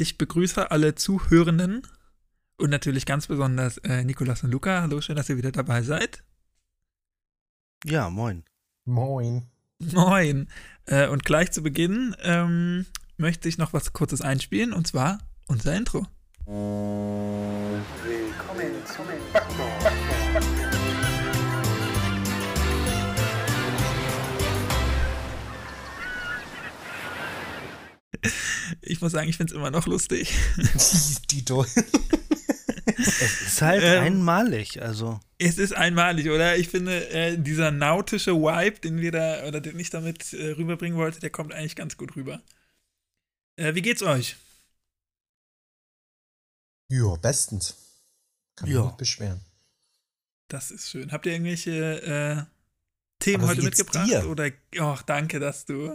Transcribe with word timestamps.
Ich 0.00 0.16
begrüße 0.16 0.70
alle 0.70 0.94
Zuhörenden 0.94 1.82
und 2.56 2.70
natürlich 2.70 3.04
ganz 3.04 3.26
besonders 3.26 3.78
äh, 3.78 4.04
Nikolas 4.04 4.44
und 4.44 4.52
Luca. 4.52 4.82
Hallo, 4.82 5.00
schön, 5.00 5.16
dass 5.16 5.28
ihr 5.28 5.36
wieder 5.36 5.50
dabei 5.50 5.82
seid. 5.82 6.22
Ja, 7.84 8.08
moin. 8.08 8.44
Moin. 8.84 9.48
Moin. 9.80 10.48
Äh, 10.86 11.08
und 11.08 11.24
gleich 11.24 11.50
zu 11.50 11.64
Beginn 11.64 12.14
ähm, 12.20 12.86
möchte 13.16 13.48
ich 13.48 13.58
noch 13.58 13.72
was 13.72 13.92
Kurzes 13.92 14.20
einspielen 14.20 14.72
und 14.72 14.86
zwar 14.86 15.18
unser 15.48 15.74
Intro. 15.74 16.06
Willkommen 16.46 17.82
zum 18.86 19.04
Ich 28.82 29.00
muss 29.00 29.12
sagen, 29.12 29.28
ich 29.28 29.36
finde 29.36 29.52
es 29.52 29.56
immer 29.56 29.70
noch 29.70 29.86
lustig. 29.86 30.34
Dito. 31.30 31.64
es 32.86 33.42
ist 33.42 33.62
halt 33.62 33.82
ähm, 33.82 34.02
einmalig, 34.02 34.82
also. 34.82 35.20
Es 35.38 35.58
ist 35.58 35.72
einmalig, 35.72 36.28
oder? 36.28 36.56
Ich 36.56 36.68
finde, 36.68 37.10
äh, 37.10 37.38
dieser 37.38 37.70
nautische 37.70 38.34
Vibe, 38.34 38.80
den 38.80 39.00
wir 39.00 39.12
da, 39.12 39.46
oder 39.46 39.60
den 39.60 39.78
ich 39.78 39.90
damit 39.90 40.32
äh, 40.32 40.52
rüberbringen 40.52 40.98
wollte, 40.98 41.20
der 41.20 41.30
kommt 41.30 41.52
eigentlich 41.52 41.76
ganz 41.76 41.96
gut 41.96 42.16
rüber. 42.16 42.42
Äh, 43.56 43.74
wie 43.74 43.82
geht's 43.82 44.02
euch? 44.02 44.36
Ja, 46.90 47.16
bestens. 47.16 47.76
Kann 48.56 48.68
mich 48.68 48.78
nicht 48.78 48.96
beschweren. 48.96 49.40
Das 50.48 50.70
ist 50.70 50.88
schön. 50.88 51.12
Habt 51.12 51.26
ihr 51.26 51.32
irgendwelche 51.32 52.02
äh, 52.02 52.44
Themen 53.18 53.46
heute 53.46 53.62
mitgebracht? 53.62 54.08
Dir? 54.08 54.28
Oder, 54.28 54.50
ach, 54.80 55.02
danke, 55.02 55.38
dass 55.38 55.66
du 55.66 55.94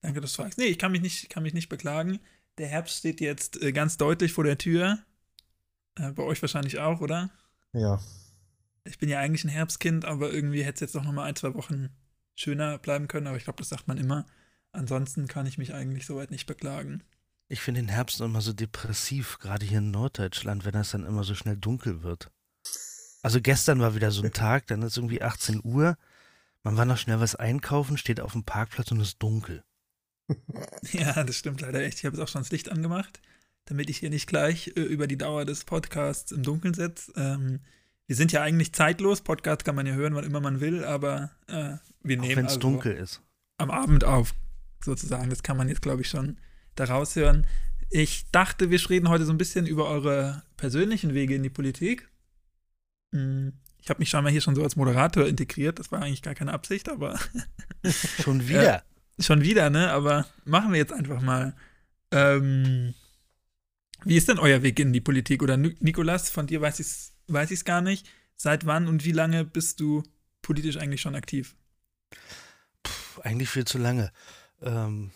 Danke, 0.00 0.20
dass 0.20 0.32
du 0.32 0.42
fragst. 0.42 0.58
Nee, 0.58 0.66
ich 0.66 0.78
kann 0.78 0.92
mich 0.92 1.02
nicht, 1.02 1.30
kann 1.30 1.42
mich 1.42 1.54
nicht 1.54 1.68
beklagen. 1.68 2.20
Der 2.58 2.68
Herbst 2.68 2.98
steht 2.98 3.20
jetzt 3.20 3.60
äh, 3.62 3.72
ganz 3.72 3.96
deutlich 3.96 4.32
vor 4.32 4.44
der 4.44 4.58
Tür. 4.58 4.98
Äh, 5.96 6.12
bei 6.12 6.22
euch 6.22 6.40
wahrscheinlich 6.42 6.78
auch, 6.78 7.00
oder? 7.00 7.30
Ja. 7.72 8.00
Ich 8.84 8.98
bin 8.98 9.08
ja 9.08 9.20
eigentlich 9.20 9.44
ein 9.44 9.50
Herbstkind, 9.50 10.04
aber 10.04 10.32
irgendwie 10.32 10.62
hätte 10.62 10.76
es 10.84 10.92
jetzt 10.92 10.94
noch 10.94 11.10
mal 11.10 11.24
ein, 11.24 11.36
zwei 11.36 11.54
Wochen 11.54 11.90
schöner 12.34 12.78
bleiben 12.78 13.08
können. 13.08 13.26
Aber 13.26 13.36
ich 13.36 13.44
glaube, 13.44 13.58
das 13.58 13.68
sagt 13.68 13.88
man 13.88 13.98
immer. 13.98 14.26
Ansonsten 14.72 15.26
kann 15.26 15.46
ich 15.46 15.58
mich 15.58 15.74
eigentlich 15.74 16.06
soweit 16.06 16.30
nicht 16.30 16.46
beklagen. 16.46 17.02
Ich 17.48 17.60
finde 17.60 17.82
den 17.82 17.88
Herbst 17.88 18.20
immer 18.20 18.40
so 18.40 18.52
depressiv, 18.52 19.38
gerade 19.40 19.66
hier 19.66 19.78
in 19.78 19.90
Norddeutschland, 19.90 20.64
wenn 20.64 20.76
es 20.76 20.92
dann 20.92 21.04
immer 21.04 21.24
so 21.24 21.34
schnell 21.34 21.56
dunkel 21.56 22.02
wird. 22.02 22.30
Also 23.22 23.40
gestern 23.40 23.80
war 23.80 23.94
wieder 23.94 24.12
so 24.12 24.22
ein 24.22 24.32
Tag, 24.32 24.68
dann 24.68 24.82
ist 24.82 24.96
irgendwie 24.96 25.20
18 25.20 25.60
Uhr, 25.64 25.98
man 26.62 26.76
war 26.76 26.84
noch 26.84 26.96
schnell 26.96 27.20
was 27.20 27.34
einkaufen, 27.34 27.98
steht 27.98 28.20
auf 28.20 28.32
dem 28.32 28.44
Parkplatz 28.44 28.92
und 28.92 29.00
es 29.00 29.08
ist 29.08 29.22
dunkel. 29.22 29.64
Ja, 30.92 31.24
das 31.24 31.36
stimmt 31.36 31.60
leider 31.60 31.82
echt. 31.82 31.98
Ich 31.98 32.04
habe 32.04 32.16
jetzt 32.16 32.22
auch 32.22 32.28
schon 32.28 32.42
das 32.42 32.50
Licht 32.50 32.70
angemacht, 32.70 33.20
damit 33.66 33.90
ich 33.90 33.98
hier 33.98 34.10
nicht 34.10 34.26
gleich 34.26 34.68
äh, 34.76 34.80
über 34.80 35.06
die 35.06 35.18
Dauer 35.18 35.44
des 35.44 35.64
Podcasts 35.64 36.32
im 36.32 36.42
Dunkeln 36.42 36.74
sitze. 36.74 37.12
Ähm, 37.16 37.60
wir 38.06 38.16
sind 38.16 38.32
ja 38.32 38.42
eigentlich 38.42 38.72
zeitlos. 38.72 39.20
Podcast 39.20 39.64
kann 39.64 39.76
man 39.76 39.86
ja 39.86 39.94
hören, 39.94 40.14
wann 40.14 40.24
immer 40.24 40.40
man 40.40 40.60
will, 40.60 40.84
aber 40.84 41.30
äh, 41.46 41.76
wir 42.02 42.16
nehmen. 42.16 42.36
Wenn 42.36 42.46
es 42.46 42.52
also 42.52 42.60
dunkel 42.60 42.96
ist. 42.96 43.22
Am 43.58 43.70
Abend 43.70 44.04
auf, 44.04 44.34
sozusagen. 44.84 45.30
Das 45.30 45.42
kann 45.42 45.56
man 45.56 45.68
jetzt, 45.68 45.82
glaube 45.82 46.02
ich, 46.02 46.08
schon 46.08 46.38
daraus 46.74 47.14
hören. 47.14 47.46
Ich 47.90 48.30
dachte, 48.30 48.70
wir 48.70 48.90
reden 48.90 49.08
heute 49.08 49.24
so 49.24 49.32
ein 49.32 49.38
bisschen 49.38 49.66
über 49.66 49.88
eure 49.88 50.42
persönlichen 50.56 51.14
Wege 51.14 51.34
in 51.34 51.42
die 51.42 51.50
Politik. 51.50 52.08
Hm, 53.12 53.52
ich 53.78 53.90
habe 53.90 53.98
mich 53.98 54.08
scheinbar 54.08 54.32
hier 54.32 54.40
schon 54.40 54.54
so 54.54 54.62
als 54.62 54.76
Moderator 54.76 55.26
integriert. 55.26 55.78
Das 55.78 55.92
war 55.92 56.02
eigentlich 56.02 56.22
gar 56.22 56.34
keine 56.34 56.52
Absicht, 56.52 56.88
aber. 56.88 57.18
schon 58.22 58.48
wieder. 58.48 58.82
Schon 59.20 59.42
wieder, 59.42 59.70
ne? 59.70 59.90
Aber 59.90 60.26
machen 60.44 60.72
wir 60.72 60.78
jetzt 60.78 60.92
einfach 60.92 61.20
mal. 61.20 61.54
Ähm, 62.10 62.94
wie 64.04 64.16
ist 64.16 64.28
denn 64.28 64.38
euer 64.38 64.62
Weg 64.62 64.80
in 64.80 64.92
die 64.92 65.00
Politik? 65.00 65.42
Oder 65.42 65.56
Nikolas, 65.56 66.30
von 66.30 66.46
dir 66.46 66.60
weiß 66.60 66.80
ich 66.80 66.86
es 66.86 67.12
weiß 67.28 67.64
gar 67.64 67.80
nicht. 67.80 68.08
Seit 68.36 68.66
wann 68.66 68.88
und 68.88 69.04
wie 69.04 69.12
lange 69.12 69.44
bist 69.44 69.80
du 69.80 70.02
politisch 70.42 70.78
eigentlich 70.78 71.02
schon 71.02 71.14
aktiv? 71.14 71.54
Puh, 72.82 73.20
eigentlich 73.22 73.50
viel 73.50 73.66
zu 73.66 73.78
lange. 73.78 74.12
Ähm, 74.62 75.10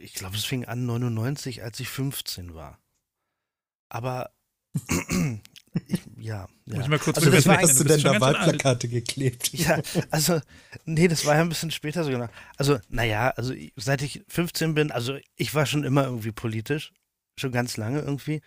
ich 0.00 0.14
glaube, 0.14 0.36
es 0.36 0.44
fing 0.44 0.64
an 0.64 0.86
99, 0.86 1.62
als 1.62 1.78
ich 1.80 1.88
15 1.88 2.54
war. 2.54 2.78
Aber 3.88 4.30
ich, 5.86 6.00
ja, 6.18 6.46
ja. 6.66 6.76
Muss 6.76 6.84
ich 6.84 6.88
mal 6.88 6.98
kurz 6.98 7.18
also, 7.18 7.32
was 7.32 7.46
hast 7.46 7.80
du, 7.80 7.84
denn 7.84 8.00
da 8.00 8.20
Wahlplakate 8.20 8.88
geklebt? 8.88 9.52
Ja, 9.52 9.80
also, 10.10 10.40
nee, 10.84 11.08
das 11.08 11.24
war 11.24 11.34
ja 11.34 11.40
ein 11.40 11.48
bisschen 11.48 11.70
später 11.70 12.04
sogar. 12.04 12.30
Also, 12.56 12.78
naja, 12.88 13.30
also 13.30 13.54
seit 13.76 14.02
ich 14.02 14.24
15 14.28 14.74
bin, 14.74 14.90
also 14.90 15.16
ich 15.36 15.54
war 15.54 15.66
schon 15.66 15.84
immer 15.84 16.04
irgendwie 16.04 16.32
politisch. 16.32 16.92
Schon 17.38 17.52
ganz 17.52 17.78
lange 17.78 18.00
irgendwie. 18.00 18.42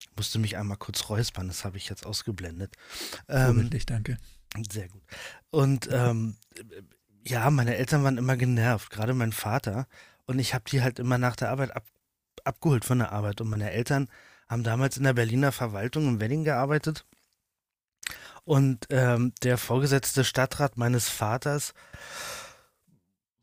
Ich 0.00 0.08
musste 0.16 0.38
mich 0.38 0.56
einmal 0.56 0.76
kurz 0.76 1.08
räuspern, 1.08 1.48
das 1.48 1.64
habe 1.64 1.76
ich 1.76 1.88
jetzt 1.88 2.06
ausgeblendet. 2.06 2.74
Ähm, 3.28 3.68
danke. 3.86 4.18
Sehr 4.70 4.88
gut. 4.88 5.02
Und 5.50 5.88
ähm, 5.92 6.36
ja, 7.26 7.50
meine 7.50 7.76
Eltern 7.76 8.04
waren 8.04 8.18
immer 8.18 8.36
genervt, 8.36 8.90
gerade 8.90 9.14
mein 9.14 9.32
Vater. 9.32 9.86
Und 10.26 10.38
ich 10.38 10.54
habe 10.54 10.64
die 10.70 10.82
halt 10.82 10.98
immer 10.98 11.18
nach 11.18 11.36
der 11.36 11.50
Arbeit 11.50 11.74
ab, 11.74 11.84
abgeholt 12.44 12.84
von 12.84 12.98
der 12.98 13.12
Arbeit. 13.12 13.40
Und 13.40 13.50
meine 13.50 13.70
Eltern 13.70 14.08
haben 14.50 14.64
damals 14.64 14.96
in 14.96 15.04
der 15.04 15.12
Berliner 15.12 15.52
Verwaltung 15.52 16.08
im 16.08 16.20
Wedding 16.20 16.42
gearbeitet. 16.42 17.06
Und 18.44 18.86
ähm, 18.90 19.32
der 19.44 19.56
vorgesetzte 19.58 20.24
Stadtrat 20.24 20.76
meines 20.76 21.08
Vaters 21.08 21.72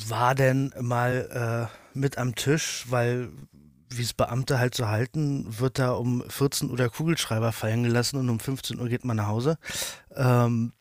war 0.06 0.36
denn 0.36 0.74
mal 0.80 1.70
äh, 1.72 1.98
mit 1.98 2.18
am 2.18 2.36
Tisch, 2.36 2.86
weil, 2.90 3.30
wie 3.90 4.02
es 4.02 4.14
Beamte 4.14 4.60
halt 4.60 4.76
so 4.76 4.90
halten, 4.90 5.60
wird 5.60 5.80
da 5.80 5.92
um 5.92 6.30
14 6.30 6.70
Uhr 6.70 6.78
der 6.78 6.90
Kugelschreiber 6.90 7.54
fallen 7.54 7.84
gelassen 7.84 8.18
und 8.18 8.30
um 8.30 8.40
15 8.42 8.78
Uhr 8.78 8.90
geht 8.90 9.06
man 9.06 9.16
nach 9.18 9.28
Hause. 9.28 9.58
Ähm, 10.14 10.74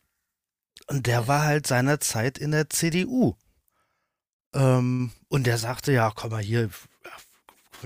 und 0.87 1.07
der 1.07 1.27
war 1.29 1.43
halt 1.43 1.67
seinerzeit 1.67 2.37
in 2.37 2.51
der 2.51 2.69
CDU. 2.69 3.35
Ähm, 4.53 5.11
und 5.29 5.47
der 5.47 5.57
sagte, 5.57 5.93
ja, 5.93 6.11
komm 6.13 6.31
mal 6.31 6.43
hier, 6.43 6.69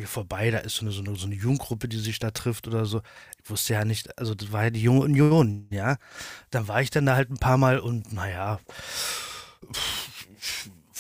vorbei, 0.06 0.52
da 0.52 0.60
ist 0.60 0.76
so 0.76 0.86
eine, 0.86 0.92
so, 0.92 1.02
eine, 1.02 1.16
so 1.16 1.26
eine 1.26 1.36
Jugendgruppe, 1.36 1.88
die 1.88 2.00
sich 2.00 2.20
da 2.20 2.32
trifft 2.32 2.68
oder 2.68 2.86
so. 2.86 3.02
Ich 3.44 3.50
wusste 3.50 3.74
ja 3.74 3.86
nicht, 3.86 4.18
also 4.18 4.36
das 4.36 4.52
war 4.52 4.66
ja 4.66 4.70
die 4.70 4.82
junge 4.82 5.02
Union, 5.02 5.68
ja. 5.70 5.98
Dann 6.50 6.68
war 6.68 6.82
ich 6.82 6.90
dann 6.90 7.06
da 7.06 7.16
halt 7.16 7.30
ein 7.30 7.38
paar 7.38 7.58
Mal 7.58 7.80
und 7.80 8.14
naja, 8.14 8.60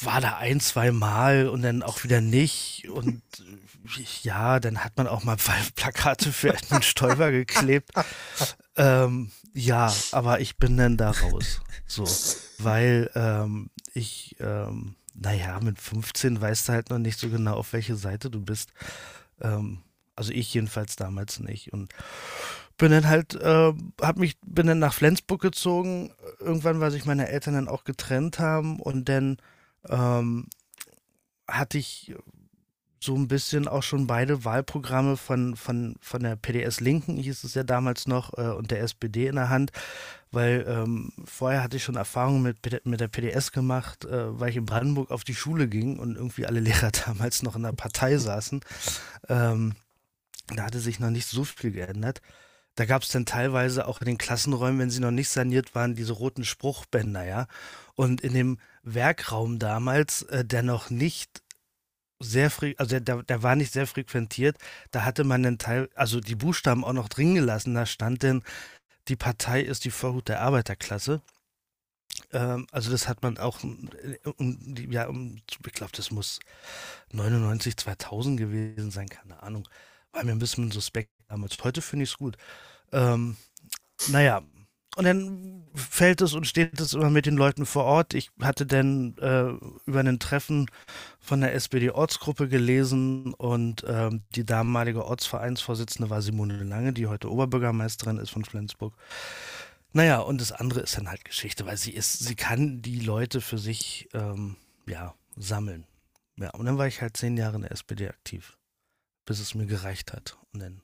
war 0.03 0.22
da 0.22 0.38
ein, 0.38 0.59
zwei 0.59 0.91
Mal 0.91 1.47
und 1.47 1.62
dann 1.62 1.84
auch 1.84 2.03
wieder 2.03 2.22
nicht. 2.22 2.88
Und 2.90 3.22
ja, 4.24 4.59
dann 4.59 4.84
hat 4.84 4.97
man 4.97 5.08
auch 5.08 5.23
mal 5.23 5.38
Plakate 5.75 6.31
für 6.31 6.53
Edmund 6.53 6.85
Stoiber 6.85 7.31
geklebt. 7.31 7.91
Ähm, 8.75 9.31
ja, 9.53 9.94
aber 10.12 10.40
ich 10.40 10.58
bin 10.58 10.78
dann 10.78 10.97
da 10.97 11.12
raus. 11.12 11.62
So, 11.85 12.08
weil 12.58 13.12
ähm, 13.16 13.69
ich 13.94 14.38
ähm, 14.40 14.96
naja, 15.21 15.59
mit 15.61 15.79
15 15.79 16.41
weißt 16.41 16.67
du 16.67 16.73
halt 16.73 16.89
noch 16.89 16.97
nicht 16.97 17.19
so 17.19 17.29
genau, 17.29 17.55
auf 17.55 17.73
welche 17.73 17.95
Seite 17.95 18.31
du 18.31 18.41
bist. 18.41 18.73
Ähm, 19.39 19.83
also 20.15 20.31
ich 20.31 20.53
jedenfalls 20.53 20.95
damals 20.95 21.39
nicht. 21.39 21.73
Und 21.73 21.93
bin 22.77 22.91
dann 22.91 23.07
halt, 23.07 23.35
äh, 23.35 23.73
hab 24.01 24.17
mich, 24.17 24.39
bin 24.43 24.65
dann 24.65 24.79
nach 24.79 24.93
Flensburg 24.93 25.41
gezogen, 25.41 26.11
irgendwann, 26.39 26.79
weil 26.79 26.89
sich 26.89 27.05
meine 27.05 27.29
Eltern 27.29 27.53
dann 27.53 27.67
auch 27.67 27.83
getrennt 27.83 28.39
haben 28.39 28.79
und 28.79 29.09
dann 29.09 29.37
ähm, 29.87 30.47
hatte 31.47 31.77
ich 31.77 32.15
so 33.03 33.16
ein 33.16 33.28
bisschen 33.28 33.67
auch 33.67 33.81
schon 33.81 34.06
beide 34.06 34.45
Wahlprogramme 34.45 35.17
von, 35.17 35.56
von, 35.56 35.95
von 36.00 36.22
der 36.22 36.35
PDS 36.35 36.79
Linken, 36.81 37.17
hieß 37.17 37.44
es 37.44 37.56
ja 37.56 37.63
damals 37.63 38.07
noch, 38.07 38.38
äh, 38.38 38.51
und 38.51 38.69
der 38.69 38.81
SPD 38.81 39.25
in 39.25 39.35
der 39.35 39.50
Hand, 39.50 39.72
weil 40.31 40.63
ähm, 40.67 41.11
vorher 41.25 41.63
hatte 41.63 41.78
ich 41.78 41.84
schon 41.84 41.95
Erfahrungen 41.95 42.44
mit, 42.44 42.85
mit 42.85 43.00
der 43.00 43.07
PDS 43.07 43.51
gemacht, 43.51 44.06
äh, 44.06 44.40
weil 44.40 44.51
ich 44.51 44.57
in 44.57 44.67
Brandenburg 44.67 45.09
auf 45.09 45.23
die 45.23 45.34
Schule 45.34 45.67
ging 45.67 45.97
und 45.97 46.16
irgendwie 46.16 46.45
alle 46.45 46.59
Lehrer 46.61 46.91
damals 46.91 47.41
noch 47.41 47.56
in 47.56 47.63
der 47.63 47.73
Partei 47.73 48.17
saßen. 48.17 48.61
Ähm, 49.28 49.73
da 50.55 50.64
hatte 50.64 50.79
sich 50.79 50.99
noch 50.99 51.09
nicht 51.09 51.28
so 51.28 51.43
viel 51.43 51.72
geändert. 51.72 52.22
Da 52.75 52.85
gab 52.85 53.02
es 53.02 53.09
dann 53.09 53.25
teilweise 53.25 53.87
auch 53.87 53.99
in 53.99 54.05
den 54.05 54.17
Klassenräumen, 54.17 54.79
wenn 54.79 54.90
sie 54.91 55.02
noch 55.02 55.11
nicht 55.11 55.29
saniert 55.29 55.73
waren, 55.75 55.96
diese 55.96 56.14
roten 56.14 56.46
Spruchbänder, 56.46 57.25
ja. 57.25 57.47
Und 57.96 58.22
in 58.22 58.34
dem 58.34 58.59
Werkraum 58.84 59.58
damals, 59.59 60.22
äh, 60.23 60.46
der 60.46 60.61
noch 60.61 60.91
nicht 60.91 61.41
sehr 62.22 62.52
also 62.78 63.00
der, 63.00 63.23
der 63.23 63.44
war 63.44 63.56
nicht 63.56 63.73
sehr 63.73 63.88
frequentiert. 63.88 64.58
Da 64.91 65.03
hatte 65.06 65.23
man 65.23 65.44
den 65.44 65.58
Teil, 65.58 65.90
also 65.96 66.20
die 66.20 66.35
Buchstaben 66.35 66.84
auch 66.84 66.94
noch 66.94 67.09
drin 67.09 67.35
gelassen. 67.35 67.73
Da 67.76 67.85
stand 67.85 68.23
denn, 68.23 68.44
die 69.08 69.16
Partei 69.16 69.62
ist 69.62 69.85
die 69.85 69.91
Vorhut 69.91 70.28
der 70.28 70.41
Arbeiterklasse. 70.41 71.22
Ähm, 72.32 72.68
also 72.72 72.91
das 72.91 73.08
hat 73.08 73.22
man 73.23 73.38
auch, 73.38 73.59
äh, 73.64 74.18
ja, 74.90 75.09
ich 75.09 75.73
glaube, 75.73 75.91
das 75.94 76.12
muss 76.12 76.40
99, 77.12 77.78
2000 77.78 78.38
gewesen 78.38 78.91
sein, 78.91 79.09
keine 79.09 79.41
Ahnung. 79.44 79.68
War 80.12 80.23
mir 80.23 80.32
ein 80.32 80.40
bisschen 80.40 80.72
suspekt 80.72 81.12
damals. 81.28 81.58
Heute 81.64 81.82
finde 81.82 82.03
ich 82.03 82.12
es 82.12 82.18
gut. 82.18 82.38
Ähm, 82.91 83.38
naja, 84.08 84.44
und 84.97 85.05
dann 85.05 85.64
fällt 85.73 86.22
es 86.22 86.34
und 86.34 86.46
steht 86.46 86.79
es 86.82 86.93
immer 86.93 87.09
mit 87.09 87.26
den 87.26 87.38
Leuten 87.38 87.66
vor 87.66 87.85
Ort. 87.85 88.14
Ich 88.14 88.29
hatte 88.41 88.66
dann 88.66 89.16
äh, 89.20 89.53
über 89.85 90.02
ein 90.02 90.20
Treffen 90.20 90.70
von 91.20 91.40
der 91.40 91.53
SPD-Ortsgruppe 91.53 92.49
gelesen 92.49 93.34
und 93.34 93.85
ähm, 93.88 94.23
die 94.35 94.46
damalige 94.46 95.05
Ortsvereinsvorsitzende 95.05 96.09
war 96.09 96.22
Simone 96.22 96.61
Lange, 96.64 96.91
die 96.91 97.08
heute 97.08 97.32
Oberbürgermeisterin 97.32 98.17
ist 98.17 98.32
von 98.32 98.43
Flensburg. 98.43 98.93
Naja, 99.93 100.20
und 100.20 100.41
das 100.41 100.52
andere 100.52 100.82
ist 100.82 100.97
dann 100.97 101.09
halt 101.09 101.23
Geschichte, 101.23 101.66
weil 101.66 101.78
sie 101.78 101.91
ist, 101.91 102.20
sie 102.20 102.35
kann 102.35 102.82
die 102.82 102.99
Leute 102.99 103.40
für 103.40 103.58
sich 103.58 104.09
ähm, 104.14 104.58
ja, 104.87 105.16
sammeln. 105.37 105.85
Ja, 106.37 106.49
und 106.52 106.66
dann 106.66 106.78
war 106.78 106.87
ich 106.87 107.02
halt 107.02 107.16
zehn 107.16 107.37
Jahre 107.37 107.55
in 107.55 107.61
der 107.61 107.72
SPD 107.72 108.09
aktiv, 108.09 108.58
bis 109.26 109.40
es 109.40 109.55
mir 109.55 109.67
gereicht 109.67 110.11
hat. 110.11 110.37
Und 110.53 110.61
dann 110.61 110.82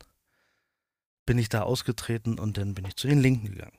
bin 1.26 1.38
ich 1.38 1.50
da 1.50 1.64
ausgetreten 1.64 2.40
und 2.40 2.58
dann 2.58 2.74
bin 2.74 2.86
ich 2.86 2.96
zu 2.96 3.08
den 3.08 3.20
Linken 3.20 3.48
gegangen. 3.48 3.78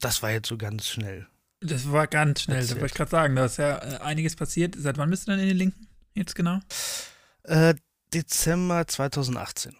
Das 0.00 0.22
war 0.22 0.30
jetzt 0.30 0.48
so 0.48 0.56
ganz 0.56 0.88
schnell. 0.88 1.26
Das 1.60 1.92
war 1.92 2.06
ganz 2.06 2.42
schnell, 2.42 2.66
da 2.66 2.74
wollte 2.76 2.86
ich 2.86 2.94
gerade 2.94 3.10
sagen, 3.10 3.36
da 3.36 3.44
ist 3.44 3.58
ja 3.58 3.76
äh, 3.76 3.98
einiges 3.98 4.34
passiert. 4.34 4.74
Seit 4.78 4.96
wann 4.96 5.10
bist 5.10 5.26
du 5.26 5.32
denn 5.32 5.40
in 5.40 5.48
den 5.48 5.56
Linken 5.56 5.88
jetzt 6.14 6.34
genau? 6.34 6.60
Äh, 7.42 7.74
Dezember 8.14 8.86
2018. 8.86 9.76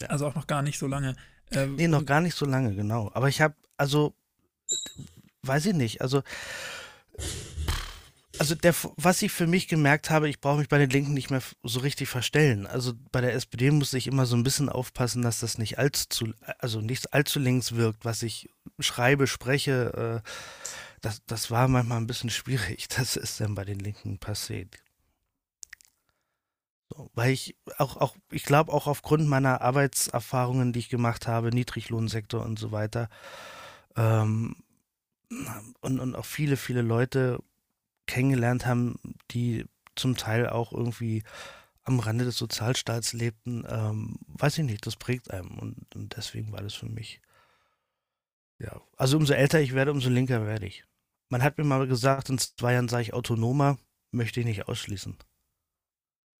Ja. 0.00 0.08
Also 0.08 0.26
auch 0.26 0.34
noch 0.34 0.48
gar 0.48 0.62
nicht 0.62 0.78
so 0.78 0.88
lange. 0.88 1.14
Äh, 1.50 1.66
nee, 1.66 1.86
noch 1.86 2.04
gar 2.04 2.20
nicht 2.20 2.36
so 2.36 2.46
lange, 2.46 2.74
genau. 2.74 3.10
Aber 3.14 3.28
ich 3.28 3.40
habe, 3.40 3.54
also, 3.76 4.14
weiß 5.42 5.66
ich 5.66 5.74
nicht, 5.74 6.00
also 6.00 6.22
also 8.38 8.54
der, 8.54 8.74
was 8.96 9.22
ich 9.22 9.32
für 9.32 9.46
mich 9.46 9.68
gemerkt 9.68 10.10
habe, 10.10 10.28
ich 10.28 10.40
brauche 10.40 10.58
mich 10.58 10.68
bei 10.68 10.78
den 10.78 10.90
Linken 10.90 11.14
nicht 11.14 11.30
mehr 11.30 11.42
so 11.62 11.80
richtig 11.80 12.08
verstellen. 12.08 12.66
Also 12.66 12.94
bei 13.12 13.20
der 13.20 13.34
SPD 13.34 13.70
muss 13.70 13.92
ich 13.92 14.06
immer 14.06 14.26
so 14.26 14.36
ein 14.36 14.42
bisschen 14.42 14.68
aufpassen, 14.68 15.22
dass 15.22 15.40
das 15.40 15.58
nicht 15.58 15.78
allzu, 15.78 16.32
also 16.58 16.80
nicht 16.80 17.12
allzu 17.12 17.38
links 17.38 17.72
wirkt, 17.72 18.04
was 18.04 18.22
ich 18.22 18.50
schreibe, 18.78 19.26
spreche. 19.26 20.22
Äh, 20.24 20.30
das, 21.00 21.22
das 21.26 21.50
war 21.50 21.68
manchmal 21.68 21.98
ein 21.98 22.06
bisschen 22.06 22.30
schwierig. 22.30 22.88
Das 22.96 23.16
ist 23.16 23.40
dann 23.40 23.54
bei 23.54 23.64
den 23.64 23.78
Linken 23.78 24.18
passiert. 24.18 24.76
Weil 27.14 27.32
ich 27.32 27.56
auch, 27.78 27.96
auch 27.96 28.16
ich 28.30 28.44
glaube 28.44 28.72
auch 28.72 28.86
aufgrund 28.86 29.26
meiner 29.28 29.60
Arbeitserfahrungen, 29.60 30.72
die 30.72 30.78
ich 30.78 30.88
gemacht 30.88 31.26
habe, 31.26 31.50
Niedriglohnsektor 31.50 32.42
und 32.44 32.58
so 32.58 32.72
weiter, 32.72 33.08
ähm, 33.96 34.56
und, 35.80 36.00
und 36.00 36.14
auch 36.14 36.24
viele, 36.24 36.56
viele 36.56 36.82
Leute 36.82 37.40
kennengelernt 38.06 38.66
haben, 38.66 38.96
die 39.30 39.66
zum 39.94 40.16
Teil 40.16 40.48
auch 40.48 40.72
irgendwie 40.72 41.22
am 41.84 42.00
Rande 42.00 42.24
des 42.24 42.36
Sozialstaats 42.36 43.12
lebten, 43.12 43.64
ähm, 43.68 44.16
weiß 44.26 44.58
ich 44.58 44.64
nicht, 44.64 44.86
das 44.86 44.96
prägt 44.96 45.30
einem 45.30 45.58
und, 45.58 45.94
und, 45.94 46.16
deswegen 46.16 46.52
war 46.52 46.62
das 46.62 46.74
für 46.74 46.88
mich. 46.88 47.20
Ja, 48.58 48.80
also 48.96 49.16
umso 49.16 49.34
älter 49.34 49.60
ich 49.60 49.72
werde, 49.72 49.92
umso 49.92 50.08
linker 50.08 50.46
werde 50.46 50.66
ich. 50.66 50.84
Man 51.28 51.42
hat 51.42 51.58
mir 51.58 51.64
mal 51.64 51.86
gesagt, 51.86 52.28
in 52.28 52.38
zwei 52.38 52.72
Jahren 52.72 52.88
sei 52.88 53.02
ich 53.02 53.14
autonomer, 53.14 53.78
möchte 54.10 54.40
ich 54.40 54.46
nicht 54.46 54.68
ausschließen. 54.68 55.16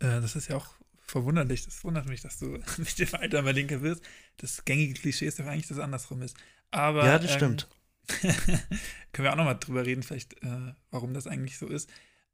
Äh, 0.01 0.21
das 0.21 0.35
ist 0.35 0.49
ja 0.49 0.57
auch 0.57 0.75
verwunderlich. 1.07 1.65
Das 1.65 1.83
wundert 1.85 2.07
mich, 2.07 2.23
dass 2.23 2.39
du 2.39 2.47
mit 2.79 2.99
dem 2.99 3.15
Alter 3.15 3.43
mal 3.43 3.55
linker 3.55 3.83
wirst. 3.83 4.03
Das 4.39 4.65
gängige 4.65 4.95
Klischee 4.95 5.27
ist 5.27 5.39
doch 5.39 5.47
eigentlich, 5.47 5.69
dass 5.69 5.79
es 5.79 5.83
andersrum 5.83 6.23
ist. 6.23 6.37
Aber, 6.71 7.07
ja, 7.07 7.19
das 7.19 7.33
ähm, 7.33 7.37
stimmt. 7.37 7.69
Können 9.13 9.25
wir 9.27 9.33
auch 9.33 9.37
nochmal 9.37 9.59
drüber 9.59 9.85
reden, 9.85 10.03
vielleicht, 10.03 10.43
äh, 10.43 10.73
warum 10.91 11.15
das 11.15 11.27
eigentlich 11.27 11.59
so 11.59 11.67
ist. 11.67 11.91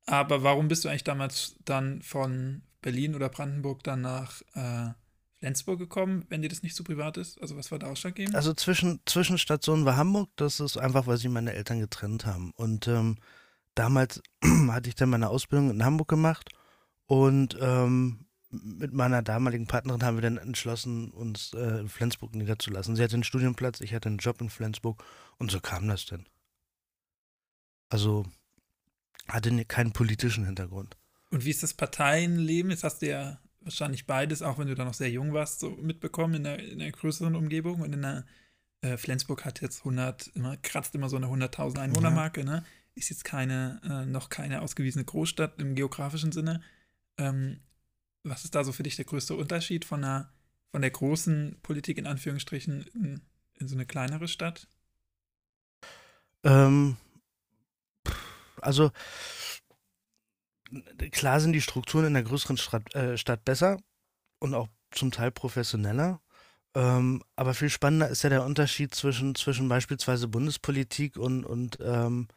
Aber 0.07 0.43
warum 0.43 0.69
bist 0.69 0.85
du 0.85 0.89
eigentlich 0.89 1.05
damals 1.05 1.57
dann 1.65 2.03
von 2.03 2.63
Berlin 2.81 3.15
oder 3.15 3.29
Brandenburg 3.29 3.85
dann 3.85 4.01
nach 4.01 4.43
äh, 4.55 4.93
Flensburg 5.39 5.79
gekommen, 5.79 6.25
wenn 6.29 6.43
dir 6.43 6.49
das 6.49 6.63
nicht 6.63 6.75
so 6.75 6.85
privat 6.85 7.17
ist? 7.17 7.41
Also 7.41 7.57
was 7.57 7.71
war 7.71 7.79
da 7.79 7.89
ausschlaggebend? 7.89 8.35
Also 8.35 8.53
zwischen, 8.55 9.01
Zwischenstation 9.07 9.85
war 9.85 9.97
Hamburg, 9.97 10.31
das 10.37 10.61
ist 10.61 10.77
einfach, 10.77 11.07
weil 11.07 11.17
sich 11.17 11.29
meine 11.29 11.53
Eltern 11.53 11.81
getrennt 11.81 12.27
haben. 12.27 12.53
Und 12.57 12.89
ähm, 12.89 13.17
damals 13.75 14.21
hatte 14.69 14.89
ich 14.89 14.95
dann 14.97 15.11
meine 15.11 15.29
Ausbildung 15.29 15.71
in 15.71 15.85
Hamburg 15.85 16.09
gemacht 16.09 16.51
und 17.07 17.57
ähm, 17.61 18.27
mit 18.53 18.93
meiner 18.93 19.23
damaligen 19.23 19.67
Partnerin 19.67 20.03
haben 20.03 20.17
wir 20.17 20.23
dann 20.23 20.37
entschlossen, 20.37 21.11
uns 21.11 21.53
äh, 21.55 21.81
in 21.81 21.89
Flensburg 21.89 22.35
niederzulassen. 22.35 22.97
Sie 22.97 23.03
hatte 23.03 23.15
einen 23.15 23.25
Studienplatz, 23.25 23.81
ich 23.81 23.95
hatte 23.95 24.09
einen 24.09 24.19
Job 24.19 24.41
in 24.41 24.51
Flensburg 24.51 25.03
und 25.39 25.51
so 25.51 25.61
kam 25.61 25.89
das 25.89 26.07
denn. 26.07 26.27
Also 27.89 28.27
hatte 29.29 29.65
keinen 29.65 29.93
politischen 29.93 30.45
Hintergrund. 30.45 30.97
Und 31.31 31.45
wie 31.45 31.51
ist 31.51 31.63
das 31.63 31.75
Parteienleben? 31.75 32.71
Jetzt 32.71 32.85
hast 32.85 33.01
du 33.03 33.09
ja 33.09 33.39
wahrscheinlich 33.61 34.07
beides, 34.07 34.43
auch 34.43 34.59
wenn 34.59 34.69
du 34.69 34.75
da 34.75 34.85
noch 34.85 34.95
sehr 34.95 35.11
jung 35.11 35.33
warst, 35.33 35.61
so 35.61 35.71
mitbekommen 35.71 36.35
in 36.35 36.47
einer, 36.47 36.59
in 36.59 36.81
einer 36.81 36.91
größeren 36.91 37.35
Umgebung. 37.35 37.81
Und 37.81 37.95
in 37.95 38.03
der 38.03 38.27
äh, 38.83 38.97
Flensburg 38.97 39.45
hat 39.45 39.63
jetzt 39.63 39.81
100, 39.81 40.29
immer, 40.35 40.57
kratzt 40.59 40.95
immer 40.95 41.09
so 41.09 41.17
eine 41.17 41.27
100.000 41.27 41.79
Einwohnermarke, 41.79 42.41
ja. 42.41 42.47
ne? 42.47 42.65
Ist 42.95 43.09
jetzt 43.09 43.25
keine, 43.25 43.81
äh, 43.85 44.05
noch 44.05 44.29
keine 44.29 44.61
ausgewiesene 44.61 45.05
Großstadt 45.07 45.59
im 45.59 45.75
geografischen 45.75 46.33
Sinne. 46.33 46.61
Ähm, 47.17 47.61
was 48.25 48.45
ist 48.45 48.55
da 48.55 48.65
so 48.65 48.73
für 48.73 48.83
dich 48.83 48.97
der 48.97 49.05
größte 49.05 49.35
Unterschied 49.35 49.85
von 49.85 50.03
der, 50.03 50.33
von 50.71 50.83
der 50.83 50.91
großen 50.91 51.59
Politik 51.63 51.99
in 51.99 52.07
Anführungsstrichen 52.07 52.83
in, 52.95 53.21
in 53.55 53.69
so 53.69 53.75
eine 53.75 53.87
kleinere 53.87 54.29
Stadt? 54.29 54.69
Ähm, 56.45 56.97
also 58.61 58.91
klar 61.11 61.41
sind 61.41 61.53
die 61.53 61.61
Strukturen 61.61 62.07
in 62.07 62.15
der 62.15 62.23
größeren 62.23 62.57
Stadt, 62.57 62.95
äh, 62.95 63.17
Stadt 63.19 63.45
besser 63.45 63.79
und 64.39 64.55
auch 64.55 64.69
zum 64.91 65.11
Teil 65.11 65.31
professioneller. 65.31 66.21
Ähm, 66.75 67.23
aber 67.37 67.55
viel 67.55 67.69
spannender 67.69 68.09
ist 68.09 68.23
ja 68.23 68.31
der 68.31 68.45
Unterschied 68.45 68.95
zwischen, 68.95 69.35
zwischen 69.35 69.69
beispielsweise 69.69 70.29
Bundespolitik 70.29 71.17
und, 71.17 71.45
und 71.45 71.79
ähm, 71.83 72.29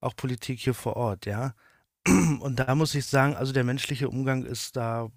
auch 0.00 0.14
Politik 0.16 0.60
hier 0.60 0.74
vor 0.74 0.96
Ort, 0.96 1.26
ja. 1.26 1.54
Und 2.40 2.56
da 2.56 2.74
muss 2.74 2.94
ich 2.94 3.06
sagen, 3.06 3.36
also 3.36 3.52
der 3.52 3.64
menschliche 3.64 4.08
Umgang 4.08 4.44
ist 4.44 4.76
da. 4.76 5.10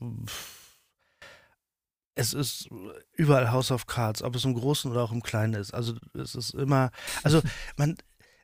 Es 2.16 2.34
ist 2.34 2.70
überall 3.14 3.52
House 3.52 3.72
of 3.72 3.88
Cards, 3.88 4.22
ob 4.22 4.36
es 4.36 4.46
im 4.46 4.54
Großen 4.54 4.92
oder 4.92 5.02
auch 5.02 5.12
im 5.12 5.24
Kleinen 5.24 5.56
ist. 5.56 5.74
Also 5.74 5.96
es 6.14 6.36
ist 6.36 6.54
immer, 6.54 6.92
also 7.24 7.42
man, 7.76 7.96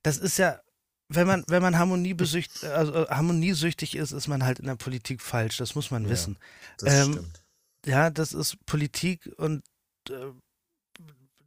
das 0.01 0.17
ist 0.17 0.37
ja, 0.37 0.59
wenn 1.07 1.27
man, 1.27 1.43
wenn 1.47 1.61
man 1.61 1.77
harmoniebesücht, 1.77 2.63
also 2.63 3.07
harmoniesüchtig 3.09 3.95
ist, 3.95 4.11
ist 4.11 4.27
man 4.27 4.43
halt 4.43 4.59
in 4.59 4.65
der 4.65 4.75
Politik 4.75 5.21
falsch. 5.21 5.57
Das 5.57 5.75
muss 5.75 5.91
man 5.91 6.05
ja, 6.05 6.09
wissen. 6.09 6.39
Das 6.77 7.05
ähm, 7.05 7.13
stimmt. 7.13 7.43
Ja, 7.85 8.09
das 8.09 8.33
ist 8.33 8.63
Politik 8.65 9.29
und 9.37 9.63
äh, 10.09 10.31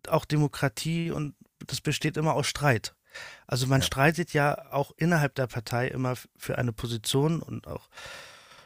auch 0.08 0.24
Demokratie 0.24 1.10
und 1.10 1.34
das 1.66 1.80
besteht 1.80 2.16
immer 2.16 2.34
aus 2.34 2.46
Streit. 2.46 2.94
Also 3.46 3.66
man 3.66 3.80
ja. 3.80 3.86
streitet 3.86 4.32
ja 4.32 4.72
auch 4.72 4.92
innerhalb 4.96 5.34
der 5.34 5.46
Partei 5.46 5.88
immer 5.88 6.14
für 6.36 6.58
eine 6.58 6.72
Position 6.72 7.40
und 7.42 7.66
auch 7.66 7.88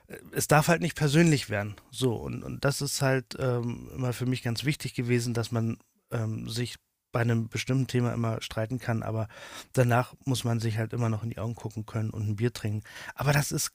äh, 0.08 0.16
es 0.32 0.48
darf 0.48 0.69
halt 0.69 0.82
nicht 0.82 0.96
persönlich 0.96 1.50
werden. 1.50 1.76
So, 1.90 2.14
und, 2.14 2.43
und 2.43 2.64
das 2.64 2.81
ist 2.81 3.02
halt 3.02 3.37
ähm, 3.38 3.90
immer 3.94 4.12
für 4.12 4.26
mich 4.26 4.42
ganz 4.42 4.64
wichtig 4.64 4.94
gewesen, 4.94 5.35
dass 5.35 5.52
man 5.52 5.78
ähm, 6.11 6.49
sich 6.49 6.76
bei 7.12 7.20
einem 7.20 7.49
bestimmten 7.49 7.87
Thema 7.87 8.12
immer 8.12 8.42
streiten 8.42 8.78
kann, 8.78 9.02
aber 9.02 9.28
danach 9.73 10.14
muss 10.26 10.44
man 10.44 10.61
sich 10.61 10.76
halt 10.76 10.92
immer 10.92 11.09
noch 11.09 11.23
in 11.23 11.30
die 11.30 11.38
Augen 11.38 11.54
gucken 11.54 11.87
können 11.87 12.11
und 12.11 12.28
ein 12.28 12.37
Bier 12.37 12.52
trinken. 12.52 12.82
Aber 13.14 13.32
das 13.32 13.52
ist 13.52 13.73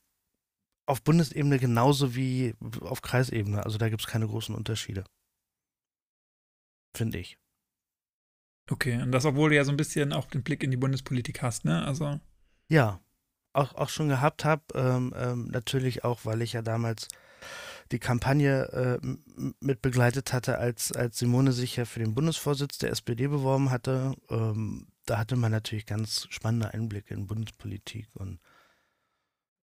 auf 0.85 1.01
Bundesebene 1.01 1.57
genauso 1.57 2.15
wie 2.15 2.53
auf 2.81 3.01
Kreisebene. 3.01 3.63
Also 3.63 3.77
da 3.77 3.89
gibt 3.89 4.01
es 4.01 4.07
keine 4.07 4.27
großen 4.27 4.53
Unterschiede. 4.53 5.05
Finde 6.95 7.17
ich. 7.17 7.37
Okay, 8.69 9.01
und 9.01 9.11
das, 9.11 9.25
obwohl 9.25 9.49
du 9.49 9.55
ja 9.55 9.63
so 9.63 9.71
ein 9.71 9.77
bisschen 9.77 10.13
auch 10.13 10.25
den 10.25 10.43
Blick 10.43 10.63
in 10.63 10.71
die 10.71 10.77
Bundespolitik 10.77 11.41
hast, 11.41 11.65
ne? 11.65 11.85
Also. 11.85 12.19
Ja, 12.69 13.01
auch, 13.53 13.75
auch 13.75 13.89
schon 13.89 14.09
gehabt 14.09 14.45
habe. 14.45 14.63
Ähm, 14.73 15.13
ähm, 15.17 15.47
natürlich 15.47 16.03
auch, 16.03 16.25
weil 16.25 16.41
ich 16.41 16.53
ja 16.53 16.61
damals 16.61 17.07
die 17.91 17.99
Kampagne 17.99 18.99
äh, 19.01 19.51
mit 19.59 19.81
begleitet 19.81 20.31
hatte, 20.31 20.57
als, 20.57 20.91
als 20.91 21.17
Simone 21.17 21.51
sich 21.51 21.75
ja 21.75 21.85
für 21.85 21.99
den 21.99 22.13
Bundesvorsitz 22.13 22.77
der 22.77 22.91
SPD 22.91 23.27
beworben 23.27 23.69
hatte. 23.69 24.13
Ähm, 24.29 24.87
da 25.05 25.17
hatte 25.17 25.35
man 25.35 25.51
natürlich 25.51 25.85
ganz 25.85 26.27
spannende 26.29 26.73
Einblicke 26.73 27.13
in 27.13 27.27
Bundespolitik 27.27 28.07
und 28.13 28.39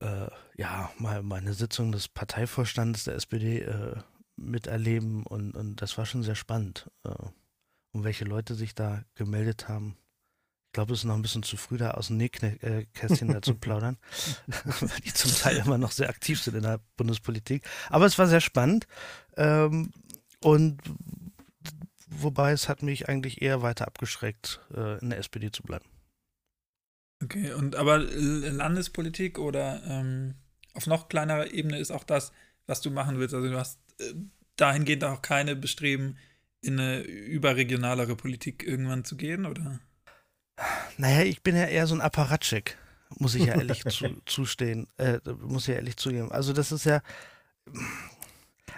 äh, 0.01 0.29
ja, 0.57 0.91
mal, 0.99 1.23
mal 1.23 1.41
eine 1.41 1.55
Sitzung 1.55 1.93
des 1.93 2.09
Parteivorstandes 2.09 3.05
der 3.05 3.15
SPD 3.15 3.61
äh, 3.61 3.97
miterleben 4.37 5.25
und, 5.25 5.53
und 5.53 5.77
das 5.77 5.97
war 5.99 6.07
schon 6.07 6.23
sehr 6.23 6.35
spannend. 6.35 6.91
Äh, 7.05 7.15
um 7.93 8.05
welche 8.05 8.25
Leute 8.25 8.55
sich 8.55 8.75
da 8.75 9.05
gemeldet 9.15 9.69
haben. 9.69 9.97
Ich 10.69 10.73
glaube, 10.73 10.93
es 10.93 11.01
ist 11.01 11.05
noch 11.05 11.15
ein 11.15 11.23
bisschen 11.23 11.43
zu 11.43 11.57
früh, 11.57 11.79
da 11.79 11.93
aus 11.93 12.09
dem 12.09 12.19
Nähkästchen 12.19 13.29
da 13.29 13.41
zu 13.41 13.55
plaudern, 13.59 13.97
weil 14.47 15.01
die 15.01 15.13
zum 15.13 15.33
Teil 15.33 15.57
immer 15.57 15.79
noch 15.79 15.93
sehr 15.93 16.11
aktiv 16.11 16.43
sind 16.43 16.57
in 16.57 16.63
der 16.63 16.81
Bundespolitik. 16.97 17.67
Aber 17.89 18.05
es 18.05 18.19
war 18.19 18.27
sehr 18.27 18.43
spannend. 18.43 18.87
Ähm, 19.37 19.91
und 20.41 20.83
wobei 22.07 22.53
es 22.53 22.69
hat 22.69 22.83
mich 22.83 23.09
eigentlich 23.09 23.43
eher 23.43 23.63
weiter 23.63 23.87
abgeschreckt, 23.87 24.61
äh, 24.75 24.99
in 25.01 25.11
der 25.11 25.19
SPD 25.19 25.51
zu 25.51 25.63
bleiben. 25.63 25.87
Okay, 27.23 27.53
und 27.53 27.75
aber 27.75 27.99
Landespolitik 27.99 29.39
oder 29.39 29.83
ähm, 29.87 30.35
auf 30.75 30.87
noch 30.87 31.09
kleinerer 31.09 31.53
Ebene 31.53 31.79
ist 31.79 31.91
auch 31.91 32.05
das, 32.05 32.33
was 32.67 32.81
du 32.81 32.91
machen 32.91 33.19
willst. 33.19 33.35
Also 33.35 33.49
du 33.49 33.59
hast 33.59 33.81
äh, 33.99 34.15
dahingehend 34.57 35.03
auch 35.05 35.23
keine 35.23 35.57
Bestreben, 35.57 36.19
in 36.61 36.79
eine 36.79 37.01
überregionalere 37.03 38.17
Politik 38.17 38.65
irgendwann 38.65 39.05
zu 39.05 39.17
gehen, 39.17 39.47
oder? 39.47 39.81
Naja, 40.97 41.23
ich 41.23 41.43
bin 41.43 41.57
ja 41.57 41.67
eher 41.67 41.87
so 41.87 41.95
ein 41.95 42.01
Apparatschik, 42.01 42.77
muss 43.17 43.35
ich 43.35 43.45
ja 43.45 43.55
ehrlich 43.55 43.85
zu, 43.85 44.21
zustehen, 44.27 44.89
äh, 44.97 45.21
muss 45.41 45.63
ich 45.63 45.69
ja 45.69 45.75
ehrlich 45.75 45.97
zugeben. 45.97 46.33
Also 46.33 46.53
das 46.53 46.73
ist 46.73 46.85
ja, 46.85 47.01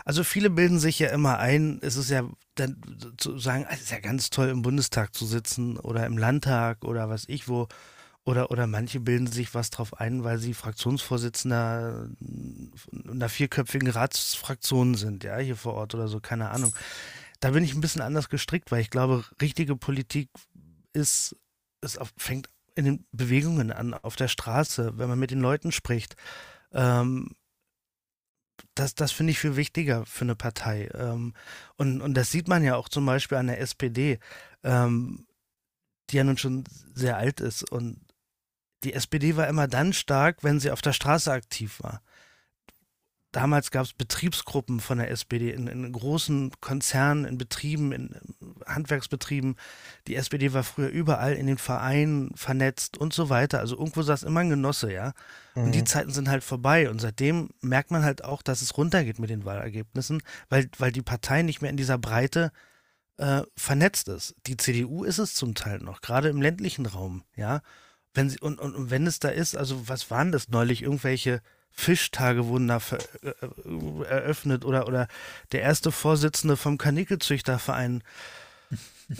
also 0.05 0.25
viele 0.25 0.51
bilden 0.51 0.79
sich 0.79 0.99
ja 0.99 1.09
immer 1.09 1.39
ein, 1.39 1.79
es 1.83 1.97
ist 1.97 2.11
ja 2.11 2.29
dann 2.55 2.77
zu 3.17 3.39
sagen, 3.39 3.67
es 3.71 3.83
ist 3.83 3.91
ja 3.91 4.01
ganz 4.01 4.31
toll 4.31 4.49
im 4.49 4.63
Bundestag 4.63 5.15
zu 5.15 5.25
sitzen 5.25 5.79
oder 5.79 6.05
im 6.07 6.19
Landtag 6.19 6.85
oder 6.85 7.09
was 7.09 7.25
ich 7.29 7.49
wo. 7.49 7.69
Oder, 8.23 8.51
oder 8.51 8.67
manche 8.67 9.01
bilden 9.01 9.27
sich 9.27 9.55
was 9.55 9.71
drauf 9.71 9.99
ein, 9.99 10.25
weil 10.25 10.39
sie 10.39 10.53
Fraktionsvorsitzender 10.53 12.11
einer 13.11 13.29
vierköpfigen 13.31 13.89
Ratsfraktion 13.89 14.95
sind, 14.95 15.25
ja, 15.25 15.39
hier 15.39 15.57
vor 15.57 15.73
Ort 15.73 15.95
oder 15.95 16.07
so, 16.07 16.21
keine 16.21 16.51
Ahnung. 16.51 16.75
Da 17.41 17.51
bin 17.51 17.65
ich 17.65 17.75
ein 17.75 17.81
bisschen 17.81 18.03
anders 18.03 18.29
gestrickt, 18.29 18.71
weil 18.71 18.81
ich 18.81 18.91
glaube, 18.91 19.25
richtige 19.41 19.77
Politik 19.77 20.29
ist, 20.93 21.37
ist 21.81 21.99
fängt 22.17 22.49
in 22.75 22.85
den 22.85 23.07
Bewegungen 23.13 23.73
an, 23.73 23.95
auf 23.95 24.17
der 24.17 24.29
Straße, 24.29 24.99
wenn 24.99 25.09
man 25.09 25.19
mit 25.19 25.31
den 25.31 25.41
Leuten 25.41 25.73
spricht. 25.73 26.17
Ähm, 26.73 27.35
das, 28.75 28.95
das 28.95 29.13
finde 29.13 29.33
ich 29.33 29.39
viel 29.39 29.57
wichtiger 29.57 30.05
für 30.07 30.25
eine 30.25 30.37
Partei. 30.37 30.91
Ähm, 30.95 31.35
und, 31.77 32.01
und 32.01 32.15
das 32.15 32.31
sieht 32.31 32.49
man 32.49 32.63
ja 32.63 32.77
auch 32.77 32.89
zum 32.89 33.07
Beispiel 33.07 33.39
an 33.39 33.47
der 33.47 33.61
SPD, 33.61 34.19
ähm, 34.63 35.27
die 36.11 36.17
ja 36.17 36.25
nun 36.25 36.39
schon 36.39 36.65
sehr 36.95 37.17
alt 37.17 37.41
ist 37.41 37.71
und 37.71 38.01
die 38.83 38.95
SPD 38.95 39.37
war 39.37 39.49
immer 39.49 39.69
dann 39.69 39.93
stark, 39.93 40.43
wenn 40.43 40.59
sie 40.59 40.71
auf 40.71 40.81
der 40.81 40.93
Straße 40.93 41.31
aktiv 41.31 41.81
war. 41.83 42.03
Damals 43.33 43.71
gab 43.71 43.85
es 43.85 43.93
Betriebsgruppen 43.93 44.81
von 44.81 44.99
der 44.99 45.11
SPD 45.11 45.51
in, 45.51 45.67
in, 45.69 45.93
großen 45.93 46.51
Konzernen, 46.61 47.25
in 47.25 47.39
Betrieben, 47.39 47.93
in 47.93 48.11
Handwerksbetrieben. 48.67 49.57
Die 50.09 50.17
SPD 50.17 50.53
war 50.53 50.65
früher 50.65 50.89
überall 50.89 51.35
in 51.35 51.47
den 51.47 51.59
Vereinen 51.59 52.33
vernetzt 52.35 52.99
und 52.99 53.13
so 53.13 53.29
weiter. 53.29 53.61
Also 53.61 53.77
irgendwo 53.77 54.03
saß 54.03 54.25
immer 54.25 54.41
ein 54.41 54.51
Genosse, 54.51 54.93
ja. 54.93 55.13
Mhm. 55.55 55.65
Und 55.65 55.75
die 55.75 55.81
mhm. 55.81 55.87
Zeiten 55.87 56.11
sind 56.11 56.29
halt 56.29 56.43
vorbei. 56.43 56.91
Und 56.91 57.01
seitdem 57.01 57.51
merkt 57.61 57.91
man 57.91 58.05
halt 58.05 58.25
auch, 58.25 58.43
dass 58.43 58.63
es 58.63 58.77
runtergeht 58.77 59.19
mit 59.19 59.31
den 59.31 59.45
Wahlergebnissen, 59.45 60.23
weil, 60.49 60.69
weil 60.79 60.91
die 60.91 61.03
Partei 61.03 61.43
nicht 61.43 61.63
mehr 61.63 61.71
in 61.71 61.77
dieser 61.77 61.99
Breite 61.99 62.51
äh, 63.19 63.43
vernetzt 63.57 64.09
ist. 64.09 64.35
Die 64.47 64.57
CDU 64.57 65.05
ist 65.05 65.19
es 65.19 65.35
zum 65.35 65.55
Teil 65.55 65.79
noch, 65.79 66.01
gerade 66.01 66.29
im 66.29 66.43
ländlichen 66.43 66.87
Raum, 66.87 67.23
ja 67.37 67.61
wenn 68.15 68.31
sie, 68.31 68.39
und, 68.41 68.59
und, 68.59 68.75
und 68.75 68.91
wenn 68.91 69.07
es 69.07 69.19
da 69.19 69.29
ist, 69.29 69.57
also 69.57 69.89
was 69.89 70.11
waren 70.11 70.33
das 70.33 70.49
neulich? 70.49 70.83
Irgendwelche 70.83 71.43
Fischtage 71.73 72.47
wurden 72.47 72.69
da 72.69 72.81
ver, 72.81 72.99
äh, 73.23 73.29
äh, 73.29 74.05
eröffnet 74.05 74.65
oder, 74.65 74.87
oder 74.87 75.09
der 75.53 75.63
erste 75.63 75.93
Vorsitzende 75.93 76.57
vom 76.57 76.79
Karnickelzüchterverein 76.79 78.03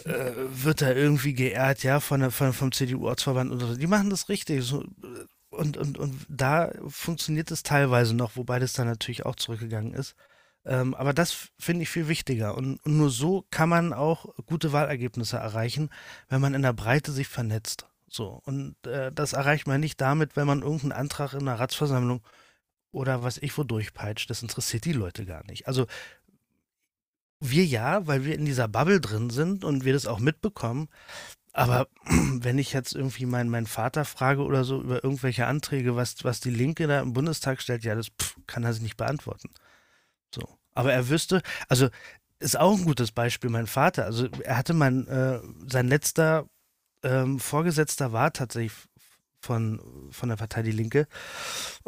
äh, 0.05 0.33
wird 0.53 0.83
da 0.83 0.93
irgendwie 0.93 1.35
geehrt, 1.35 1.83
ja, 1.83 2.01
von 2.01 2.31
von, 2.31 2.53
vom 2.53 2.73
CDU-Ortsverband 2.73 3.51
oder 3.53 3.67
so. 3.69 3.77
Die 3.77 3.87
machen 3.87 4.11
das 4.11 4.29
richtig. 4.29 4.65
So, 4.65 4.85
und, 5.51 5.77
und, 5.77 5.99
und 5.99 6.27
da 6.29 6.73
funktioniert 6.89 7.51
es 7.51 7.63
teilweise 7.63 8.15
noch, 8.15 8.37
wobei 8.37 8.59
das 8.59 8.73
dann 8.73 8.87
natürlich 8.87 9.27
auch 9.27 9.37
zurückgegangen 9.37 9.95
ist. 9.95 10.15
Ähm, 10.65 10.95
aber 10.95 11.13
das 11.13 11.49
finde 11.59 11.83
ich 11.83 11.89
viel 11.89 12.09
wichtiger. 12.09 12.57
Und, 12.57 12.79
und, 12.85 12.97
nur 12.97 13.11
so 13.11 13.47
kann 13.51 13.69
man 13.69 13.93
auch 13.93 14.27
gute 14.47 14.73
Wahlergebnisse 14.73 15.39
erreichen, 15.39 15.91
wenn 16.29 16.41
man 16.41 16.55
in 16.55 16.63
der 16.63 16.73
Breite 16.73 17.13
sich 17.13 17.29
vernetzt. 17.29 17.87
So, 18.11 18.43
und 18.45 18.75
äh, 18.87 19.13
das 19.13 19.35
erreicht 19.35 19.69
man 19.69 19.81
nicht 19.81 20.01
damit, 20.01 20.35
wenn 20.35 20.47
man 20.47 20.63
irgendeinen 20.63 20.93
Antrag 20.93 21.33
in 21.33 21.43
einer 21.43 21.61
Ratsversammlung 21.61 22.23
oder 22.91 23.23
was 23.23 23.39
ich 23.39 23.57
wo 23.57 23.63
durchpeitscht. 23.63 24.29
Das 24.29 24.43
interessiert 24.43 24.85
die 24.85 24.93
Leute 24.93 25.25
gar 25.25 25.47
nicht. 25.47 25.69
Also 25.69 25.87
wir 27.39 27.65
ja, 27.65 28.07
weil 28.09 28.25
wir 28.25 28.35
in 28.35 28.45
dieser 28.45 28.67
Bubble 28.67 29.01
drin 29.01 29.31
sind 29.31 29.65
und 29.65 29.85
wir 29.85 29.93
das 29.93 30.07
auch 30.07 30.19
mitbekommen. 30.19 30.89
Aber 31.53 31.87
wenn 32.05 32.59
ich 32.59 32.73
jetzt 32.73 32.97
irgendwie 32.97 33.27
meinen, 33.27 33.49
meinen 33.49 33.69
Vater 33.69 34.05
frage 34.05 34.43
oder 34.43 34.65
so 34.65 34.81
über 34.81 35.05
irgendwelche 35.05 35.47
Anträge, 35.47 35.95
was, 35.95 36.25
was 36.25 36.41
die 36.41 36.51
Linke 36.51 36.89
da 36.89 37.01
im 37.01 37.13
Bundestag 37.13 37.63
stellt, 37.63 37.85
ja, 37.85 37.95
das 37.95 38.09
pff, 38.09 38.37
kann 38.49 38.65
er 38.65 38.73
sich 38.73 38.83
nicht 38.83 38.97
beantworten. 38.97 39.51
So. 40.35 40.43
Aber 40.75 40.93
er 40.93 41.09
wüsste, 41.09 41.43
also 41.69 41.89
ist 42.41 42.59
auch 42.59 42.77
ein 42.77 42.85
gutes 42.85 43.13
Beispiel, 43.13 43.51
mein 43.51 43.69
Vater. 43.69 44.05
Also 44.05 44.27
er 44.43 44.57
hatte 44.57 44.75
mein, 44.75 45.07
äh, 45.07 45.41
sein 45.69 45.87
letzter 45.87 46.49
ähm, 47.03 47.39
Vorgesetzter 47.39 48.13
war 48.13 48.33
tatsächlich 48.33 48.73
von, 49.41 49.81
von 50.11 50.29
der 50.29 50.37
Partei 50.37 50.63
Die 50.63 50.73
Linke. 50.73 51.07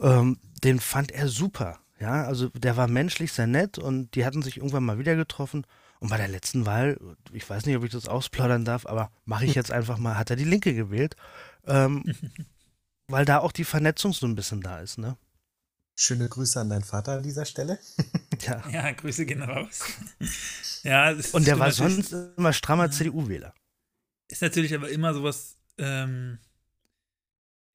Ähm, 0.01 0.39
den 0.65 0.81
fand 0.81 1.13
er 1.13 1.29
super. 1.29 1.79
Ja, 2.01 2.25
also 2.25 2.49
der 2.49 2.77
war 2.77 2.89
menschlich 2.89 3.33
sehr 3.33 3.47
nett 3.47 3.79
und 3.79 4.15
die 4.17 4.27
hatten 4.27 4.43
sich 4.43 4.57
irgendwann 4.57 4.85
mal 4.85 4.99
wieder 4.99 5.15
getroffen. 5.15 5.65
Und 6.01 6.09
bei 6.09 6.17
der 6.17 6.27
letzten 6.27 6.67
Wahl, 6.67 6.99
ich 7.33 7.49
weiß 7.49 7.65
nicht, 7.65 7.77
ob 7.77 7.85
ich 7.85 7.93
das 7.93 8.09
ausplaudern 8.09 8.65
darf, 8.65 8.87
aber 8.87 9.13
mache 9.25 9.45
ich 9.45 9.55
jetzt 9.55 9.71
einfach 9.71 9.99
mal, 9.99 10.19
hat 10.19 10.31
er 10.31 10.37
die 10.37 10.45
Linke 10.45 10.75
gewählt. 10.75 11.15
Ähm, 11.65 12.03
weil 13.07 13.25
da 13.25 13.39
auch 13.39 13.53
die 13.53 13.65
Vernetzung 13.65 14.13
so 14.13 14.27
ein 14.27 14.35
bisschen 14.35 14.63
da 14.63 14.81
ist, 14.81 14.99
ne? 14.99 15.17
Schöne 15.95 16.29
Grüße 16.29 16.59
an 16.59 16.71
deinen 16.71 16.83
Vater 16.83 17.19
an 17.19 17.23
dieser 17.23 17.45
Stelle. 17.45 17.79
ja. 18.41 18.69
ja, 18.71 18.91
Grüße 18.93 19.27
gehen 19.27 19.43
raus. 19.43 19.81
ja, 20.83 21.15
und 21.33 21.47
der 21.47 21.59
war 21.59 21.71
sonst 21.71 22.13
immer 22.37 22.53
strammer 22.53 22.87
ja. 22.87 22.91
CDU-Wähler. 22.91 23.55
Ist 24.33 24.41
natürlich 24.41 24.75
aber 24.75 24.89
immer 24.89 25.13
sowas, 25.13 25.59
ähm, 25.77 26.39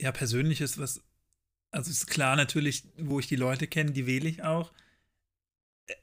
ja, 0.02 0.12
Persönliches, 0.12 0.80
was, 0.80 1.04
also 1.70 1.92
ist 1.92 2.08
klar 2.08 2.36
natürlich, 2.36 2.84
wo 2.98 3.20
ich 3.20 3.28
die 3.28 3.36
Leute 3.36 3.68
kenne, 3.68 3.92
die 3.92 4.08
wähle 4.08 4.28
ich 4.28 4.42
auch. 4.42 4.74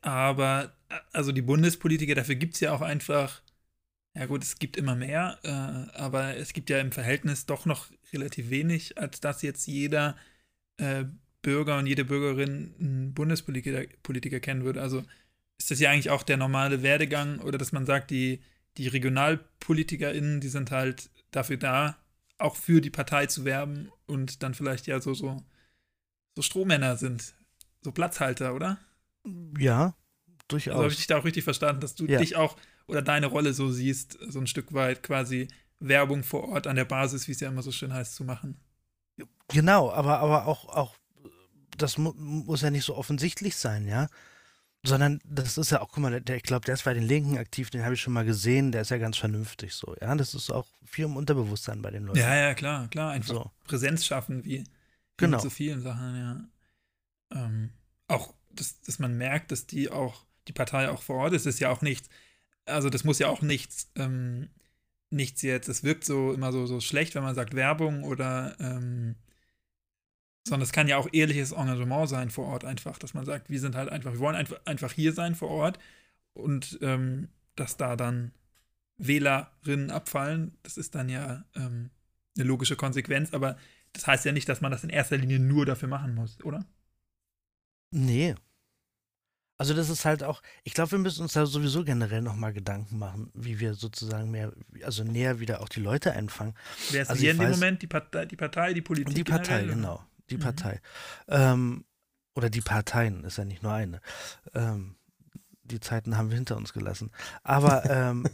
Aber, 0.00 0.73
also 1.11 1.32
die 1.32 1.42
Bundespolitiker, 1.42 2.14
dafür 2.14 2.37
gibt 2.37 2.54
es 2.54 2.61
ja 2.61 2.73
auch 2.73 2.82
einfach, 2.82 3.42
ja 4.14 4.26
gut, 4.26 4.44
es 4.44 4.61
gibt 4.61 4.76
immer 4.76 4.94
mehr, 4.94 5.40
äh, 5.42 5.99
aber 5.99 6.37
es 6.37 6.52
gibt 6.52 6.70
ja 6.70 6.78
im 6.78 6.92
Verhältnis 6.92 7.46
doch 7.46 7.66
noch 7.66 7.88
relativ 8.12 8.49
wenig, 8.49 8.96
als 8.96 9.18
dass 9.18 9.42
jetzt 9.42 9.66
jeder 9.66 10.16
äh, 10.76 11.04
Bürger 11.42 11.78
und 11.78 11.88
jede 11.88 12.04
Bürgerin 12.04 12.76
einen 12.78 13.12
Bundespolitiker 13.12 13.87
Politiker 14.04 14.38
kennen 14.38 14.62
würde. 14.62 14.80
Also 14.82 15.02
ist 15.58 15.73
das 15.73 15.80
ja 15.80 15.90
eigentlich 15.90 16.11
auch 16.11 16.23
der 16.23 16.37
normale 16.37 16.84
Werdegang 16.84 17.40
oder 17.40 17.58
dass 17.58 17.73
man 17.73 17.87
sagt, 17.87 18.12
die 18.12 18.40
die 18.76 18.88
RegionalpolitikerInnen, 18.88 20.40
die 20.40 20.49
sind 20.49 20.71
halt 20.71 21.11
dafür 21.31 21.57
da, 21.57 21.97
auch 22.38 22.57
für 22.57 22.81
die 22.81 22.90
Partei 22.90 23.26
zu 23.26 23.45
werben 23.45 23.90
und 24.07 24.43
dann 24.43 24.54
vielleicht 24.54 24.87
ja 24.87 25.00
so, 25.00 25.14
so, 25.14 25.43
so 26.35 26.43
Strohmänner 26.43 26.97
sind. 26.97 27.35
So 27.83 27.93
Platzhalter, 27.93 28.54
oder? 28.54 28.78
Ja, 29.59 29.95
durchaus. 30.49 30.73
Also 30.73 30.83
habe 30.83 30.93
ich 30.93 30.99
dich 30.99 31.07
da 31.07 31.19
auch 31.19 31.25
richtig 31.25 31.45
verstanden, 31.45 31.81
dass 31.81 31.95
du 31.95 32.07
ja. 32.07 32.19
dich 32.19 32.37
auch 32.37 32.57
oder 32.87 33.02
deine 33.02 33.26
Rolle 33.26 33.54
so 33.54 33.71
siehst, 33.71 34.19
so 34.28 34.40
ein 34.40 34.47
Stück 34.47 34.75
weit 34.75 35.02
quasi 35.02 35.49
Werbung 35.81 36.23
vor 36.23 36.49
Ort 36.49 36.66
an 36.66 36.76
der 36.76 36.85
Basis, 36.85 37.28
wie 37.28 37.33
es 37.33 37.40
ja 37.40 37.49
immer 37.49 37.62
so 37.62 37.73
schön 37.73 37.93
heißt, 37.93 38.14
zu 38.14 38.25
machen. 38.25 38.61
Genau, 39.49 39.90
aber, 39.90 40.19
aber 40.19 40.47
auch, 40.47 40.69
auch 40.69 40.97
das 41.76 41.99
mu 41.99 42.12
muss 42.14 42.62
ja 42.62 42.71
nicht 42.71 42.85
so 42.85 42.97
offensichtlich 42.97 43.57
sein, 43.57 43.87
ja. 43.87 44.09
Sondern 44.87 45.21
das 45.25 45.57
ist 45.57 45.71
ja 45.71 45.81
auch, 45.81 45.88
guck 45.88 46.03
mal, 46.03 46.21
der, 46.21 46.37
ich 46.37 46.43
glaube, 46.43 46.67
der 46.67 46.75
ist 46.75 46.85
bei 46.85 46.93
den 46.93 47.05
Linken 47.05 47.38
aktiv, 47.38 47.71
den 47.71 47.85
habe 47.85 47.95
ich 47.95 48.00
schon 48.00 48.12
mal 48.12 48.25
gesehen, 48.25 48.71
der 48.71 48.83
ist 48.83 48.91
ja 48.91 48.99
ganz 48.99 49.17
vernünftig 49.17 49.73
so. 49.73 49.97
Ja, 50.00 50.14
das 50.14 50.35
ist 50.35 50.50
auch 50.50 50.67
viel 50.85 51.07
im 51.07 51.17
Unterbewusstsein 51.17 51.81
bei 51.81 51.91
den 51.91 52.05
Leuten. 52.05 52.19
Ja, 52.19 52.35
ja, 52.35 52.55
klar, 52.55 52.88
klar. 52.88 53.12
Einfach 53.12 53.35
so. 53.35 53.50
Präsenz 53.64 54.05
schaffen, 54.05 54.45
wie, 54.45 54.59
wie 54.59 54.64
genau. 55.17 55.38
mit 55.38 55.43
so 55.43 55.50
vielen 55.50 55.81
Sachen, 55.81 56.17
ja. 56.17 56.45
Ähm, 57.33 57.71
auch, 58.09 58.35
dass, 58.50 58.81
dass 58.83 58.99
man 58.99 59.17
merkt, 59.17 59.53
dass 59.53 59.67
die 59.67 59.91
auch, 59.91 60.26
die 60.49 60.53
Partei 60.53 60.91
auch 60.91 61.03
vor 61.03 61.17
Ort 61.17 61.33
ist, 61.33 61.47
ist 61.47 61.61
ja 61.61 61.71
auch 61.71 61.81
nichts, 61.81 62.11
also 62.67 62.91
das 62.91 63.05
muss 63.05 63.19
ja 63.19 63.29
auch 63.29 63.43
nichts, 63.43 63.91
ähm, 63.97 64.50
nichts 65.11 65.43
jetzt, 65.43 65.69
es 65.69 65.83
wirkt 65.83 66.05
so 66.05 66.33
immer 66.33 66.53
so, 66.53 66.67
so 66.67 66.81
schlecht, 66.81 67.14
wenn 67.14 67.23
man 67.23 67.35
sagt 67.35 67.55
Werbung 67.55 68.05
oder 68.05 68.57
ähm, 68.61 69.17
sondern 70.46 70.62
es 70.62 70.72
kann 70.72 70.88
ja 70.88 70.98
auch 70.98 71.08
ehrliches 71.12 71.52
Engagement 71.52 72.08
sein 72.08 72.30
vor 72.30 72.46
Ort 72.46 72.64
einfach, 72.64 72.98
dass 72.98 73.14
man 73.14 73.24
sagt, 73.24 73.48
wir 73.48 73.60
sind 73.60 73.74
halt 73.74 73.88
einfach, 73.88 74.12
wir 74.12 74.20
wollen 74.20 74.36
einfach, 74.36 74.60
einfach 74.66 74.92
hier 74.92 75.12
sein 75.12 75.34
vor 75.34 75.48
Ort 75.48 75.78
und 76.34 76.78
ähm, 76.82 77.28
dass 77.56 77.76
da 77.76 77.96
dann 77.96 78.32
Wählerinnen 78.98 79.90
abfallen, 79.90 80.56
das 80.62 80.76
ist 80.76 80.94
dann 80.94 81.08
ja 81.08 81.44
ähm, 81.56 81.90
eine 82.36 82.44
logische 82.44 82.76
Konsequenz, 82.76 83.32
aber 83.32 83.56
das 83.92 84.06
heißt 84.06 84.24
ja 84.24 84.32
nicht, 84.32 84.48
dass 84.48 84.60
man 84.60 84.70
das 84.70 84.84
in 84.84 84.90
erster 84.90 85.16
Linie 85.16 85.38
nur 85.38 85.66
dafür 85.66 85.88
machen 85.88 86.14
muss, 86.14 86.38
oder? 86.44 86.64
Nee. 87.90 88.34
Also 89.56 89.72
das 89.72 89.88
ist 89.88 90.04
halt 90.04 90.24
auch, 90.24 90.42
ich 90.64 90.74
glaube, 90.74 90.92
wir 90.92 90.98
müssen 90.98 91.22
uns 91.22 91.34
da 91.34 91.46
sowieso 91.46 91.84
generell 91.84 92.22
nochmal 92.22 92.52
Gedanken 92.52 92.98
machen, 92.98 93.30
wie 93.34 93.60
wir 93.60 93.74
sozusagen 93.74 94.30
mehr, 94.32 94.52
also 94.82 95.04
näher 95.04 95.38
wieder 95.38 95.62
auch 95.62 95.68
die 95.68 95.80
Leute 95.80 96.12
einfangen. 96.12 96.54
Wer 96.90 97.02
ist 97.02 97.10
also 97.10 97.20
hier 97.20 97.30
in 97.30 97.38
dem 97.38 97.50
Moment? 97.52 97.80
Die 97.80 97.86
Partei, 97.86 98.26
die 98.26 98.36
Partei, 98.36 98.74
die 98.74 98.82
Politik? 98.82 99.14
Die 99.14 99.24
Partei, 99.24 99.60
generell, 99.60 99.76
genau 99.76 100.04
die 100.31 100.37
mhm. 100.37 100.40
Partei. 100.40 100.81
Ähm, 101.28 101.85
oder 102.35 102.50
die 102.50 102.61
Parteien, 102.61 103.25
ist 103.25 103.38
ja 103.38 103.45
nicht 103.45 103.62
nur 103.62 103.73
eine. 103.73 104.00
Ähm, 104.54 104.97
die 105.62 105.81
Zeiten 105.81 106.16
haben 106.16 106.31
wir 106.31 106.37
hinter 106.37 106.57
uns 106.57 106.73
gelassen. 106.73 107.11
Aber, 107.43 107.85
ähm, 107.90 108.28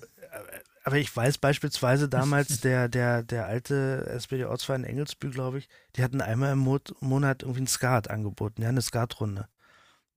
aber 0.84 0.96
ich 0.96 1.14
weiß 1.14 1.38
beispielsweise 1.38 2.08
damals, 2.08 2.60
der, 2.62 2.88
der, 2.88 3.22
der 3.22 3.46
alte 3.46 4.06
SPD-Ortsverein 4.08 4.84
Engelsbü, 4.84 5.30
glaube 5.30 5.58
ich, 5.58 5.68
die 5.96 6.02
hatten 6.02 6.20
einmal 6.20 6.52
im 6.52 6.58
Mo 6.58 6.78
Monat 7.00 7.42
irgendwie 7.42 7.62
ein 7.62 7.66
Skat 7.66 8.08
angeboten, 8.08 8.62
ja, 8.62 8.68
eine 8.68 8.82
Skatrunde. 8.82 9.48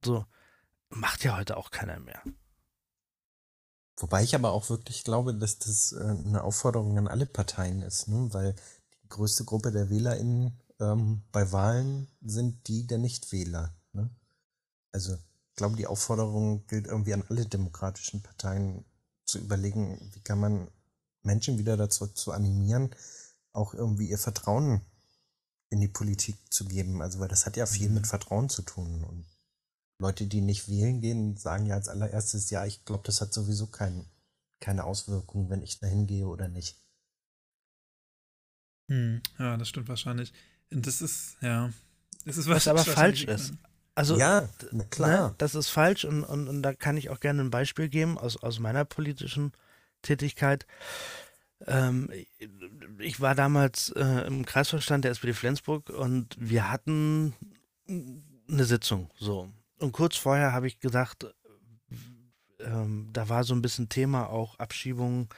So. 0.04 0.26
Macht 0.90 1.24
ja 1.24 1.36
heute 1.38 1.58
auch 1.58 1.72
keiner 1.72 2.00
mehr. 2.00 2.22
Wobei 3.98 4.24
ich 4.24 4.36
aber 4.36 4.52
auch 4.52 4.70
wirklich 4.70 5.04
glaube, 5.04 5.34
dass 5.34 5.60
das 5.60 5.94
äh, 5.94 6.04
eine 6.04 6.44
Aufforderung 6.44 6.98
an 6.98 7.08
alle 7.08 7.26
Parteien 7.26 7.82
ist, 7.82 8.08
ne? 8.08 8.28
weil 8.32 8.54
die 9.04 9.10
größte 9.10 9.44
Gruppe 9.44 9.72
der 9.72 9.90
WählerInnen 9.90 10.60
ähm, 10.80 11.24
bei 11.32 11.52
Wahlen 11.52 12.08
sind 12.22 12.68
die 12.68 12.88
der 12.88 12.98
Nichtwähler. 12.98 13.74
Ne? 13.94 14.10
Also 14.92 15.14
ich 15.14 15.56
glaube, 15.56 15.76
die 15.76 15.88
Aufforderung 15.88 16.66
gilt 16.68 16.88
irgendwie 16.88 17.14
an 17.14 17.24
alle 17.30 17.46
demokratischen 17.46 18.22
Parteien 18.24 18.86
zu 19.26 19.40
überlegen, 19.40 20.00
wie 20.14 20.22
kann 20.22 20.40
man 20.40 20.68
Menschen 21.22 21.58
wieder 21.58 21.78
dazu 21.78 22.08
zu 22.08 22.32
animieren, 22.32 22.90
auch 23.52 23.74
irgendwie 23.74 24.10
ihr 24.10 24.18
Vertrauen 24.18 24.82
in 25.70 25.80
die 25.80 25.88
Politik 25.88 26.36
zu 26.52 26.66
geben. 26.66 27.02
Also, 27.02 27.20
weil 27.20 27.28
das 27.28 27.46
hat 27.46 27.58
ja 27.58 27.66
viel 27.66 27.90
mit 27.90 28.04
mhm. 28.04 28.08
Vertrauen 28.08 28.50
zu 28.50 28.62
tun. 28.62 29.04
Und 29.04 29.26
Leute, 30.00 30.28
die 30.28 30.42
nicht 30.42 30.70
wählen 30.70 31.02
gehen, 31.02 31.38
sagen 31.38 31.66
ja 31.66 31.76
als 31.76 31.88
allererstes, 31.88 32.50
ja, 32.50 32.66
ich 32.66 32.86
glaube, 32.86 33.04
das 33.06 33.22
hat 33.22 33.34
sowieso 33.34 33.68
kein, 33.68 34.06
keine 34.60 34.84
Auswirkungen, 34.84 35.50
wenn 35.50 35.64
ich 35.64 35.80
dahin 35.80 36.08
gehe 36.08 36.28
oder 36.28 36.48
nicht. 36.48 36.80
Hm, 38.90 39.22
ja, 39.40 39.58
das 39.58 39.70
stimmt 39.70 39.88
wahrscheinlich. 39.88 40.34
Das 40.82 41.02
ist, 41.02 41.38
ja, 41.42 41.72
das 42.26 42.38
ist 42.38 42.48
was, 42.48 42.66
was 42.66 42.68
aber 42.68 42.84
falsch 42.84 43.26
ist. 43.26 43.54
Also, 43.96 44.18
ja, 44.18 44.50
klar. 44.90 45.30
Ne, 45.30 45.36
das 45.38 45.54
ist 45.54 45.70
falsch 45.70 46.04
und, 46.06 46.24
und, 46.24 46.48
und 46.48 46.64
da 46.64 46.74
kann 46.74 46.98
ich 46.98 47.10
auch 47.10 47.20
gerne 47.20 47.42
ein 47.42 47.52
Beispiel 47.52 47.90
geben 47.90 48.18
aus, 48.18 48.42
aus 48.42 48.60
meiner 48.60 48.86
politischen 48.86 49.52
Tätigkeit. 50.02 50.66
Ähm, 51.68 52.10
ich 53.00 53.22
war 53.22 53.36
damals 53.36 53.90
äh, 53.90 54.26
im 54.26 54.46
Kreisvorstand 54.46 55.06
der 55.06 55.12
SPD 55.12 55.34
Flensburg 55.34 55.90
und 55.90 56.36
wir 56.40 56.72
hatten 56.72 57.34
eine 57.88 58.66
Sitzung, 58.66 59.10
so. 59.20 59.50
Und 59.80 59.92
kurz 59.92 60.16
vorher 60.16 60.54
habe 60.54 60.68
ich 60.68 60.80
gesagt, 60.80 61.28
ähm, 62.60 63.10
da 63.14 63.30
war 63.30 63.44
so 63.44 63.54
ein 63.54 63.62
bisschen 63.62 63.90
Thema 63.90 64.30
auch 64.30 64.58
Abschiebung 64.60 65.30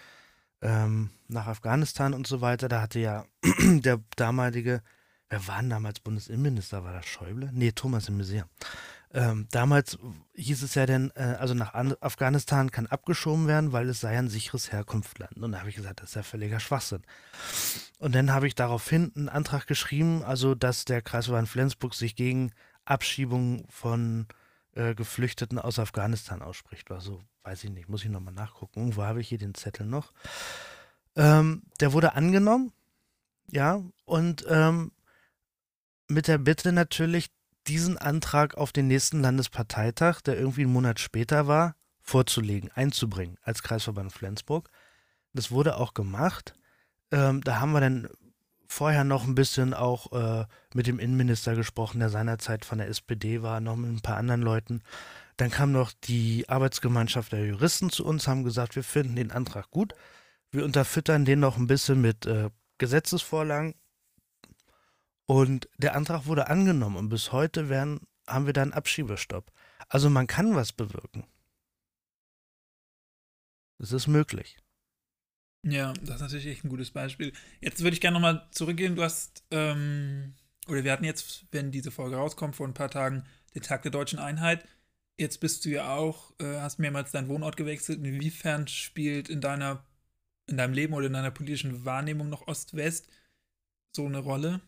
ähm, 0.62 1.10
nach 1.28 1.48
Afghanistan 1.48 2.14
und 2.14 2.28
so 2.28 2.42
weiter. 2.42 2.68
Da 2.68 2.82
hatte 2.82 3.00
ja 3.00 3.26
der 3.60 4.02
damalige, 4.16 4.82
wer 5.30 5.48
war 5.48 5.60
denn 5.60 5.70
damals 5.70 6.00
Bundesinnenminister? 6.00 6.84
War 6.84 6.94
das 6.94 7.06
Schäuble? 7.06 7.50
Nee, 7.54 7.72
Thomas 7.72 8.06
de 8.06 8.16
Maizière. 8.16 8.46
Ähm, 9.14 9.48
damals 9.52 9.98
hieß 10.34 10.62
es 10.64 10.76
ja 10.76 10.86
denn, 10.86 11.12
äh, 11.16 11.38
also 11.40 11.54
nach 11.54 11.74
An 11.74 11.96
Afghanistan 12.02 12.72
kann 12.72 12.86
abgeschoben 12.88 13.48
werden, 13.48 13.72
weil 13.72 13.88
es 13.88 14.02
sei 14.02 14.18
ein 14.18 14.28
sicheres 14.28 14.74
Herkunftsland. 14.74 15.38
Und 15.38 15.54
da 15.54 15.60
habe 15.60 15.70
ich 15.70 15.78
gesagt, 15.78 16.02
das 16.02 16.10
ist 16.10 16.16
ja 16.16 16.24
völliger 16.24 16.60
Schwachsinn. 16.60 17.02
Und 18.00 18.14
dann 18.14 18.34
habe 18.34 18.48
ich 18.48 18.56
daraufhin 18.56 19.14
einen 19.16 19.30
Antrag 19.30 19.68
geschrieben, 19.68 20.22
also 20.24 20.54
dass 20.54 20.84
der 20.84 21.02
Kreisverband 21.02 21.48
Flensburg 21.48 21.94
sich 21.96 22.18
gegen 22.18 22.52
Abschiebung 22.84 23.66
von 23.70 24.28
äh, 24.74 24.94
Geflüchteten 24.96 25.60
aus 25.60 25.80
Afghanistan 25.80 26.42
ausspricht. 26.42 26.92
Also 26.92 27.22
weiß 27.44 27.64
ich 27.64 27.70
nicht, 27.70 27.88
muss 27.88 28.04
ich 28.04 28.10
nochmal 28.10 28.34
nachgucken. 28.34 28.98
Wo 28.98 29.04
habe 29.04 29.22
ich 29.22 29.30
hier 29.30 29.38
den 29.38 29.56
Zettel 29.56 29.86
noch? 29.86 30.12
Ähm, 31.16 31.64
der 31.80 31.94
wurde 31.94 32.16
angenommen, 32.16 32.74
ja, 33.50 33.82
und 34.04 34.46
ähm, 34.50 34.92
mit 36.08 36.28
der 36.28 36.38
Bitte 36.38 36.72
natürlich, 36.72 37.28
diesen 37.68 37.98
Antrag 37.98 38.56
auf 38.56 38.72
den 38.72 38.88
nächsten 38.88 39.22
Landesparteitag, 39.22 40.22
der 40.22 40.38
irgendwie 40.38 40.62
einen 40.62 40.74
Monat 40.74 41.00
später 41.00 41.48
war, 41.48 41.76
vorzulegen, 42.00 42.72
einzubringen 42.74 43.38
als 43.42 43.64
Kreisverband 43.64 44.14
Flensburg. 44.14 44.70
Das 45.34 45.52
wurde 45.52 45.78
auch 45.78 45.94
gemacht. 45.94 46.54
Ähm, 47.12 47.42
da 47.42 47.60
haben 47.60 47.72
wir 47.72 47.82
dann 47.82 48.08
vorher 48.68 49.04
noch 49.04 49.26
ein 49.26 49.36
bisschen 49.36 49.74
auch 49.74 50.12
äh, 50.12 50.46
mit 50.74 50.88
dem 50.88 51.00
Innenminister 51.00 51.56
gesprochen, 51.56 52.00
der 52.00 52.10
seinerzeit 52.10 52.66
von 52.66 52.78
der 52.78 52.88
SPD 52.88 53.42
war, 53.42 53.60
noch 53.60 53.76
mit 53.76 53.90
ein 53.90 54.02
paar 54.02 54.18
anderen 54.18 54.42
Leuten. 54.42 54.82
Dann 55.38 55.52
kam 55.52 55.72
noch 55.72 55.92
die 55.92 56.48
Arbeitsgemeinschaft 56.48 57.32
der 57.32 57.46
Juristen 57.46 57.90
zu 57.90 58.06
uns, 58.06 58.28
haben 58.28 58.44
gesagt, 58.44 58.76
wir 58.76 58.84
finden 58.84 59.16
den 59.16 59.32
Antrag 59.32 59.70
gut. 59.72 59.94
Wir 60.52 60.64
unterfüttern 60.64 61.26
den 61.26 61.40
noch 61.40 61.58
ein 61.58 61.68
bisschen 61.68 62.02
mit 62.02 62.26
äh, 62.26 62.50
Gesetzesvorlagen 62.78 63.76
und 65.26 65.70
der 65.78 65.96
Antrag 65.96 66.26
wurde 66.26 66.48
angenommen 66.48 66.98
und 66.98 67.10
bis 67.10 67.32
heute 67.32 67.70
werden, 67.70 68.02
haben 68.28 68.46
wir 68.46 68.54
da 68.54 68.62
einen 68.62 68.74
Abschiebestopp. 68.74 69.52
Also 69.90 70.10
man 70.10 70.28
kann 70.28 70.56
was 70.56 70.72
bewirken. 70.72 71.26
Es 73.78 73.92
ist 73.92 74.08
möglich. 74.08 74.58
Ja, 75.64 75.94
das 75.94 76.16
ist 76.16 76.22
natürlich 76.22 76.48
echt 76.48 76.64
ein 76.64 76.70
gutes 76.70 76.92
Beispiel. 76.92 77.34
Jetzt 77.60 77.82
würde 77.82 77.96
ich 77.96 78.02
gerne 78.02 78.16
nochmal 78.16 78.48
zurückgehen. 78.52 78.96
Du 78.96 79.04
hast, 79.04 79.44
ähm, 79.52 80.36
oder 80.68 80.84
wir 80.84 80.92
hatten 80.92 81.04
jetzt, 81.04 81.46
wenn 81.52 81.72
diese 81.72 81.92
Folge 81.92 82.18
rauskommt, 82.18 82.56
vor 82.56 82.68
ein 82.68 82.76
paar 82.76 82.92
Tagen 82.92 83.26
den 83.56 83.64
Tag 83.64 83.82
der 83.82 83.92
deutschen 83.92 84.20
Einheit. 84.20 84.64
Jetzt 85.18 85.40
bist 85.40 85.66
du 85.66 85.70
ja 85.70 85.96
auch, 85.96 86.34
äh, 86.40 86.60
hast 86.60 86.78
mehrmals 86.78 87.12
deinen 87.12 87.30
Wohnort 87.30 87.58
gewechselt. 87.58 88.00
Inwiefern 88.00 88.68
spielt 88.68 89.28
in 89.28 89.42
deiner, 89.42 89.84
in 90.48 90.58
deinem 90.58 90.74
Leben 90.74 90.94
oder 90.94 91.08
in 91.08 91.14
deiner 91.14 91.32
politischen 91.32 91.84
Wahrnehmung 91.84 92.30
noch 92.30 92.48
Ost-West 92.48 93.08
so 93.96 94.06
eine 94.06 94.20
Rolle? 94.20 94.62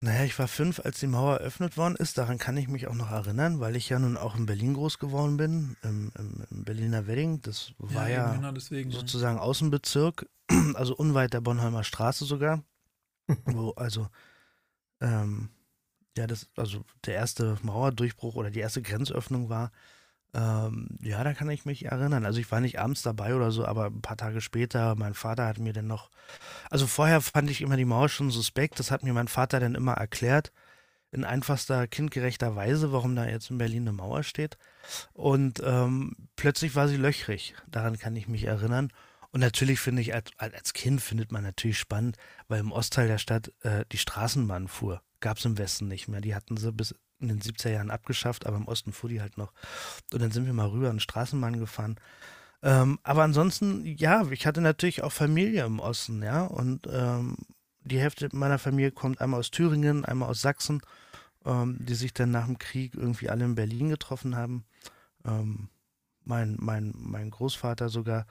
Naja, 0.00 0.24
ich 0.24 0.38
war 0.38 0.46
fünf, 0.46 0.80
als 0.80 1.00
die 1.00 1.06
Mauer 1.06 1.38
eröffnet 1.38 1.76
worden 1.76 1.96
ist. 1.96 2.18
Daran 2.18 2.38
kann 2.38 2.56
ich 2.56 2.68
mich 2.68 2.86
auch 2.86 2.94
noch 2.94 3.10
erinnern, 3.10 3.60
weil 3.60 3.76
ich 3.76 3.88
ja 3.88 3.98
nun 3.98 4.16
auch 4.16 4.36
in 4.36 4.44
Berlin 4.44 4.74
groß 4.74 4.98
geworden 4.98 5.36
bin, 5.38 5.76
im, 5.82 6.12
im, 6.18 6.44
im 6.50 6.64
Berliner 6.64 7.06
Wedding. 7.06 7.40
Das 7.40 7.72
war 7.78 8.08
ja, 8.08 8.28
ja 8.28 8.34
genau 8.34 8.52
deswegen, 8.52 8.90
sozusagen 8.90 9.38
Außenbezirk, 9.38 10.28
also 10.74 10.94
unweit 10.94 11.32
der 11.32 11.40
Bonheimer 11.40 11.82
Straße 11.82 12.26
sogar. 12.26 12.62
wo 13.46 13.70
also, 13.70 14.08
ähm, 15.00 15.50
ja, 16.16 16.26
das, 16.26 16.48
also 16.56 16.84
der 17.04 17.14
erste 17.14 17.58
Mauerdurchbruch 17.62 18.36
oder 18.36 18.50
die 18.50 18.60
erste 18.60 18.82
Grenzöffnung 18.82 19.48
war. 19.48 19.72
Ähm, 20.36 20.88
ja, 21.00 21.24
da 21.24 21.32
kann 21.32 21.48
ich 21.48 21.64
mich 21.64 21.86
erinnern. 21.86 22.26
Also 22.26 22.40
ich 22.40 22.50
war 22.52 22.60
nicht 22.60 22.78
abends 22.78 23.00
dabei 23.00 23.34
oder 23.34 23.50
so, 23.50 23.64
aber 23.64 23.86
ein 23.86 24.02
paar 24.02 24.18
Tage 24.18 24.42
später, 24.42 24.94
mein 24.94 25.14
Vater 25.14 25.46
hat 25.46 25.58
mir 25.58 25.72
dann 25.72 25.86
noch, 25.86 26.10
also 26.70 26.86
vorher 26.86 27.22
fand 27.22 27.50
ich 27.50 27.62
immer 27.62 27.78
die 27.78 27.86
Mauer 27.86 28.10
schon 28.10 28.30
suspekt, 28.30 28.78
das 28.78 28.90
hat 28.90 29.02
mir 29.02 29.14
mein 29.14 29.28
Vater 29.28 29.60
dann 29.60 29.74
immer 29.74 29.94
erklärt, 29.94 30.52
in 31.10 31.24
einfachster, 31.24 31.86
kindgerechter 31.86 32.54
Weise, 32.54 32.92
warum 32.92 33.16
da 33.16 33.26
jetzt 33.26 33.50
in 33.50 33.56
Berlin 33.56 33.84
eine 33.84 33.92
Mauer 33.92 34.22
steht. 34.24 34.58
Und 35.14 35.62
ähm, 35.64 36.14
plötzlich 36.36 36.74
war 36.74 36.88
sie 36.88 36.98
löchrig, 36.98 37.54
daran 37.66 37.98
kann 37.98 38.14
ich 38.14 38.28
mich 38.28 38.44
erinnern. 38.44 38.90
Und 39.30 39.40
natürlich 39.40 39.80
finde 39.80 40.02
ich, 40.02 40.12
als, 40.12 40.30
als 40.36 40.74
Kind 40.74 41.00
findet 41.00 41.32
man 41.32 41.44
natürlich 41.44 41.78
spannend, 41.78 42.18
weil 42.48 42.60
im 42.60 42.72
Ostteil 42.72 43.08
der 43.08 43.18
Stadt 43.18 43.52
äh, 43.62 43.86
die 43.90 43.98
Straßenbahn 43.98 44.68
fuhr. 44.68 45.00
Gab 45.20 45.38
es 45.38 45.44
im 45.46 45.56
Westen 45.56 45.88
nicht 45.88 46.08
mehr. 46.08 46.20
Die 46.20 46.34
hatten 46.34 46.58
sie 46.58 46.72
bis 46.72 46.94
in 47.20 47.28
den 47.28 47.40
70er 47.40 47.70
Jahren 47.70 47.90
abgeschafft, 47.90 48.46
aber 48.46 48.56
im 48.56 48.68
Osten 48.68 48.92
fuhr 48.92 49.10
die 49.10 49.20
halt 49.20 49.38
noch. 49.38 49.52
Und 50.12 50.22
dann 50.22 50.30
sind 50.30 50.46
wir 50.46 50.52
mal 50.52 50.68
rüber 50.68 50.90
an 50.90 51.00
Straßenbahn 51.00 51.58
gefahren. 51.58 51.96
Ähm, 52.62 52.98
aber 53.02 53.22
ansonsten, 53.22 53.84
ja, 53.84 54.26
ich 54.30 54.46
hatte 54.46 54.60
natürlich 54.60 55.02
auch 55.02 55.12
Familie 55.12 55.64
im 55.64 55.78
Osten, 55.78 56.22
ja. 56.22 56.44
Und 56.44 56.86
ähm, 56.90 57.36
die 57.84 58.00
Hälfte 58.00 58.28
meiner 58.32 58.58
Familie 58.58 58.90
kommt 58.90 59.20
einmal 59.20 59.40
aus 59.40 59.50
Thüringen, 59.50 60.04
einmal 60.04 60.30
aus 60.30 60.40
Sachsen, 60.40 60.80
ähm, 61.44 61.76
die 61.80 61.94
sich 61.94 62.12
dann 62.12 62.30
nach 62.30 62.46
dem 62.46 62.58
Krieg 62.58 62.94
irgendwie 62.94 63.30
alle 63.30 63.44
in 63.44 63.54
Berlin 63.54 63.88
getroffen 63.88 64.36
haben. 64.36 64.64
Ähm, 65.24 65.68
mein, 66.24 66.56
mein, 66.58 66.92
mein 66.96 67.30
Großvater 67.30 67.88
sogar, 67.88 68.26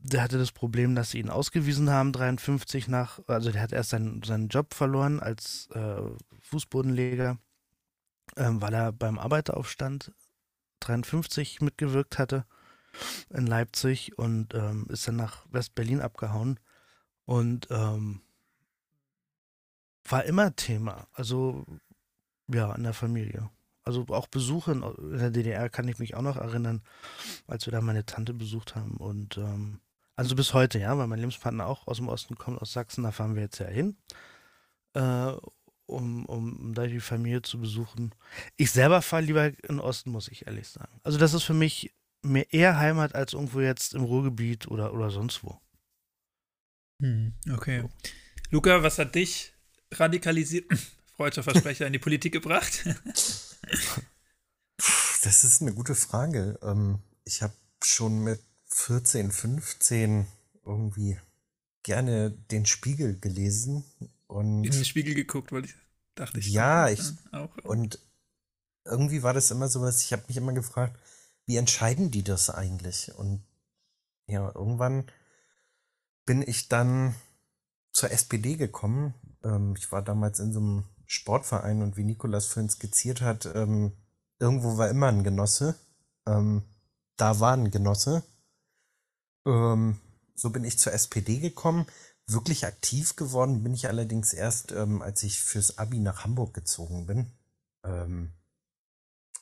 der 0.00 0.22
hatte 0.22 0.38
das 0.38 0.52
Problem, 0.52 0.94
dass 0.94 1.10
sie 1.10 1.20
ihn 1.20 1.30
ausgewiesen 1.30 1.90
haben, 1.90 2.12
53 2.12 2.88
nach, 2.88 3.20
also 3.28 3.52
der 3.52 3.62
hat 3.62 3.72
erst 3.72 3.90
seinen, 3.90 4.22
seinen 4.22 4.48
Job 4.48 4.74
verloren 4.74 5.20
als 5.20 5.68
äh, 5.74 6.02
Fußbodenleger 6.40 7.38
ähm, 8.36 8.60
weil 8.60 8.74
er 8.74 8.92
beim 8.92 9.18
Arbeiteraufstand 9.18 10.12
53 10.80 11.60
mitgewirkt 11.60 12.18
hatte 12.18 12.44
in 13.30 13.46
Leipzig 13.46 14.18
und 14.18 14.54
ähm, 14.54 14.86
ist 14.88 15.06
dann 15.08 15.16
nach 15.16 15.46
West-Berlin 15.50 16.00
abgehauen 16.00 16.58
und 17.24 17.68
ähm, 17.70 18.22
war 20.04 20.24
immer 20.24 20.56
Thema. 20.56 21.06
Also 21.12 21.66
ja, 22.52 22.74
in 22.74 22.82
der 22.82 22.94
Familie. 22.94 23.50
Also 23.84 24.06
auch 24.08 24.26
Besuche 24.26 24.72
in 24.72 25.18
der 25.18 25.30
DDR 25.30 25.68
kann 25.68 25.88
ich 25.88 25.98
mich 25.98 26.14
auch 26.14 26.22
noch 26.22 26.36
erinnern, 26.36 26.82
als 27.46 27.66
wir 27.66 27.72
da 27.72 27.80
meine 27.80 28.04
Tante 28.04 28.34
besucht 28.34 28.74
haben. 28.74 28.96
Und 28.96 29.38
ähm, 29.38 29.80
also 30.16 30.34
bis 30.34 30.52
heute, 30.52 30.78
ja, 30.78 30.96
weil 30.98 31.06
mein 31.06 31.20
Lebenspartner 31.20 31.66
auch 31.66 31.86
aus 31.86 31.98
dem 31.98 32.08
Osten 32.08 32.36
kommt, 32.36 32.60
aus 32.60 32.72
Sachsen, 32.72 33.04
da 33.04 33.12
fahren 33.12 33.34
wir 33.34 33.42
jetzt 33.42 33.58
ja 33.58 33.66
hin. 33.66 33.96
Äh, 34.94 35.32
um, 35.88 36.26
um 36.26 36.74
da 36.74 36.86
die 36.86 37.00
Familie 37.00 37.42
zu 37.42 37.58
besuchen. 37.58 38.14
Ich 38.56 38.70
selber 38.70 39.02
fahre 39.02 39.22
lieber 39.22 39.46
in 39.46 39.54
den 39.68 39.80
Osten, 39.80 40.10
muss 40.10 40.28
ich 40.28 40.46
ehrlich 40.46 40.68
sagen. 40.68 41.00
Also 41.02 41.18
das 41.18 41.34
ist 41.34 41.42
für 41.44 41.54
mich 41.54 41.92
mehr 42.22 42.52
eher 42.52 42.78
Heimat 42.78 43.14
als 43.14 43.32
irgendwo 43.32 43.60
jetzt 43.60 43.94
im 43.94 44.02
Ruhrgebiet 44.02 44.68
oder, 44.68 44.92
oder 44.92 45.10
sonst 45.10 45.42
wo. 45.42 45.58
Hm, 47.00 47.32
okay. 47.52 47.82
So. 47.82 47.90
Luca, 48.50 48.82
was 48.82 48.98
hat 48.98 49.14
dich 49.14 49.52
radikalisiert, 49.92 50.66
freudscher 51.16 51.42
Versprecher, 51.42 51.86
in 51.86 51.92
die 51.92 51.98
Politik 51.98 52.32
gebracht? 52.32 52.84
das 55.22 55.44
ist 55.44 55.62
eine 55.62 55.72
gute 55.72 55.94
Frage. 55.94 56.58
Ähm, 56.62 56.98
ich 57.24 57.42
habe 57.42 57.54
schon 57.82 58.24
mit 58.24 58.40
14, 58.66 59.30
15 59.30 60.26
irgendwie 60.66 61.18
gerne 61.82 62.30
den 62.30 62.66
Spiegel 62.66 63.18
gelesen 63.18 63.84
und 64.28 64.64
in 64.64 64.70
den 64.70 64.84
Spiegel 64.84 65.14
geguckt, 65.14 65.50
weil 65.52 65.64
ich 65.64 65.74
dachte, 66.14 66.38
ich 66.38 66.48
ja, 66.48 66.88
ich 66.88 67.00
auch. 67.32 67.50
und 67.64 67.98
irgendwie 68.84 69.22
war 69.22 69.34
das 69.34 69.50
immer 69.50 69.68
so, 69.68 69.84
dass 69.84 70.02
ich 70.02 70.12
habe 70.12 70.24
mich 70.28 70.36
immer 70.36 70.52
gefragt, 70.52 70.98
wie 71.46 71.56
entscheiden 71.56 72.10
die 72.10 72.22
das 72.22 72.50
eigentlich? 72.50 73.14
Und 73.14 73.42
ja, 74.26 74.52
irgendwann 74.54 75.10
bin 76.24 76.42
ich 76.42 76.68
dann 76.68 77.14
zur 77.92 78.10
SPD 78.10 78.56
gekommen. 78.56 79.14
Ähm, 79.42 79.74
ich 79.76 79.90
war 79.90 80.02
damals 80.02 80.40
in 80.40 80.52
so 80.52 80.60
einem 80.60 80.84
Sportverein 81.06 81.82
und 81.82 81.96
wie 81.96 82.04
Nikolas 82.04 82.46
vorhin 82.46 82.68
skizziert 82.68 83.22
hat, 83.22 83.46
ähm, 83.54 83.92
irgendwo 84.38 84.76
war 84.76 84.90
immer 84.90 85.08
ein 85.08 85.24
Genosse. 85.24 85.74
Ähm, 86.26 86.62
da 87.16 87.40
war 87.40 87.54
ein 87.54 87.70
Genosse. 87.70 88.22
Ähm, 89.46 89.98
so 90.34 90.50
bin 90.50 90.64
ich 90.64 90.78
zur 90.78 90.92
SPD 90.92 91.38
gekommen. 91.38 91.86
Wirklich 92.28 92.66
aktiv 92.66 93.16
geworden 93.16 93.62
bin 93.62 93.74
ich 93.74 93.88
allerdings 93.88 94.32
erst, 94.32 94.72
ähm, 94.72 95.02
als 95.02 95.22
ich 95.22 95.42
fürs 95.42 95.78
Abi 95.78 95.98
nach 95.98 96.24
Hamburg 96.24 96.54
gezogen 96.54 97.06
bin. 97.06 97.32
Ähm, 97.84 98.32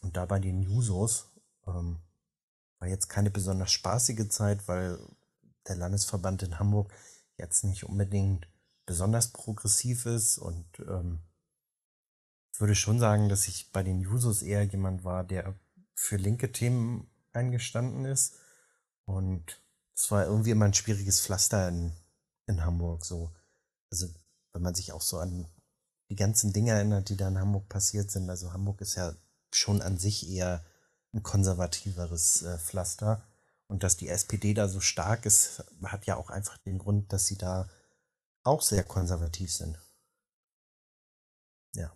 und 0.03 0.16
da 0.16 0.25
bei 0.25 0.38
den 0.38 0.62
Jusos. 0.62 1.33
Ähm, 1.66 1.99
war 2.79 2.88
jetzt 2.88 3.09
keine 3.09 3.31
besonders 3.31 3.72
spaßige 3.72 4.29
Zeit, 4.29 4.68
weil 4.68 4.99
der 5.66 5.77
Landesverband 5.77 6.42
in 6.42 6.59
Hamburg 6.59 6.92
jetzt 7.37 7.64
nicht 7.64 7.85
unbedingt 7.85 8.49
besonders 8.87 9.33
progressiv 9.33 10.07
ist 10.07 10.38
und 10.38 10.66
ähm, 10.81 11.20
ich 12.53 12.61
würde 12.61 12.75
schon 12.75 12.99
sagen, 12.99 13.29
dass 13.29 13.49
ich 13.49 13.72
bei 13.72 13.83
den 13.83 14.01
Jusos 14.01 14.42
eher 14.42 14.62
jemand 14.62 15.05
war, 15.05 15.25
der 15.25 15.59
für 15.94 16.16
linke 16.16 16.53
Themen 16.53 17.11
eingestanden 17.33 18.05
ist 18.05 18.37
und 19.05 19.61
es 19.94 20.11
war 20.11 20.25
irgendwie 20.25 20.51
immer 20.51 20.66
ein 20.66 20.75
schwieriges 20.75 21.20
Pflaster 21.20 21.68
in, 21.68 21.92
in 22.46 22.64
Hamburg 22.64 23.04
so. 23.04 23.32
Also 23.90 24.09
wenn 24.52 24.62
man 24.62 24.74
sich 24.74 24.92
auch 24.92 25.02
so 25.02 25.18
an 25.18 25.46
die 26.09 26.16
ganzen 26.16 26.52
Dinge 26.52 26.72
erinnert, 26.72 27.09
die 27.09 27.16
da 27.16 27.28
in 27.28 27.38
Hamburg 27.38 27.68
passiert 27.68 28.11
sind. 28.11 28.30
Also 28.30 28.52
Hamburg 28.52 28.80
ist 28.80 28.94
ja 28.94 29.14
schon 29.52 29.82
an 29.82 29.98
sich 29.98 30.28
eher 30.30 30.64
ein 31.12 31.22
konservativeres 31.22 32.42
äh, 32.42 32.59
Pflaster. 32.59 33.22
Und 33.68 33.82
dass 33.82 33.96
die 33.96 34.09
SPD 34.09 34.54
da 34.54 34.68
so 34.68 34.80
stark 34.80 35.26
ist, 35.26 35.64
hat 35.82 36.06
ja 36.06 36.16
auch 36.16 36.30
einfach 36.30 36.56
den 36.59 36.78
Grund, 36.78 37.12
dass 37.12 37.26
sie 37.26 37.37
da 37.37 37.68
auch 38.44 38.62
sehr 38.62 38.85
konservativ 38.85 39.52
sind. 39.52 39.76
Ja. 41.74 41.92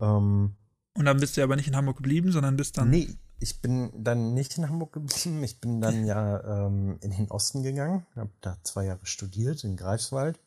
Ähm, 0.00 0.54
Und 0.94 1.04
dann 1.06 1.18
bist 1.18 1.36
du 1.36 1.42
aber 1.42 1.56
nicht 1.56 1.68
in 1.68 1.76
Hamburg 1.76 1.96
geblieben, 1.96 2.30
sondern 2.30 2.56
bist 2.56 2.76
dann. 2.76 2.90
Nee, 2.90 3.16
ich 3.38 3.60
bin 3.60 3.90
dann 4.02 4.34
nicht 4.34 4.56
in 4.56 4.68
Hamburg 4.68 4.92
geblieben. 4.92 5.42
Ich 5.44 5.60
bin 5.60 5.80
dann 5.80 6.04
ja 6.06 6.66
ähm, 6.66 6.98
in 7.02 7.10
den 7.10 7.30
Osten 7.30 7.62
gegangen, 7.62 8.06
habe 8.14 8.30
da 8.40 8.56
zwei 8.62 8.86
Jahre 8.86 9.04
studiert 9.04 9.64
in 9.64 9.76
Greifswald. 9.76 10.40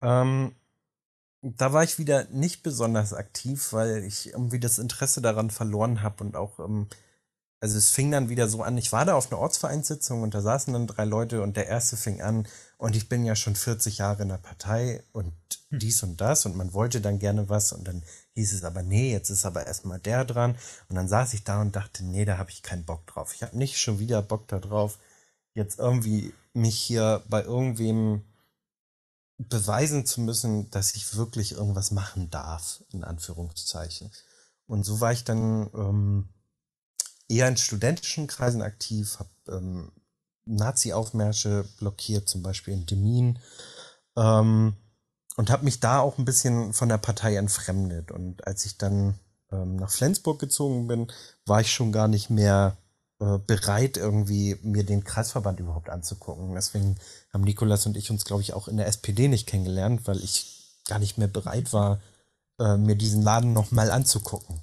Ähm, 0.00 0.54
da 1.42 1.72
war 1.72 1.84
ich 1.84 1.98
wieder 1.98 2.24
nicht 2.30 2.62
besonders 2.62 3.12
aktiv, 3.12 3.72
weil 3.72 4.04
ich 4.04 4.32
irgendwie 4.32 4.60
das 4.60 4.78
Interesse 4.78 5.20
daran 5.20 5.50
verloren 5.50 6.02
habe 6.02 6.24
und 6.24 6.36
auch, 6.36 6.58
ähm, 6.58 6.88
also 7.60 7.76
es 7.76 7.90
fing 7.90 8.10
dann 8.10 8.28
wieder 8.28 8.48
so 8.48 8.62
an, 8.62 8.78
ich 8.78 8.92
war 8.92 9.04
da 9.04 9.14
auf 9.14 9.32
einer 9.32 9.40
Ortsvereinssitzung 9.40 10.22
und 10.22 10.34
da 10.34 10.40
saßen 10.40 10.72
dann 10.72 10.86
drei 10.86 11.04
Leute 11.04 11.42
und 11.42 11.56
der 11.56 11.66
erste 11.66 11.96
fing 11.96 12.20
an 12.22 12.46
und 12.76 12.94
ich 12.94 13.08
bin 13.08 13.24
ja 13.24 13.34
schon 13.34 13.56
40 13.56 13.98
Jahre 13.98 14.22
in 14.22 14.28
der 14.28 14.38
Partei 14.38 15.02
und 15.12 15.32
hm. 15.70 15.78
dies 15.80 16.02
und 16.02 16.20
das 16.20 16.46
und 16.46 16.56
man 16.56 16.72
wollte 16.72 17.00
dann 17.00 17.18
gerne 17.18 17.48
was 17.48 17.72
und 17.72 17.88
dann 17.88 18.04
hieß 18.34 18.52
es 18.52 18.64
aber, 18.64 18.82
nee, 18.82 19.10
jetzt 19.12 19.30
ist 19.30 19.44
aber 19.44 19.66
erstmal 19.66 19.98
der 19.98 20.24
dran 20.24 20.56
und 20.88 20.96
dann 20.96 21.08
saß 21.08 21.34
ich 21.34 21.42
da 21.44 21.60
und 21.60 21.74
dachte, 21.74 22.04
nee, 22.04 22.24
da 22.24 22.38
habe 22.38 22.50
ich 22.50 22.62
keinen 22.62 22.84
Bock 22.84 23.06
drauf. 23.06 23.34
Ich 23.34 23.42
habe 23.42 23.58
nicht 23.58 23.80
schon 23.80 23.98
wieder 23.98 24.22
Bock 24.22 24.46
darauf, 24.46 24.98
jetzt 25.54 25.80
irgendwie 25.80 26.32
mich 26.52 26.78
hier 26.78 27.22
bei 27.28 27.42
irgendwem 27.42 28.22
beweisen 29.38 30.04
zu 30.06 30.20
müssen, 30.20 30.70
dass 30.70 30.94
ich 30.94 31.16
wirklich 31.16 31.52
irgendwas 31.52 31.90
machen 31.90 32.30
darf, 32.30 32.84
in 32.90 33.04
Anführungszeichen. 33.04 34.10
Und 34.66 34.84
so 34.84 35.00
war 35.00 35.12
ich 35.12 35.24
dann 35.24 35.70
ähm, 35.74 36.28
eher 37.28 37.48
in 37.48 37.56
studentischen 37.56 38.26
Kreisen 38.26 38.62
aktiv, 38.62 39.18
habe 39.18 39.30
ähm, 39.48 39.92
Nazi-Aufmärsche 40.46 41.64
blockiert, 41.78 42.28
zum 42.28 42.42
Beispiel 42.42 42.74
in 42.74 42.86
Demin, 42.86 43.38
ähm, 44.16 44.74
und 45.36 45.50
habe 45.50 45.64
mich 45.64 45.78
da 45.78 46.00
auch 46.00 46.18
ein 46.18 46.24
bisschen 46.24 46.72
von 46.72 46.88
der 46.88 46.98
Partei 46.98 47.36
entfremdet. 47.36 48.10
Und 48.10 48.46
als 48.46 48.64
ich 48.64 48.76
dann 48.78 49.18
ähm, 49.52 49.76
nach 49.76 49.90
Flensburg 49.90 50.40
gezogen 50.40 50.88
bin, 50.88 51.12
war 51.46 51.60
ich 51.60 51.72
schon 51.72 51.92
gar 51.92 52.08
nicht 52.08 52.28
mehr 52.28 52.76
äh, 53.20 53.38
bereit, 53.38 53.96
irgendwie 53.96 54.56
mir 54.62 54.84
den 54.84 55.04
Kreisverband 55.04 55.60
überhaupt 55.60 55.90
anzugucken. 55.90 56.54
Deswegen 56.54 56.96
haben 57.32 57.44
Nikolas 57.44 57.86
und 57.86 57.96
ich 57.96 58.10
uns, 58.10 58.24
glaube 58.24 58.42
ich, 58.42 58.52
auch 58.54 58.68
in 58.68 58.76
der 58.76 58.86
SPD 58.86 59.28
nicht 59.28 59.46
kennengelernt, 59.46 60.06
weil 60.06 60.18
ich 60.18 60.82
gar 60.86 60.98
nicht 60.98 61.18
mehr 61.18 61.28
bereit 61.28 61.72
war, 61.72 62.00
äh, 62.58 62.76
mir 62.76 62.96
diesen 62.96 63.22
Laden 63.22 63.52
nochmal 63.52 63.90
anzugucken. 63.90 64.60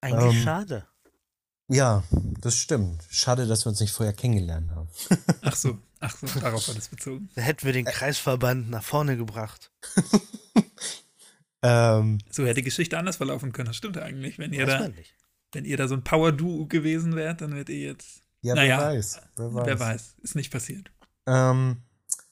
Eigentlich 0.00 0.36
ähm, 0.36 0.42
schade. 0.42 0.86
Ja, 1.68 2.04
das 2.40 2.56
stimmt. 2.56 3.02
Schade, 3.10 3.46
dass 3.46 3.64
wir 3.64 3.70
uns 3.70 3.80
nicht 3.80 3.92
vorher 3.92 4.12
kennengelernt 4.12 4.70
haben. 4.70 4.88
Ach 5.42 5.56
so, 5.56 5.78
ach 6.00 6.16
so, 6.16 6.26
darauf 6.40 6.66
war 6.68 6.74
das 6.74 6.88
bezogen. 6.88 7.28
Da 7.34 7.42
hätten 7.42 7.64
wir 7.64 7.72
den 7.72 7.84
Kreisverband 7.84 8.70
nach 8.70 8.84
vorne 8.84 9.16
gebracht. 9.16 9.72
ähm, 11.62 12.18
so 12.30 12.44
hätte 12.44 12.56
die 12.56 12.62
Geschichte 12.62 12.98
anders 12.98 13.16
verlaufen 13.16 13.52
können. 13.52 13.66
Das 13.66 13.76
stimmt 13.76 13.98
eigentlich, 13.98 14.38
wenn 14.38 14.52
ihr 14.52 14.66
da. 14.66 14.88
Wenn 15.52 15.64
ihr 15.64 15.76
da 15.76 15.88
so 15.88 15.94
ein 15.94 16.04
Power-Duo 16.04 16.66
gewesen 16.66 17.16
wärt, 17.16 17.40
dann 17.40 17.54
wärt 17.54 17.68
ihr 17.68 17.78
jetzt. 17.78 18.22
Ja, 18.42 18.54
naja, 18.54 18.78
wer 18.78 18.86
weiß. 18.86 19.20
Wer 19.36 19.54
weiß. 19.54 19.66
Wer 19.66 19.80
weiß. 19.80 20.14
Ist 20.22 20.34
nicht 20.34 20.50
passiert. 20.50 20.90
Ähm, 21.26 21.78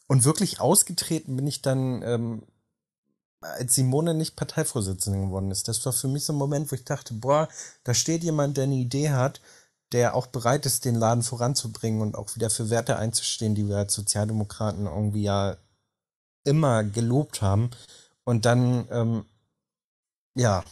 und 0.07 0.25
wirklich 0.25 0.61
ausgetreten 0.61 1.37
bin 1.37 1.47
ich 1.47 1.63
dann, 1.63 2.03
ähm, 2.03 2.43
als 3.59 3.75
Simone 3.75 4.15
nicht 4.15 4.37
Parteivorsitzende 4.37 5.21
geworden 5.21 5.51
ist. 5.51 5.69
Das 5.69 5.85
war 5.85 5.93
für 5.93 6.09
mich 6.09 6.25
so 6.25 6.33
ein 6.33 6.39
Moment, 6.39 6.71
wo 6.71 6.77
ich 6.77 6.85
dachte, 6.85 7.15
boah, 7.15 7.49
da 7.85 7.95
steht 7.95 8.25
jemand, 8.25 8.57
der 8.57 8.65
eine 8.65 8.75
Idee 8.75 9.11
hat, 9.11 9.41
der 9.93 10.15
auch 10.15 10.27
bereit 10.27 10.67
ist, 10.67 10.85
den 10.85 10.95
Laden 10.95 11.23
voranzubringen 11.23 12.01
und 12.01 12.17
auch 12.17 12.35
wieder 12.35 12.51
für 12.51 12.71
Werte 12.71 12.97
einzustehen, 12.97 13.55
die 13.55 13.69
wir 13.69 13.77
als 13.77 13.95
Sozialdemokraten 13.95 14.87
irgendwie 14.87 15.23
ja 15.23 15.57
immer 16.45 16.85
gelobt 16.85 17.43
haben. 17.43 17.71
Und 18.25 18.45
dann, 18.45 18.89
ähm, 18.91 19.25
ja. 20.35 20.65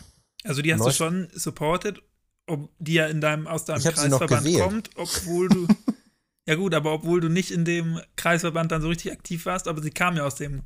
Also 0.45 0.63
die 0.63 0.75
hast 0.75 0.85
du 0.85 0.91
schon 0.91 1.29
supported 1.35 2.03
ob 2.47 2.71
die 2.79 2.95
ja 2.95 3.07
in 3.07 3.21
deinem, 3.21 3.47
aus 3.47 3.65
deinem 3.65 3.83
Kreisverband 3.83 4.59
kommt, 4.59 4.91
obwohl 4.97 5.49
du. 5.49 5.67
ja 6.47 6.55
gut, 6.55 6.75
aber 6.75 6.93
obwohl 6.93 7.21
du 7.21 7.29
nicht 7.29 7.51
in 7.51 7.65
dem 7.65 8.01
Kreisverband 8.17 8.73
dann 8.73 8.83
so 8.83 8.89
richtig 8.89 9.13
aktiv 9.13 9.47
warst, 9.47 9.69
aber 9.69 9.83
sie 9.83 9.91
kam 9.91 10.17
ja 10.17 10.25
aus 10.25 10.35
dem. 10.37 10.63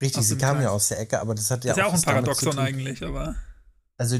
Richtig, 0.00 0.26
sie 0.26 0.38
kam 0.38 0.60
ja 0.62 0.70
aus 0.70 0.88
der 0.88 1.00
Ecke, 1.00 1.20
aber 1.20 1.34
das 1.34 1.50
hat 1.50 1.64
ja 1.64 1.72
ist 1.72 1.80
auch. 1.80 1.94
Ist 1.94 2.04
ja 2.06 2.12
auch 2.12 2.16
ein 2.16 2.24
Paradoxon 2.24 2.58
eigentlich, 2.58 3.02
aber. 3.02 3.34
Also 3.96 4.16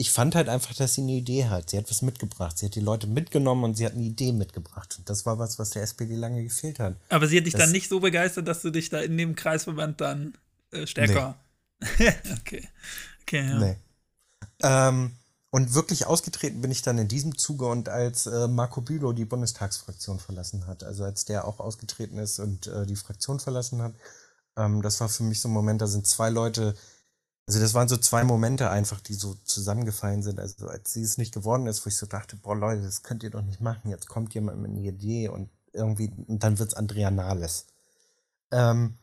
ich 0.00 0.10
fand 0.10 0.34
halt 0.34 0.48
einfach, 0.48 0.74
dass 0.74 0.94
sie 0.94 1.02
eine 1.02 1.12
Idee 1.12 1.46
hat. 1.46 1.70
Sie 1.70 1.78
hat 1.78 1.90
was 1.90 2.02
mitgebracht. 2.02 2.56
Sie 2.56 2.66
hat 2.66 2.74
die 2.74 2.80
Leute 2.80 3.06
mitgenommen 3.06 3.64
und 3.64 3.76
sie 3.76 3.84
hat 3.84 3.92
eine 3.92 4.02
Idee 4.02 4.32
mitgebracht. 4.32 4.96
Und 4.98 5.08
das 5.08 5.26
war 5.26 5.38
was, 5.38 5.58
was 5.58 5.70
der 5.70 5.82
SPD 5.82 6.16
lange 6.16 6.42
gefehlt 6.42 6.78
hat. 6.78 6.96
Aber 7.08 7.26
sie 7.26 7.36
hat 7.36 7.46
dich 7.46 7.52
das 7.52 7.62
dann 7.62 7.72
nicht 7.72 7.88
so 7.88 8.00
begeistert, 8.00 8.48
dass 8.48 8.62
du 8.62 8.70
dich 8.70 8.88
da 8.88 9.00
in 9.00 9.18
dem 9.18 9.34
Kreisverband 9.36 10.00
dann 10.00 10.34
äh, 10.70 10.86
stärker. 10.86 11.36
Nee. 11.98 12.12
okay. 12.40 12.68
Okay, 13.22 13.46
ja. 13.46 13.58
Nee. 13.58 13.76
Ähm, 14.62 15.12
und 15.50 15.74
wirklich 15.74 16.06
ausgetreten 16.06 16.60
bin 16.60 16.70
ich 16.70 16.82
dann 16.82 16.96
in 16.96 17.08
diesem 17.08 17.36
Zuge 17.36 17.66
und 17.66 17.88
als 17.88 18.26
äh, 18.26 18.48
Marco 18.48 18.80
Bülow 18.80 19.12
die 19.12 19.24
Bundestagsfraktion 19.24 20.18
verlassen 20.18 20.66
hat, 20.66 20.84
also 20.84 21.04
als 21.04 21.24
der 21.24 21.46
auch 21.46 21.58
ausgetreten 21.58 22.18
ist 22.18 22.38
und 22.38 22.68
äh, 22.68 22.86
die 22.86 22.96
Fraktion 22.96 23.40
verlassen 23.40 23.82
hat, 23.82 23.92
ähm, 24.60 24.82
das 24.82 25.00
war 25.00 25.08
für 25.08 25.22
mich 25.22 25.40
so 25.40 25.48
ein 25.48 25.52
Moment, 25.52 25.80
da 25.80 25.86
sind 25.86 26.06
zwei 26.06 26.30
Leute, 26.30 26.74
also 27.46 27.60
das 27.60 27.74
waren 27.74 27.88
so 27.88 27.96
zwei 27.96 28.24
Momente 28.24 28.70
einfach, 28.70 29.00
die 29.00 29.14
so 29.14 29.34
zusammengefallen 29.44 30.22
sind. 30.22 30.38
Also 30.38 30.68
als 30.68 30.92
sie 30.92 31.02
es 31.02 31.18
nicht 31.18 31.34
geworden 31.34 31.66
ist, 31.66 31.84
wo 31.84 31.88
ich 31.88 31.96
so 31.96 32.06
dachte, 32.06 32.36
boah 32.36 32.56
Leute, 32.56 32.82
das 32.82 33.02
könnt 33.02 33.22
ihr 33.22 33.30
doch 33.30 33.42
nicht 33.42 33.60
machen, 33.60 33.90
jetzt 33.90 34.08
kommt 34.08 34.34
jemand 34.34 34.60
mit 34.60 34.70
einer 34.70 34.80
Idee 34.80 35.28
und 35.28 35.50
irgendwie, 35.72 36.12
und 36.26 36.42
dann 36.42 36.58
wird's 36.58 36.74
Andrea 36.74 37.10
Nahles. 37.10 37.66
Ähm, 38.50 38.98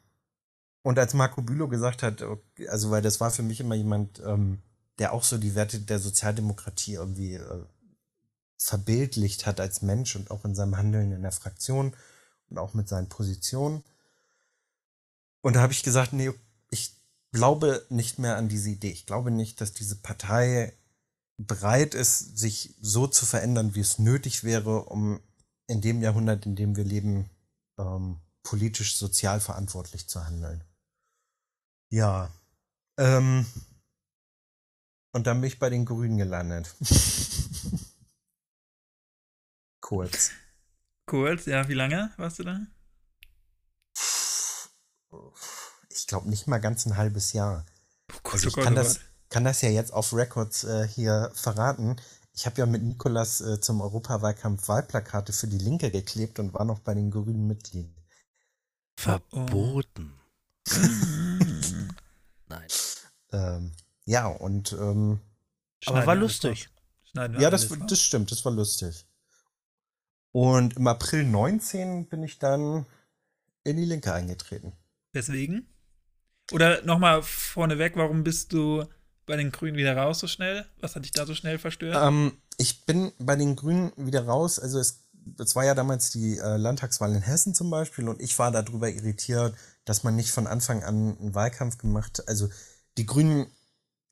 und 0.84 1.00
als 1.00 1.14
Marco 1.14 1.42
Bülow 1.42 1.68
gesagt 1.68 2.04
hat, 2.04 2.22
okay, 2.22 2.68
also 2.70 2.92
weil 2.92 3.02
das 3.02 3.20
war 3.20 3.32
für 3.32 3.44
mich 3.44 3.60
immer 3.60 3.76
jemand, 3.76 4.22
ähm, 4.26 4.62
der 5.00 5.14
auch 5.14 5.24
so 5.24 5.38
die 5.38 5.56
Werte 5.56 5.80
der 5.80 6.00
Sozialdemokratie 6.00 6.94
irgendwie 6.94 7.36
äh, 7.36 7.66
verbildlicht 8.58 9.46
hat 9.46 9.60
als 9.60 9.82
Mensch 9.82 10.16
und 10.16 10.32
auch 10.32 10.44
in 10.46 10.56
seinem 10.56 10.78
Handeln 10.78 11.12
in 11.12 11.22
der 11.22 11.32
Fraktion 11.32 11.94
und 12.50 12.58
auch 12.58 12.74
mit 12.74 12.88
seinen 12.88 13.10
Positionen. 13.10 13.84
Und 15.42 15.56
da 15.56 15.62
habe 15.62 15.74
ich 15.74 15.84
gesagt, 15.84 16.14
nee, 16.14 16.32
ich 16.70 16.96
glaube 17.32 17.86
nicht 17.90 18.20
mehr 18.20 18.38
an 18.38 18.50
diese 18.50 18.70
Idee. 18.70 18.92
Ich 18.92 19.06
glaube 19.06 19.32
nicht, 19.32 19.62
dass 19.62 19.74
diese 19.74 19.96
Partei 19.96 20.74
bereit 21.38 21.94
ist, 21.94 22.38
sich 22.38 22.76
so 22.82 23.08
zu 23.08 23.26
verändern, 23.26 23.76
wie 23.76 23.80
es 23.80 24.00
nötig 24.00 24.44
wäre, 24.44 24.86
um 24.86 25.20
in 25.68 25.82
dem 25.82 26.02
Jahrhundert, 26.02 26.46
in 26.46 26.56
dem 26.56 26.76
wir 26.76 26.84
leben, 26.84 27.30
ähm, 27.78 28.20
politisch 28.44 28.96
sozial 28.96 29.40
verantwortlich 29.40 30.08
zu 30.08 30.26
handeln. 30.26 30.64
Ja. 31.92 32.32
Ähm, 32.98 33.46
und 35.14 35.28
dann 35.28 35.42
bin 35.42 35.48
ich 35.48 35.60
bei 35.60 35.70
den 35.70 35.86
Grünen 35.86 36.18
gelandet. 36.18 36.74
Kurz. 39.82 40.32
Kurz, 41.06 41.46
ja, 41.46 41.68
wie 41.68 41.74
lange 41.74 42.12
warst 42.18 42.40
du 42.40 42.44
da? 42.44 42.60
Ich 45.90 46.08
glaube 46.08 46.30
nicht 46.30 46.48
mal 46.48 46.60
ganz 46.60 46.86
ein 46.86 46.98
halbes 46.98 47.34
Jahr. 47.34 47.66
Oh 48.12 48.20
Gott, 48.24 48.34
also 48.34 48.48
ich 48.48 48.54
oh 48.54 48.56
Gott, 48.58 48.64
kann, 48.66 48.74
oh 48.74 48.78
das, 48.78 49.00
kann 49.30 49.44
das 49.44 49.62
ja 49.62 49.70
jetzt 49.70 49.94
auf 49.94 50.14
Records 50.14 50.64
äh, 50.64 50.88
hier 50.88 51.32
verraten. 51.34 51.98
ich 52.34 52.46
habe 52.46 52.60
ja 52.60 52.66
mit 52.66 52.84
Nikolas 52.84 53.42
äh, 53.42 53.60
zum 53.60 53.82
Europawahlkampf 53.82 54.68
Wahlplakate 54.68 55.34
für 55.34 55.48
die 55.48 55.58
Linke 55.58 55.92
geklebt 55.92 56.40
und 56.40 56.54
war 56.54 56.66
noch 56.66 56.80
bei 56.80 56.94
den 56.94 57.12
Grünen 57.12 57.48
Mitglied. 57.48 57.90
Verboten. 58.96 60.14
Nein. 62.48 62.68
Ähm, 63.32 63.72
ja, 64.06 64.28
und 64.28 64.74
ähm, 64.74 65.20
aber 65.86 66.06
war 66.06 66.16
lustig. 66.16 66.70
Ja, 67.14 67.50
das, 67.50 67.68
das 67.88 68.02
stimmt, 68.02 68.32
das 68.32 68.46
war 68.46 68.52
lustig. 68.52 69.06
Und 70.32 70.76
im 70.78 70.88
April 70.88 71.24
19 71.24 72.08
bin 72.08 72.24
ich 72.24 72.38
dann 72.38 72.86
in 73.64 73.78
die 73.78 73.86
Linke 73.86 74.14
eingetreten. 74.14 74.74
Weswegen? 75.18 75.68
Oder 76.52 76.84
nochmal 76.84 77.24
vorneweg, 77.24 77.96
warum 77.96 78.24
bist 78.24 78.54
du 78.54 78.86
bei 79.26 79.36
den 79.36 79.52
Grünen 79.52 79.76
wieder 79.76 79.98
raus 79.98 80.20
so 80.20 80.28
schnell? 80.28 80.66
Was 80.80 80.96
hat 80.96 81.04
dich 81.04 81.12
da 81.12 81.26
so 81.26 81.34
schnell 81.34 81.58
verstört? 81.58 81.98
Ähm, 82.00 82.38
ich 82.58 82.86
bin 82.86 83.12
bei 83.20 83.36
den 83.36 83.56
Grünen 83.56 83.92
wieder 83.98 84.26
raus. 84.26 84.60
Also 84.60 84.80
es, 84.80 85.04
es 85.40 85.56
war 85.56 85.66
ja 85.66 85.76
damals 85.76 86.12
die 86.12 86.38
äh, 86.38 86.58
Landtagswahl 86.58 87.14
in 87.14 87.22
Hessen 87.22 87.54
zum 87.54 87.70
Beispiel 87.70 88.08
und 88.08 88.22
ich 88.22 88.38
war 88.40 88.52
darüber 88.52 88.90
irritiert, 88.90 89.56
dass 89.86 90.04
man 90.04 90.16
nicht 90.16 90.32
von 90.32 90.48
Anfang 90.48 90.84
an 90.84 91.18
einen 91.18 91.36
Wahlkampf 91.36 91.78
gemacht 91.78 92.20
hat. 92.20 92.30
Also 92.30 92.48
die 92.98 93.06
Grünen 93.06 93.48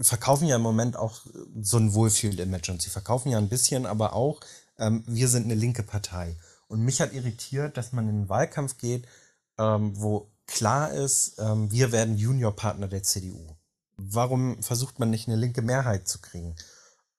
verkaufen 0.01 0.47
ja 0.47 0.57
im 0.57 0.61
Moment 0.61 0.97
auch 0.97 1.21
so 1.61 1.77
ein 1.77 1.93
Wohlfühl-Image 1.93 2.69
und 2.69 2.81
sie 2.81 2.89
verkaufen 2.89 3.31
ja 3.31 3.37
ein 3.37 3.49
bisschen, 3.49 3.85
aber 3.85 4.13
auch, 4.13 4.41
ähm, 4.77 5.03
wir 5.07 5.29
sind 5.29 5.45
eine 5.45 5.55
linke 5.55 5.83
Partei. 5.83 6.35
Und 6.67 6.81
mich 6.81 6.99
hat 6.99 7.13
irritiert, 7.13 7.77
dass 7.77 7.93
man 7.93 8.09
in 8.09 8.15
einen 8.15 8.29
Wahlkampf 8.29 8.77
geht, 8.77 9.07
ähm, 9.57 9.93
wo 9.95 10.34
klar 10.47 10.91
ist, 10.91 11.39
ähm, 11.39 11.71
wir 11.71 11.91
werden 11.91 12.17
Juniorpartner 12.17 12.87
der 12.87 13.03
CDU. 13.03 13.55
Warum 13.97 14.61
versucht 14.61 14.99
man 14.99 15.09
nicht 15.09 15.27
eine 15.27 15.37
linke 15.37 15.61
Mehrheit 15.61 16.07
zu 16.07 16.19
kriegen? 16.19 16.55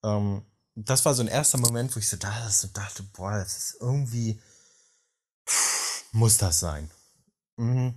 Ähm, 0.03 0.43
das 0.75 1.05
war 1.05 1.15
so 1.15 1.23
ein 1.23 1.29
erster 1.29 1.59
Moment, 1.59 1.95
wo 1.95 1.99
ich 1.99 2.09
so 2.09 2.17
dachte, 2.19 3.03
boah, 3.15 3.33
das 3.33 3.57
ist 3.57 3.77
irgendwie, 3.81 4.41
muss 6.13 6.37
das 6.37 6.61
sein? 6.61 6.91
Mhm. 7.57 7.95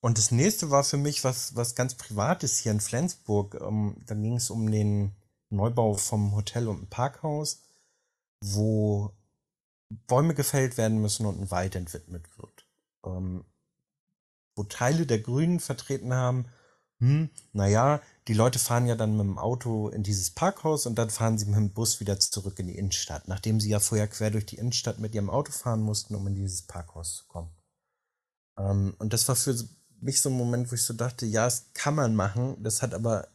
Und 0.00 0.18
das 0.18 0.30
nächste 0.30 0.70
war 0.70 0.84
für 0.84 0.96
mich 0.96 1.24
was, 1.24 1.54
was 1.54 1.74
ganz 1.74 1.94
Privates 1.94 2.58
hier 2.58 2.72
in 2.72 2.80
Flensburg. 2.80 3.58
Ähm, 3.60 3.96
da 4.06 4.14
ging 4.14 4.36
es 4.36 4.50
um 4.50 4.70
den 4.70 5.14
Neubau 5.50 5.94
vom 5.94 6.34
Hotel 6.34 6.68
und 6.68 6.82
ein 6.82 6.90
Parkhaus, 6.90 7.62
wo 8.40 9.12
Bäume 10.06 10.34
gefällt 10.34 10.76
werden 10.76 11.00
müssen 11.00 11.26
und 11.26 11.40
ein 11.40 11.50
Wald 11.50 11.74
entwidmet 11.74 12.26
wird. 12.38 12.66
Ähm, 13.04 13.44
wo 14.54 14.64
Teile 14.64 15.06
der 15.06 15.20
Grünen 15.20 15.60
vertreten 15.60 16.14
haben, 16.14 16.46
hm, 17.00 17.28
naja, 17.52 18.00
die 18.28 18.34
Leute 18.34 18.58
fahren 18.58 18.86
ja 18.86 18.94
dann 18.94 19.16
mit 19.16 19.26
dem 19.26 19.38
Auto 19.38 19.88
in 19.88 20.02
dieses 20.02 20.30
Parkhaus 20.30 20.86
und 20.86 20.94
dann 20.94 21.10
fahren 21.10 21.38
sie 21.38 21.46
mit 21.46 21.56
dem 21.56 21.70
Bus 21.70 22.00
wieder 22.00 22.18
zurück 22.18 22.58
in 22.58 22.68
die 22.68 22.78
Innenstadt, 22.78 23.28
nachdem 23.28 23.60
sie 23.60 23.68
ja 23.68 23.80
vorher 23.80 24.08
quer 24.08 24.30
durch 24.30 24.46
die 24.46 24.56
Innenstadt 24.56 25.00
mit 25.00 25.14
ihrem 25.14 25.30
Auto 25.30 25.52
fahren 25.52 25.82
mussten, 25.82 26.14
um 26.14 26.26
in 26.26 26.34
dieses 26.34 26.62
Parkhaus 26.62 27.16
zu 27.16 27.24
kommen. 27.26 27.50
Ähm, 28.58 28.94
und 28.98 29.12
das 29.12 29.28
war 29.28 29.36
für 29.36 29.56
mich 30.00 30.20
so 30.20 30.30
ein 30.30 30.36
Moment, 30.36 30.70
wo 30.70 30.74
ich 30.74 30.82
so 30.82 30.94
dachte, 30.94 31.26
ja, 31.26 31.44
das 31.44 31.66
kann 31.74 31.94
man 31.94 32.14
machen, 32.14 32.62
das 32.62 32.80
hat 32.80 32.94
aber 32.94 33.28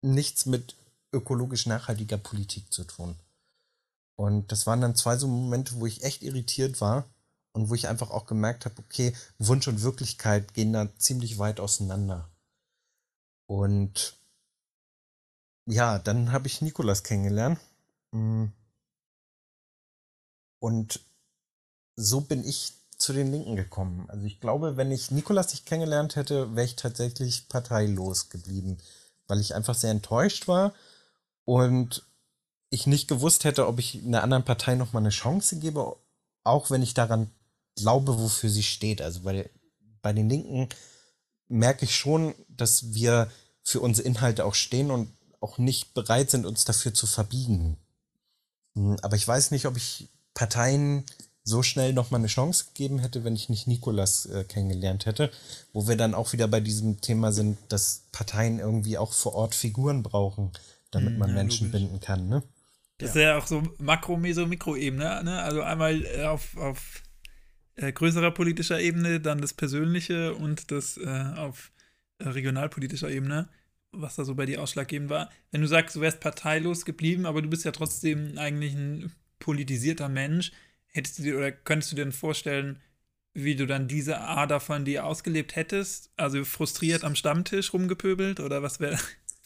nichts 0.00 0.46
mit 0.46 0.76
ökologisch 1.12 1.66
nachhaltiger 1.66 2.18
Politik 2.18 2.72
zu 2.72 2.84
tun. 2.84 3.16
Und 4.16 4.52
das 4.52 4.66
waren 4.66 4.80
dann 4.80 4.96
zwei 4.96 5.16
so 5.16 5.26
Momente, 5.28 5.78
wo 5.80 5.86
ich 5.86 6.04
echt 6.04 6.22
irritiert 6.22 6.80
war 6.80 7.08
und 7.58 7.70
wo 7.70 7.74
ich 7.74 7.88
einfach 7.88 8.10
auch 8.12 8.26
gemerkt 8.26 8.66
habe, 8.66 8.76
okay, 8.78 9.12
Wunsch 9.38 9.66
und 9.66 9.82
Wirklichkeit 9.82 10.54
gehen 10.54 10.72
da 10.72 10.88
ziemlich 10.96 11.38
weit 11.38 11.58
auseinander. 11.58 12.30
Und 13.46 14.16
ja, 15.66 15.98
dann 15.98 16.30
habe 16.30 16.46
ich 16.46 16.62
Nikolas 16.62 17.02
kennengelernt. 17.02 17.58
Mm. 18.12 18.46
Und 20.60 21.00
so 21.96 22.20
bin 22.20 22.44
ich 22.44 22.74
zu 22.96 23.12
den 23.12 23.32
Linken 23.32 23.56
gekommen. 23.56 24.08
Also 24.08 24.24
ich 24.24 24.38
glaube, 24.38 24.76
wenn 24.76 24.92
ich 24.92 25.10
Nikolas 25.10 25.50
nicht 25.50 25.66
kennengelernt 25.66 26.14
hätte, 26.14 26.54
wäre 26.54 26.66
ich 26.66 26.76
tatsächlich 26.76 27.48
parteilos 27.48 28.28
geblieben, 28.28 28.78
weil 29.26 29.40
ich 29.40 29.56
einfach 29.56 29.74
sehr 29.74 29.90
enttäuscht 29.90 30.46
war 30.46 30.74
und 31.44 32.06
ich 32.70 32.86
nicht 32.86 33.08
gewusst 33.08 33.42
hätte, 33.42 33.66
ob 33.66 33.80
ich 33.80 34.04
einer 34.04 34.22
anderen 34.22 34.44
Partei 34.44 34.76
nochmal 34.76 35.02
eine 35.02 35.10
Chance 35.10 35.58
gebe, 35.58 35.96
auch 36.44 36.70
wenn 36.70 36.84
ich 36.84 36.94
daran 36.94 37.32
glaube, 37.78 38.18
wofür 38.18 38.50
sie 38.50 38.62
steht. 38.62 39.00
Also 39.02 39.20
bei, 39.20 39.48
bei 40.02 40.12
den 40.12 40.28
Linken 40.28 40.68
merke 41.48 41.84
ich 41.84 41.96
schon, 41.96 42.34
dass 42.48 42.94
wir 42.94 43.30
für 43.62 43.80
unsere 43.80 44.06
Inhalte 44.06 44.44
auch 44.44 44.54
stehen 44.54 44.90
und 44.90 45.10
auch 45.40 45.58
nicht 45.58 45.94
bereit 45.94 46.30
sind, 46.30 46.46
uns 46.46 46.64
dafür 46.64 46.94
zu 46.94 47.06
verbiegen. 47.06 47.76
Hm, 48.74 48.96
aber 49.02 49.16
ich 49.16 49.26
weiß 49.26 49.50
nicht, 49.50 49.66
ob 49.66 49.76
ich 49.76 50.08
Parteien 50.34 51.04
so 51.44 51.62
schnell 51.62 51.92
nochmal 51.92 52.20
eine 52.20 52.28
Chance 52.28 52.66
gegeben 52.66 52.98
hätte, 52.98 53.24
wenn 53.24 53.34
ich 53.34 53.48
nicht 53.48 53.66
Nikolas 53.66 54.26
äh, 54.26 54.44
kennengelernt 54.44 55.06
hätte, 55.06 55.30
wo 55.72 55.88
wir 55.88 55.96
dann 55.96 56.14
auch 56.14 56.32
wieder 56.32 56.46
bei 56.46 56.60
diesem 56.60 57.00
Thema 57.00 57.32
sind, 57.32 57.58
dass 57.68 58.02
Parteien 58.12 58.58
irgendwie 58.58 58.98
auch 58.98 59.12
vor 59.12 59.34
Ort 59.34 59.54
Figuren 59.54 60.02
brauchen, 60.02 60.52
damit 60.90 61.12
hm, 61.12 61.18
man 61.18 61.30
ja, 61.30 61.36
Menschen 61.36 61.68
logisch. 61.68 61.80
binden 61.80 62.00
kann. 62.00 62.28
Ne? 62.28 62.42
Das 62.98 63.14
ja. 63.14 63.20
ist 63.20 63.26
ja 63.26 63.38
auch 63.38 63.46
so 63.46 63.62
Makro-, 63.78 64.18
Meso-, 64.18 64.46
Mikroebene. 64.46 65.24
Ne? 65.24 65.42
Also 65.42 65.62
einmal 65.62 66.04
äh, 66.04 66.26
auf, 66.26 66.56
auf 66.56 67.02
äh, 67.78 67.92
größerer 67.92 68.32
politischer 68.32 68.80
Ebene, 68.80 69.20
dann 69.20 69.40
das 69.40 69.54
Persönliche 69.54 70.34
und 70.34 70.70
das 70.70 70.96
äh, 70.96 71.32
auf 71.36 71.70
äh, 72.18 72.28
regionalpolitischer 72.28 73.08
Ebene, 73.08 73.48
was 73.92 74.16
da 74.16 74.24
so 74.24 74.34
bei 74.34 74.46
dir 74.46 74.62
ausschlaggebend 74.62 75.10
war. 75.10 75.30
Wenn 75.52 75.60
du 75.60 75.68
sagst, 75.68 75.96
du 75.96 76.00
wärst 76.00 76.20
parteilos 76.20 76.84
geblieben, 76.84 77.24
aber 77.24 77.40
du 77.40 77.48
bist 77.48 77.64
ja 77.64 77.70
trotzdem 77.70 78.36
eigentlich 78.36 78.74
ein 78.74 79.12
politisierter 79.38 80.08
Mensch, 80.08 80.52
hättest 80.86 81.18
du 81.18 81.22
dir 81.22 81.36
oder 81.36 81.52
könntest 81.52 81.92
du 81.92 81.96
dir 81.96 82.04
denn 82.04 82.12
vorstellen, 82.12 82.82
wie 83.32 83.54
du 83.54 83.66
dann 83.66 83.86
diese 83.86 84.20
Ader 84.20 84.58
von 84.58 84.84
dir 84.84 85.06
ausgelebt 85.06 85.54
hättest? 85.54 86.10
Also 86.16 86.44
frustriert 86.44 87.04
am 87.04 87.14
Stammtisch 87.14 87.72
rumgepöbelt 87.72 88.40
oder 88.40 88.60
was 88.62 88.80
wäre. 88.80 88.98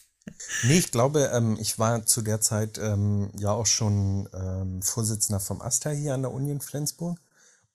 nee, 0.63 0.79
ich 0.79 0.91
glaube, 0.91 1.31
ähm, 1.35 1.59
ich 1.61 1.79
war 1.79 2.07
zu 2.07 2.23
der 2.23 2.41
Zeit 2.41 2.79
ähm, 2.79 3.31
ja 3.37 3.51
auch 3.51 3.67
schon 3.67 4.27
ähm, 4.33 4.81
Vorsitzender 4.81 5.41
vom 5.41 5.61
AStA 5.61 5.91
hier 5.91 6.15
an 6.15 6.23
der 6.23 6.33
Uni 6.33 6.51
in 6.51 6.63
Flensburg. 6.63 7.21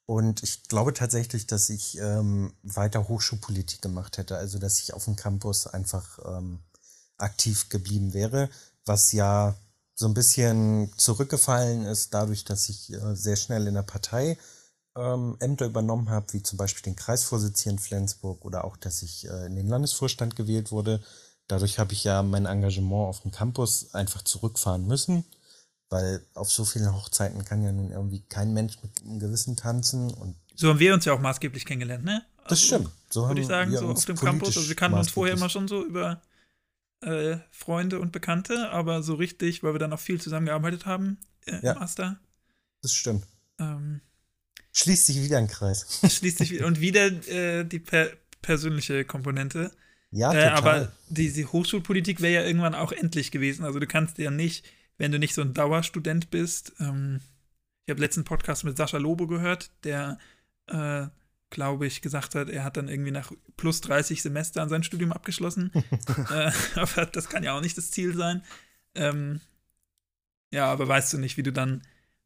Und 0.07 0.41
ich 0.41 0.63
glaube 0.63 0.93
tatsächlich, 0.93 1.47
dass 1.47 1.69
ich 1.69 1.97
ähm, 1.99 2.53
weiter 2.63 3.09
Hochschulpolitik 3.09 3.81
gemacht 3.81 4.17
hätte, 4.17 4.37
also 4.37 4.57
dass 4.57 4.79
ich 4.79 4.93
auf 4.93 5.03
dem 5.03 5.17
Campus 5.17 5.67
einfach 5.67 6.19
ähm, 6.25 6.61
aktiv 7.17 7.67
geblieben 7.67 8.13
wäre, 8.13 8.49
was 8.85 9.11
ja 9.11 9.55
so 9.95 10.05
ein 10.07 10.13
bisschen 10.13 10.93
zurückgefallen 10.95 11.85
ist, 11.85 12.13
dadurch, 12.13 12.45
dass 12.45 12.69
ich 12.69 12.93
äh, 12.93 13.15
sehr 13.17 13.35
schnell 13.35 13.67
in 13.67 13.73
der 13.73 13.81
Partei 13.81 14.37
ähm, 14.95 15.35
Ämter 15.41 15.65
übernommen 15.65 16.09
habe, 16.09 16.31
wie 16.31 16.41
zum 16.41 16.57
Beispiel 16.57 16.83
den 16.83 16.95
Kreisvorsitz 16.95 17.63
hier 17.63 17.73
in 17.73 17.79
Flensburg 17.79 18.45
oder 18.45 18.63
auch, 18.63 18.77
dass 18.77 19.01
ich 19.01 19.27
äh, 19.27 19.47
in 19.47 19.57
den 19.57 19.67
Landesvorstand 19.67 20.37
gewählt 20.37 20.71
wurde. 20.71 21.03
Dadurch 21.49 21.79
habe 21.79 21.91
ich 21.91 22.05
ja 22.05 22.23
mein 22.23 22.45
Engagement 22.45 23.09
auf 23.09 23.19
dem 23.23 23.31
Campus 23.31 23.93
einfach 23.93 24.21
zurückfahren 24.21 24.87
müssen 24.87 25.25
weil 25.89 26.21
auf 26.33 26.51
so 26.51 26.65
vielen 26.65 26.93
Hochzeiten 26.93 27.45
kann 27.45 27.63
ja 27.63 27.71
nun 27.71 27.91
irgendwie 27.91 28.21
kein 28.29 28.53
Mensch 28.53 28.77
mit 28.81 28.91
einem 29.01 29.19
Gewissen 29.19 29.55
tanzen. 29.55 30.11
Und 30.11 30.35
so 30.55 30.69
haben 30.69 30.79
wir 30.79 30.93
uns 30.93 31.05
ja 31.05 31.13
auch 31.13 31.19
maßgeblich 31.19 31.65
kennengelernt, 31.65 32.03
ne? 32.03 32.25
Also, 32.37 32.49
das 32.49 32.61
stimmt. 32.61 32.89
So 33.09 33.27
würde 33.27 33.41
ich 33.41 33.47
sagen, 33.47 33.75
so 33.75 33.87
auf 33.87 34.05
dem 34.05 34.17
Campus. 34.17 34.57
Also 34.57 34.67
wir 34.67 34.75
kannten 34.75 34.97
uns 34.97 35.09
vorher 35.09 35.35
immer 35.35 35.49
schon 35.49 35.67
so 35.67 35.85
über 35.85 36.21
äh, 37.01 37.37
Freunde 37.51 37.99
und 37.99 38.11
Bekannte, 38.11 38.69
aber 38.69 39.03
so 39.03 39.15
richtig, 39.15 39.63
weil 39.63 39.73
wir 39.73 39.79
dann 39.79 39.93
auch 39.93 39.99
viel 39.99 40.19
zusammengearbeitet 40.19 40.85
haben 40.85 41.17
äh, 41.45 41.59
ja, 41.63 41.73
im 41.73 41.79
Master. 41.79 42.19
Das 42.81 42.93
stimmt. 42.93 43.25
Ähm, 43.59 44.01
schließt 44.73 45.05
sich 45.05 45.21
wieder 45.21 45.37
ein 45.37 45.47
Kreis. 45.47 45.99
Schließt 46.07 46.39
sich 46.39 46.51
wieder 46.51 46.67
und 46.67 46.81
wieder 46.81 47.07
äh, 47.27 47.63
die 47.63 47.79
per 47.79 48.09
persönliche 48.41 49.05
Komponente. 49.05 49.71
Ja, 50.11 50.31
äh, 50.31 50.49
total. 50.49 50.57
aber 50.57 50.91
die, 51.09 51.31
die 51.31 51.45
Hochschulpolitik 51.45 52.21
wäre 52.21 52.41
ja 52.41 52.47
irgendwann 52.47 52.75
auch 52.75 52.91
endlich 52.91 53.31
gewesen. 53.31 53.65
Also 53.65 53.79
du 53.79 53.87
kannst 53.87 54.17
ja 54.17 54.31
nicht 54.31 54.65
wenn 54.97 55.11
du 55.11 55.19
nicht 55.19 55.33
so 55.33 55.41
ein 55.41 55.53
Dauerstudent 55.53 56.29
bist. 56.29 56.73
Ähm, 56.79 57.21
ich 57.85 57.91
habe 57.91 58.01
letzten 58.01 58.23
Podcast 58.23 58.63
mit 58.63 58.77
Sascha 58.77 58.97
Lobo 58.97 59.27
gehört, 59.27 59.71
der, 59.83 60.17
äh, 60.67 61.07
glaube 61.49 61.87
ich, 61.87 62.01
gesagt 62.01 62.35
hat, 62.35 62.49
er 62.49 62.63
hat 62.63 62.77
dann 62.77 62.89
irgendwie 62.89 63.11
nach 63.11 63.31
plus 63.55 63.81
30 63.81 64.21
Semestern 64.21 64.69
sein 64.69 64.83
Studium 64.83 65.13
abgeschlossen. 65.13 65.71
äh, 66.31 66.51
aber 66.75 67.05
das 67.05 67.29
kann 67.29 67.43
ja 67.43 67.55
auch 67.55 67.61
nicht 67.61 67.77
das 67.77 67.91
Ziel 67.91 68.15
sein. 68.15 68.43
Ähm, 68.95 69.41
ja, 70.51 70.65
aber 70.71 70.87
weißt 70.87 71.13
du 71.13 71.17
nicht, 71.17 71.37
wie 71.37 71.43
du 71.43 71.51
dann, 71.51 71.83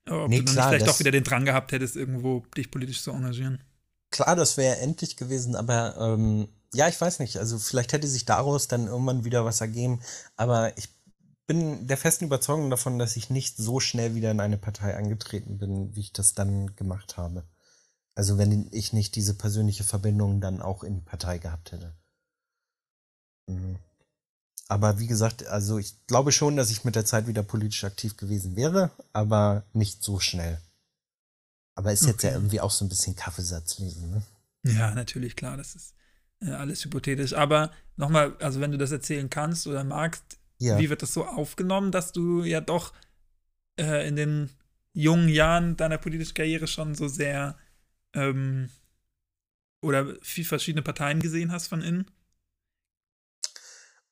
ob 0.10 0.30
nee, 0.30 0.40
du 0.40 0.46
dann 0.46 0.56
klar, 0.56 0.70
vielleicht 0.70 0.88
doch 0.88 1.00
wieder 1.00 1.12
den 1.12 1.24
Drang 1.24 1.46
gehabt 1.46 1.72
hättest, 1.72 1.96
irgendwo 1.96 2.46
dich 2.56 2.72
politisch 2.72 3.04
zu 3.04 3.12
engagieren. 3.12 3.64
Klar, 4.10 4.36
das 4.36 4.58
wäre 4.58 4.78
endlich 4.78 5.16
gewesen, 5.16 5.56
aber 5.56 5.96
ähm, 5.98 6.48
ja, 6.74 6.88
ich 6.88 7.00
weiß 7.00 7.20
nicht. 7.20 7.38
Also 7.38 7.60
vielleicht 7.60 7.94
hätte 7.94 8.08
sich 8.08 8.26
daraus 8.26 8.68
dann 8.68 8.88
irgendwann 8.88 9.26
wieder 9.26 9.46
was 9.46 9.62
ergeben. 9.62 10.02
Aber 10.38 10.78
ich 10.78 10.90
bin 11.52 11.86
der 11.86 11.98
festen 11.98 12.24
Überzeugung 12.24 12.70
davon, 12.70 12.98
dass 12.98 13.18
ich 13.18 13.30
nicht 13.30 13.58
so 13.58 13.82
schnell 13.82 14.16
wieder 14.16 14.32
in 14.32 14.40
eine 14.40 14.58
Partei 14.58 14.96
angetreten 14.96 15.58
bin, 15.58 15.94
wie 15.94 16.00
ich 16.00 16.14
das 16.14 16.34
dann 16.34 16.78
gemacht 16.78 17.18
habe. 17.18 17.44
Also 18.16 18.38
wenn 18.38 18.70
ich 18.72 18.94
nicht 18.94 19.18
diese 19.18 19.34
persönliche 19.34 19.84
Verbindung 19.84 20.40
dann 20.40 20.62
auch 20.62 20.82
in 20.82 20.96
die 20.96 21.02
Partei 21.02 21.40
gehabt 21.40 21.74
hätte. 21.74 21.94
Mhm. 23.48 23.76
aber 24.70 25.00
wie 25.00 25.08
gesagt, 25.08 25.46
also 25.48 25.78
ich 25.78 26.06
glaube 26.08 26.32
schon, 26.32 26.56
dass 26.56 26.72
ich 26.72 26.86
mit 26.86 26.96
der 26.96 27.06
Zeit 27.06 27.28
wieder 27.28 27.44
politisch 27.44 27.84
aktiv 27.84 28.16
gewesen 28.16 28.56
wäre, 28.56 28.92
aber 29.12 29.66
nicht 29.74 30.04
so 30.04 30.22
schnell. 30.22 30.62
Aber 31.76 31.92
ist 31.92 32.04
okay. 32.04 32.12
jetzt 32.12 32.24
ja 32.24 32.32
irgendwie 32.32 32.62
auch 32.62 32.72
so 32.72 32.86
ein 32.86 32.90
bisschen 32.90 33.18
Kaffeesatzlesen, 33.18 34.10
ne? 34.10 34.22
Ja, 34.64 34.94
natürlich, 34.94 35.36
klar, 35.36 35.58
das 35.58 35.76
ist 35.76 35.96
äh, 36.40 36.52
alles 36.52 36.86
hypothetisch. 36.86 37.34
Aber 37.34 37.72
nochmal, 37.98 38.38
also 38.38 38.62
wenn 38.62 38.72
du 38.72 38.78
das 38.78 38.92
erzählen 38.92 39.30
kannst 39.30 39.68
oder 39.68 39.84
magst, 39.84 40.38
ja. 40.62 40.80
wie 40.80 40.90
wird 40.90 41.02
das 41.02 41.14
so 41.14 41.26
aufgenommen, 41.26 41.92
dass 41.92 42.12
du 42.12 42.44
ja 42.44 42.62
doch 42.62 42.94
äh, 43.80 44.08
in 44.08 44.16
den 44.16 44.50
jungen 44.94 45.30
Jahren 45.30 45.76
deiner 45.76 45.98
politischen 45.98 46.34
Karriere 46.34 46.68
schon 46.68 46.96
so 46.96 47.08
sehr 47.08 47.58
ähm, 48.14 48.70
oder 49.82 50.16
viele 50.22 50.48
verschiedene 50.48 50.84
Parteien 50.84 51.20
gesehen 51.20 51.52
hast 51.52 51.68
von 51.68 51.82
innen? 51.82 52.06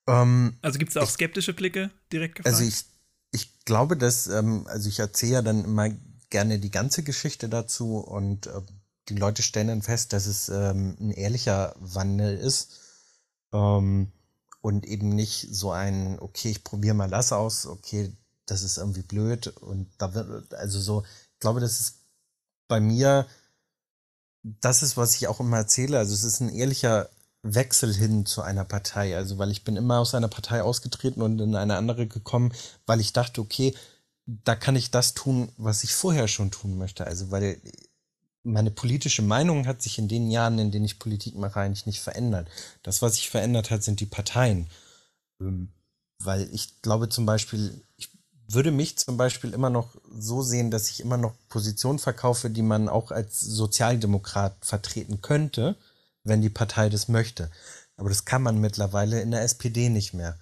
Ähm, 0.08 0.58
also 0.62 0.80
gibt 0.80 0.92
es 0.92 0.98
auch 0.98 1.04
ich, 1.04 1.10
skeptische 1.10 1.54
Blicke 1.54 1.92
direkt 2.12 2.36
gefragt? 2.36 2.56
Also 2.56 2.68
ich, 2.68 2.86
ich 3.32 3.64
glaube, 3.66 3.96
dass, 3.96 4.28
ähm, 4.28 4.66
also 4.68 4.90
ich 4.90 5.00
erzähle 5.00 5.34
ja 5.34 5.42
dann 5.42 5.64
immer 5.64 5.90
gerne 6.32 6.60
die 6.60 6.72
ganze 6.72 7.04
Geschichte 7.04 7.48
dazu 7.48 7.98
und 7.98 8.48
äh, 8.48 8.62
die 9.10 9.16
Leute 9.16 9.44
stellen 9.44 9.68
dann 9.68 9.82
fest, 9.82 10.14
dass 10.14 10.26
es 10.26 10.50
ähm, 10.50 10.98
ein 11.00 11.12
ehrlicher 11.12 11.76
Wandel 11.80 12.38
ist 12.38 12.80
ähm, 13.54 14.12
und 14.62 14.86
eben 14.86 15.10
nicht 15.10 15.48
so 15.52 15.72
ein, 15.72 16.20
okay, 16.20 16.50
ich 16.50 16.64
probiere 16.64 16.96
mal 16.96 17.10
das 17.10 17.32
aus, 17.32 17.66
okay, 17.66 18.16
das 18.46 18.64
ist 18.64 18.78
irgendwie 18.78 19.04
blöd 19.04 19.48
und 19.48 19.90
da 19.98 20.14
wird, 20.14 20.54
also 20.54 20.80
so, 20.80 21.04
ich 21.34 21.40
glaube, 21.40 21.60
das 21.60 21.80
ist 21.80 21.96
bei 22.68 22.80
mir, 22.80 23.28
das 24.44 24.84
ist, 24.84 24.98
was 24.98 25.16
ich 25.16 25.28
auch 25.28 25.40
immer 25.40 25.58
erzähle, 25.58 25.98
also 25.98 26.14
es 26.14 26.24
ist 26.24 26.40
ein 26.40 26.50
ehrlicher 26.50 27.10
Wechsel 27.42 27.94
hin 27.94 28.26
zu 28.26 28.42
einer 28.42 28.66
Partei, 28.66 29.16
also 29.16 29.38
weil 29.38 29.52
ich 29.52 29.64
bin 29.64 29.78
immer 29.78 30.00
aus 30.00 30.14
einer 30.14 30.28
Partei 30.28 30.62
ausgetreten 30.62 31.22
und 31.22 31.40
in 31.40 31.56
eine 31.56 31.78
andere 31.78 32.08
gekommen, 32.08 32.54
weil 32.86 33.00
ich 33.00 33.14
dachte, 33.14 33.42
okay, 33.42 33.76
da 34.26 34.56
kann 34.56 34.76
ich 34.76 34.92
das 34.92 35.14
tun, 35.14 35.52
was 35.58 35.84
ich 35.84 35.94
vorher 35.96 36.28
schon 36.28 36.52
tun 36.52 36.78
möchte, 36.78 37.08
also 37.08 37.32
weil 37.32 37.62
meine 38.52 38.72
politische 38.72 39.22
Meinung 39.22 39.68
hat 39.68 39.82
sich 39.82 39.98
in 39.98 40.08
den 40.08 40.30
Jahren, 40.30 40.60
in 40.60 40.72
denen 40.72 40.86
ich 40.86 41.00
Politik 41.00 41.36
mache, 41.36 41.60
eigentlich 41.60 41.86
nicht 41.86 42.02
verändert. 42.02 42.50
Das, 42.84 43.02
was 43.02 43.16
sich 43.16 43.30
verändert 43.30 43.72
hat, 43.72 43.84
sind 43.84 44.00
die 44.00 44.06
Parteien. 44.06 44.68
Ähm, 45.42 45.70
weil 46.24 46.50
ich 46.54 46.82
glaube 46.82 47.10
zum 47.10 47.26
Beispiel, 47.26 47.82
ich 47.98 48.10
würde 48.48 48.72
mich 48.72 48.98
zum 48.98 49.16
Beispiel 49.18 49.54
immer 49.54 49.70
noch 49.70 49.96
so 50.12 50.42
sehen, 50.42 50.72
dass 50.72 50.90
ich 50.90 51.00
immer 51.00 51.18
noch 51.18 51.34
Positionen 51.50 52.00
verkaufe, 52.00 52.50
die 52.50 52.64
man 52.64 52.90
auch 52.90 53.12
als 53.12 53.40
Sozialdemokrat 53.40 54.66
vertreten 54.66 55.22
könnte, 55.22 55.76
wenn 56.24 56.42
die 56.42 56.50
Partei 56.50 56.90
das 56.90 57.08
möchte. 57.08 57.52
Aber 57.96 58.10
das 58.10 58.26
kann 58.26 58.42
man 58.42 58.60
mittlerweile 58.60 59.22
in 59.22 59.32
der 59.32 59.44
SPD 59.44 59.90
nicht 59.90 60.14
mehr. 60.14 60.38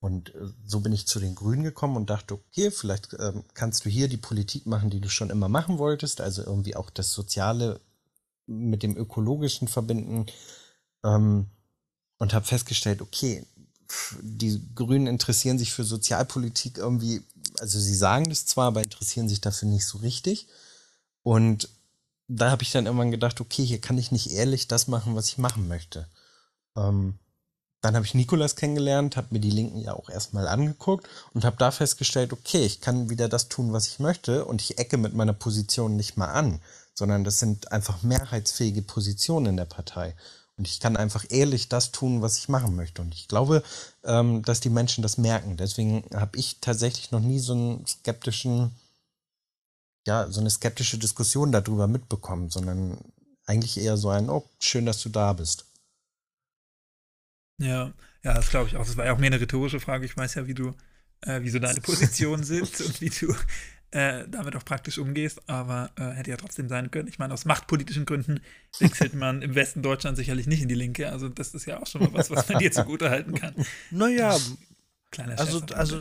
Und 0.00 0.34
äh, 0.34 0.48
so 0.66 0.80
bin 0.80 0.92
ich 0.92 1.06
zu 1.06 1.20
den 1.20 1.34
Grünen 1.34 1.62
gekommen 1.62 1.96
und 1.96 2.10
dachte, 2.10 2.34
okay, 2.34 2.70
vielleicht 2.70 3.14
ähm, 3.18 3.44
kannst 3.54 3.84
du 3.84 3.90
hier 3.90 4.08
die 4.08 4.16
Politik 4.16 4.66
machen, 4.66 4.90
die 4.90 5.00
du 5.00 5.08
schon 5.08 5.30
immer 5.30 5.48
machen 5.48 5.78
wolltest, 5.78 6.20
also 6.20 6.42
irgendwie 6.42 6.74
auch 6.74 6.90
das 6.90 7.12
Soziale 7.12 7.80
mit 8.46 8.82
dem 8.82 8.96
Ökologischen 8.96 9.68
verbinden. 9.68 10.26
Ähm, 11.04 11.46
und 12.18 12.34
habe 12.34 12.44
festgestellt, 12.44 13.00
okay, 13.00 13.46
die 14.20 14.60
Grünen 14.74 15.06
interessieren 15.06 15.58
sich 15.58 15.72
für 15.72 15.84
Sozialpolitik 15.84 16.78
irgendwie, 16.78 17.22
also 17.58 17.78
sie 17.78 17.94
sagen 17.94 18.28
das 18.28 18.46
zwar, 18.46 18.68
aber 18.68 18.82
interessieren 18.82 19.28
sich 19.28 19.40
dafür 19.40 19.68
nicht 19.68 19.86
so 19.86 19.98
richtig. 19.98 20.46
Und 21.22 21.68
da 22.28 22.50
habe 22.50 22.62
ich 22.62 22.70
dann 22.70 22.86
irgendwann 22.86 23.10
gedacht, 23.10 23.40
okay, 23.40 23.64
hier 23.64 23.80
kann 23.80 23.98
ich 23.98 24.12
nicht 24.12 24.30
ehrlich 24.30 24.68
das 24.68 24.86
machen, 24.86 25.16
was 25.16 25.28
ich 25.28 25.38
machen 25.38 25.66
möchte. 25.66 26.06
Ähm, 26.76 27.18
dann 27.80 27.94
habe 27.96 28.04
ich 28.04 28.14
Nikolas 28.14 28.56
kennengelernt, 28.56 29.16
habe 29.16 29.28
mir 29.30 29.40
die 29.40 29.50
Linken 29.50 29.80
ja 29.80 29.94
auch 29.94 30.10
erstmal 30.10 30.46
angeguckt 30.48 31.08
und 31.32 31.44
habe 31.44 31.56
da 31.58 31.70
festgestellt, 31.70 32.32
okay, 32.32 32.64
ich 32.64 32.80
kann 32.80 33.08
wieder 33.08 33.28
das 33.28 33.48
tun, 33.48 33.72
was 33.72 33.86
ich 33.86 33.98
möchte 33.98 34.44
und 34.44 34.60
ich 34.60 34.78
ecke 34.78 34.98
mit 34.98 35.14
meiner 35.14 35.32
Position 35.32 35.96
nicht 35.96 36.16
mal 36.16 36.30
an, 36.30 36.60
sondern 36.94 37.24
das 37.24 37.38
sind 37.38 37.72
einfach 37.72 38.02
mehrheitsfähige 38.02 38.82
Positionen 38.82 39.46
in 39.46 39.56
der 39.56 39.64
Partei. 39.64 40.14
Und 40.58 40.68
ich 40.68 40.78
kann 40.78 40.98
einfach 40.98 41.24
ehrlich 41.30 41.70
das 41.70 41.90
tun, 41.90 42.20
was 42.20 42.36
ich 42.36 42.50
machen 42.50 42.76
möchte. 42.76 43.00
Und 43.00 43.14
ich 43.14 43.28
glaube, 43.28 43.62
ähm, 44.04 44.42
dass 44.42 44.60
die 44.60 44.68
Menschen 44.68 45.00
das 45.00 45.16
merken. 45.16 45.56
Deswegen 45.56 46.04
habe 46.14 46.36
ich 46.36 46.58
tatsächlich 46.60 47.12
noch 47.12 47.20
nie 47.20 47.38
so 47.38 47.54
einen 47.54 47.86
skeptischen, 47.86 48.72
ja, 50.06 50.30
so 50.30 50.40
eine 50.40 50.50
skeptische 50.50 50.98
Diskussion 50.98 51.50
darüber 51.50 51.86
mitbekommen, 51.86 52.50
sondern 52.50 52.98
eigentlich 53.46 53.78
eher 53.78 53.96
so 53.96 54.10
ein, 54.10 54.28
oh, 54.28 54.44
schön, 54.58 54.84
dass 54.84 55.00
du 55.00 55.08
da 55.08 55.32
bist. 55.32 55.64
Ja, 57.60 57.92
ja, 58.22 58.34
das 58.34 58.50
glaube 58.50 58.68
ich 58.68 58.76
auch. 58.76 58.84
Das 58.84 58.96
war 58.96 59.06
ja 59.06 59.12
auch 59.12 59.18
mehr 59.18 59.28
eine 59.28 59.40
rhetorische 59.40 59.80
Frage. 59.80 60.04
Ich 60.04 60.16
weiß 60.16 60.34
ja, 60.34 60.46
wie 60.46 60.54
du, 60.54 60.74
äh, 61.22 61.42
wie 61.42 61.50
so 61.50 61.58
deine 61.58 61.80
Positionen 61.82 62.42
sind 62.42 62.80
und 62.80 63.00
wie 63.00 63.10
du 63.10 63.34
äh, 63.92 64.24
damit 64.28 64.56
auch 64.56 64.64
praktisch 64.64 64.98
umgehst, 64.98 65.48
aber 65.48 65.90
äh, 65.96 66.10
hätte 66.10 66.30
ja 66.30 66.36
trotzdem 66.36 66.68
sein 66.68 66.90
können. 66.90 67.08
Ich 67.08 67.18
meine, 67.18 67.34
aus 67.34 67.44
machtpolitischen 67.44 68.06
Gründen 68.06 68.40
wechselt 68.78 69.14
man 69.14 69.42
im 69.42 69.54
Westen 69.54 69.82
Deutschland 69.82 70.16
sicherlich 70.16 70.46
nicht 70.46 70.62
in 70.62 70.68
die 70.68 70.74
Linke. 70.74 71.10
Also 71.10 71.28
das 71.28 71.54
ist 71.54 71.66
ja 71.66 71.80
auch 71.80 71.86
schon 71.86 72.02
mal 72.02 72.12
was, 72.12 72.30
was 72.30 72.48
man 72.48 72.58
dir 72.58 72.72
zugute 72.72 73.10
halten 73.10 73.34
kann. 73.34 73.54
Naja, 73.90 74.38
Kleiner 75.10 75.38
also, 75.40 75.60
also 75.74 76.00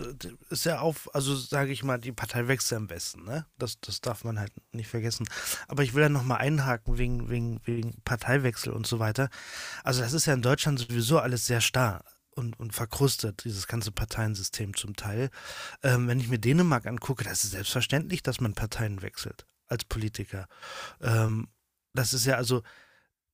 ist 0.50 0.66
ja 0.66 0.80
auf, 0.80 1.14
also 1.16 1.36
sage 1.36 1.72
ich 1.72 1.84
mal, 1.84 1.98
die 1.98 2.12
Partei 2.12 2.48
wächst 2.48 2.70
ja 2.70 2.78
am 2.78 2.88
besten, 2.88 3.24
ne? 3.24 3.46
Das, 3.58 3.80
das 3.80 4.02
darf 4.02 4.24
man 4.24 4.40
halt 4.40 4.52
nicht 4.72 4.88
vergessen. 4.88 5.28
Aber 5.68 5.84
ich 5.84 5.96
will 5.96 6.04
ja 6.04 6.10
nochmal 6.10 6.38
einhaken 6.38 6.98
wegen, 7.00 7.30
wegen, 7.30 7.60
wegen 7.66 8.02
Parteiwechsel 8.04 8.72
und 8.72 8.86
so 8.86 9.00
weiter. 9.00 9.30
Also 9.84 10.02
das 10.02 10.14
ist 10.14 10.28
ja 10.28 10.34
in 10.34 10.44
Deutschland 10.44 10.80
sowieso 10.80 11.18
alles 11.18 11.48
sehr 11.48 11.62
starr 11.62 12.04
und, 12.36 12.60
und 12.60 12.74
verkrustet, 12.74 13.44
dieses 13.46 13.68
ganze 13.68 13.92
Parteiensystem 13.92 14.76
zum 14.76 14.96
Teil. 14.96 15.32
Ähm, 15.82 16.08
wenn 16.08 16.20
ich 16.20 16.30
mir 16.30 16.40
Dänemark 16.40 16.86
angucke, 16.86 17.24
das 17.24 17.44
ist 17.44 17.52
selbstverständlich, 17.52 18.22
dass 18.22 18.40
man 18.40 18.54
Parteien 18.54 19.02
wechselt 19.02 19.46
als 19.68 19.86
Politiker. 19.86 20.48
Ähm, 21.02 21.48
das 21.94 22.14
ist 22.14 22.26
ja 22.26 22.36
also 22.36 22.62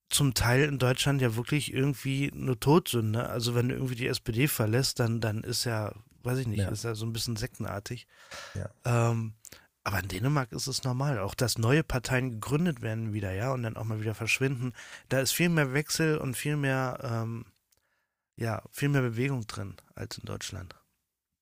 zum 0.09 0.33
Teil 0.33 0.63
in 0.63 0.79
Deutschland 0.79 1.21
ja 1.21 1.35
wirklich 1.35 1.73
irgendwie 1.73 2.31
eine 2.31 2.59
Todsünde. 2.59 3.27
Also 3.29 3.55
wenn 3.55 3.69
du 3.69 3.75
irgendwie 3.75 3.95
die 3.95 4.07
SPD 4.07 4.47
verlässt, 4.47 4.99
dann, 4.99 5.19
dann 5.19 5.43
ist 5.43 5.65
ja, 5.65 5.93
weiß 6.23 6.39
ich 6.39 6.47
nicht, 6.47 6.59
ja. 6.59 6.69
ist 6.69 6.83
ja 6.83 6.95
so 6.95 7.05
ein 7.05 7.13
bisschen 7.13 7.35
sektenartig. 7.35 8.07
Ja. 8.53 8.69
Ähm, 8.85 9.33
aber 9.83 9.99
in 9.99 10.07
Dänemark 10.07 10.51
ist 10.51 10.67
es 10.67 10.83
normal, 10.83 11.19
auch 11.19 11.35
dass 11.35 11.57
neue 11.57 11.83
Parteien 11.83 12.31
gegründet 12.31 12.81
werden 12.81 13.13
wieder, 13.13 13.33
ja, 13.33 13.51
und 13.53 13.63
dann 13.63 13.77
auch 13.77 13.83
mal 13.83 14.01
wieder 14.01 14.15
verschwinden. 14.15 14.73
Da 15.09 15.19
ist 15.19 15.31
viel 15.31 15.49
mehr 15.49 15.73
Wechsel 15.73 16.17
und 16.17 16.35
viel 16.35 16.55
mehr 16.55 16.99
ähm, 17.03 17.45
ja, 18.37 18.61
viel 18.71 18.89
mehr 18.89 19.01
Bewegung 19.01 19.47
drin 19.47 19.75
als 19.95 20.17
in 20.17 20.25
Deutschland. 20.25 20.75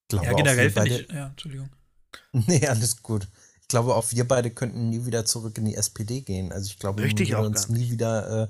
Glaube 0.10 0.26
ja, 0.26 0.34
generell 0.34 0.70
finde 0.70 1.00
ich, 1.00 1.12
ja, 1.12 1.28
Entschuldigung. 1.28 1.70
Nee, 2.32 2.68
alles 2.68 3.02
gut. 3.02 3.28
Ich 3.74 3.76
glaube, 3.76 3.96
auch 3.96 4.12
wir 4.12 4.28
beide 4.28 4.52
könnten 4.52 4.92
nie 4.92 5.08
wieder 5.08 5.26
zurück 5.26 5.58
in 5.58 5.66
die 5.66 5.74
SPD 5.74 6.22
gehen. 6.22 6.52
Also 6.52 6.68
ich 6.68 6.78
glaube, 6.78 7.02
Möchte 7.02 7.26
wir 7.26 7.40
uns 7.40 7.70
nie 7.70 7.90
wieder, 7.90 8.44
äh, 8.44 8.48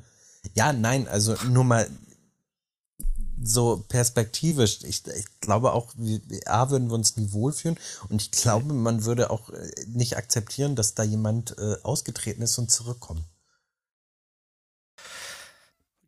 ja, 0.53 0.73
nein, 0.73 1.07
also 1.07 1.37
nur 1.47 1.63
mal 1.63 1.87
so 3.41 3.85
perspektivisch. 3.87 4.83
Ich, 4.83 5.07
ich 5.07 5.39
glaube 5.39 5.71
auch, 5.71 5.93
wir, 5.95 6.19
A, 6.45 6.69
würden 6.71 6.89
wir 6.89 6.95
uns 6.95 7.15
nie 7.15 7.31
wohlfühlen 7.31 7.79
und 8.09 8.21
ich 8.21 8.31
glaube, 8.31 8.73
man 8.73 9.05
würde 9.05 9.29
auch 9.29 9.49
äh, 9.49 9.71
nicht 9.87 10.17
akzeptieren, 10.17 10.75
dass 10.75 10.93
da 10.93 11.03
jemand 11.03 11.57
äh, 11.57 11.77
ausgetreten 11.83 12.41
ist 12.41 12.57
und 12.57 12.69
zurückkommt. 12.69 13.23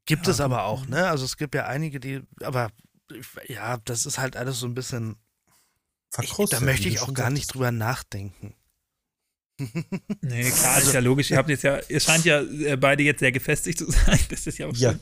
Gibt 0.05 0.25
ja, 0.27 0.33
es 0.33 0.41
aber 0.41 0.65
auch, 0.65 0.87
ne? 0.87 1.07
Also 1.07 1.23
es 1.23 1.37
gibt 1.37 1.55
ja 1.55 1.67
einige, 1.67 2.01
die, 2.01 2.21
aber 2.41 2.69
ja, 3.47 3.77
das 3.77 4.05
ist 4.05 4.17
halt 4.17 4.35
alles 4.35 4.59
so 4.59 4.65
ein 4.65 4.75
bisschen. 4.75 5.15
Verkrustet, 6.09 6.59
da 6.59 6.65
möchte 6.65 6.89
ich 6.89 6.99
auch 6.99 7.13
gar 7.13 7.29
nicht 7.29 7.53
drüber 7.53 7.71
nachdenken. 7.71 8.53
Nee, 10.21 10.49
klar, 10.49 10.75
also, 10.75 10.87
ist 10.87 10.93
ja 10.93 10.99
logisch. 10.99 11.31
Ihr 11.31 11.37
habt 11.37 11.49
jetzt 11.49 11.63
ja, 11.63 11.79
ihr 11.87 11.99
scheint 11.99 12.25
ja 12.25 12.41
äh, 12.41 12.77
beide 12.77 13.03
jetzt 13.03 13.19
sehr 13.19 13.31
gefestigt 13.31 13.79
zu 13.79 13.89
sein. 13.91 14.19
Das 14.29 14.47
ist 14.47 14.57
ja 14.57 14.67
auch 14.67 14.75
schön. 14.75 14.99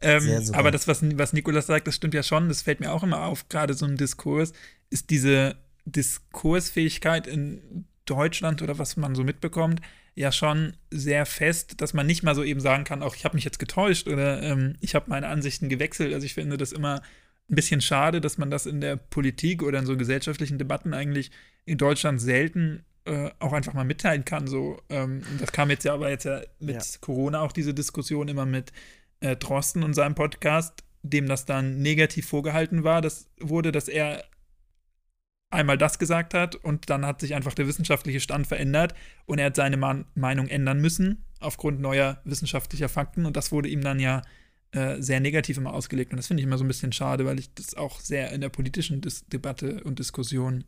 Ja, 0.00 0.16
ähm, 0.16 0.50
aber 0.52 0.70
das, 0.70 0.88
was, 0.88 1.00
was 1.16 1.32
Nikolas 1.32 1.66
sagt, 1.66 1.86
das 1.86 1.94
stimmt 1.94 2.14
ja 2.14 2.22
schon. 2.22 2.48
Das 2.48 2.62
fällt 2.62 2.80
mir 2.80 2.92
auch 2.92 3.04
immer 3.04 3.24
auf, 3.24 3.48
gerade 3.48 3.74
so 3.74 3.86
ein 3.86 3.96
Diskurs, 3.96 4.52
ist 4.90 5.10
diese 5.10 5.56
Diskursfähigkeit 5.84 7.26
in 7.26 7.86
Deutschland 8.04 8.62
oder 8.62 8.78
was 8.78 8.96
man 8.96 9.14
so 9.14 9.22
mitbekommt, 9.22 9.80
ja 10.14 10.32
schon 10.32 10.76
sehr 10.90 11.24
fest, 11.24 11.80
dass 11.80 11.94
man 11.94 12.06
nicht 12.06 12.22
mal 12.22 12.34
so 12.34 12.42
eben 12.42 12.60
sagen 12.60 12.84
kann, 12.84 13.02
auch 13.02 13.14
ich 13.14 13.24
habe 13.24 13.36
mich 13.36 13.44
jetzt 13.44 13.58
getäuscht 13.58 14.08
oder 14.08 14.42
ähm, 14.42 14.76
ich 14.80 14.94
habe 14.94 15.08
meine 15.08 15.28
Ansichten 15.28 15.68
gewechselt. 15.68 16.12
Also 16.12 16.26
ich 16.26 16.34
finde 16.34 16.56
das 16.56 16.72
immer 16.72 17.00
ein 17.48 17.54
bisschen 17.54 17.80
schade, 17.80 18.20
dass 18.20 18.38
man 18.38 18.50
das 18.50 18.66
in 18.66 18.80
der 18.80 18.96
Politik 18.96 19.62
oder 19.62 19.78
in 19.78 19.86
so 19.86 19.96
gesellschaftlichen 19.96 20.58
Debatten 20.58 20.94
eigentlich 20.94 21.30
in 21.64 21.78
Deutschland 21.78 22.20
selten 22.20 22.84
äh, 23.04 23.30
auch 23.38 23.52
einfach 23.52 23.74
mal 23.74 23.84
mitteilen 23.84 24.24
kann. 24.24 24.46
So, 24.46 24.80
ähm, 24.88 25.22
das 25.40 25.52
kam 25.52 25.70
jetzt 25.70 25.84
ja 25.84 25.94
aber 25.94 26.10
jetzt 26.10 26.24
ja 26.24 26.40
mit 26.58 26.76
ja. 26.76 26.82
Corona 27.00 27.40
auch 27.40 27.52
diese 27.52 27.74
Diskussion 27.74 28.28
immer 28.28 28.46
mit 28.46 28.72
äh, 29.20 29.36
Drosten 29.36 29.82
und 29.82 29.94
seinem 29.94 30.14
Podcast, 30.14 30.84
dem 31.02 31.26
das 31.26 31.44
dann 31.44 31.80
negativ 31.80 32.28
vorgehalten 32.28 32.84
war, 32.84 33.00
das 33.00 33.28
wurde, 33.40 33.72
dass 33.72 33.88
er 33.88 34.24
einmal 35.50 35.76
das 35.76 35.98
gesagt 35.98 36.32
hat 36.32 36.54
und 36.56 36.88
dann 36.90 37.04
hat 37.04 37.20
sich 37.20 37.34
einfach 37.34 37.54
der 37.54 37.66
wissenschaftliche 37.66 38.20
Stand 38.20 38.46
verändert 38.46 38.94
und 39.26 39.38
er 39.38 39.46
hat 39.46 39.56
seine 39.56 39.76
Man 39.76 40.06
Meinung 40.14 40.48
ändern 40.48 40.80
müssen 40.80 41.24
aufgrund 41.40 41.80
neuer 41.80 42.20
wissenschaftlicher 42.24 42.88
Fakten 42.88 43.26
und 43.26 43.36
das 43.36 43.52
wurde 43.52 43.68
ihm 43.68 43.82
dann 43.82 44.00
ja 44.00 44.22
äh, 44.72 45.02
sehr 45.02 45.20
negativ 45.20 45.58
immer 45.58 45.74
ausgelegt. 45.74 46.12
Und 46.12 46.16
das 46.16 46.28
finde 46.28 46.40
ich 46.40 46.46
immer 46.46 46.56
so 46.56 46.64
ein 46.64 46.68
bisschen 46.68 46.92
schade, 46.92 47.26
weil 47.26 47.38
ich 47.38 47.52
das 47.54 47.74
auch 47.74 48.00
sehr 48.00 48.32
in 48.32 48.40
der 48.40 48.48
politischen 48.48 49.00
Dis 49.02 49.26
Debatte 49.26 49.84
und 49.84 49.98
Diskussion 49.98 50.64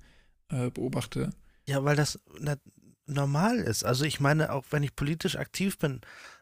äh, 0.50 0.70
beobachte. 0.70 1.30
Ja, 1.66 1.84
weil 1.84 1.96
das 1.96 2.20
normal 3.06 3.58
ist. 3.58 3.84
Also 3.84 4.04
ich 4.04 4.20
meine, 4.20 4.52
auch 4.52 4.64
wenn 4.70 4.82
ich 4.82 4.96
politisch 4.96 5.36
aktiv 5.36 5.78
bin, 5.78 6.00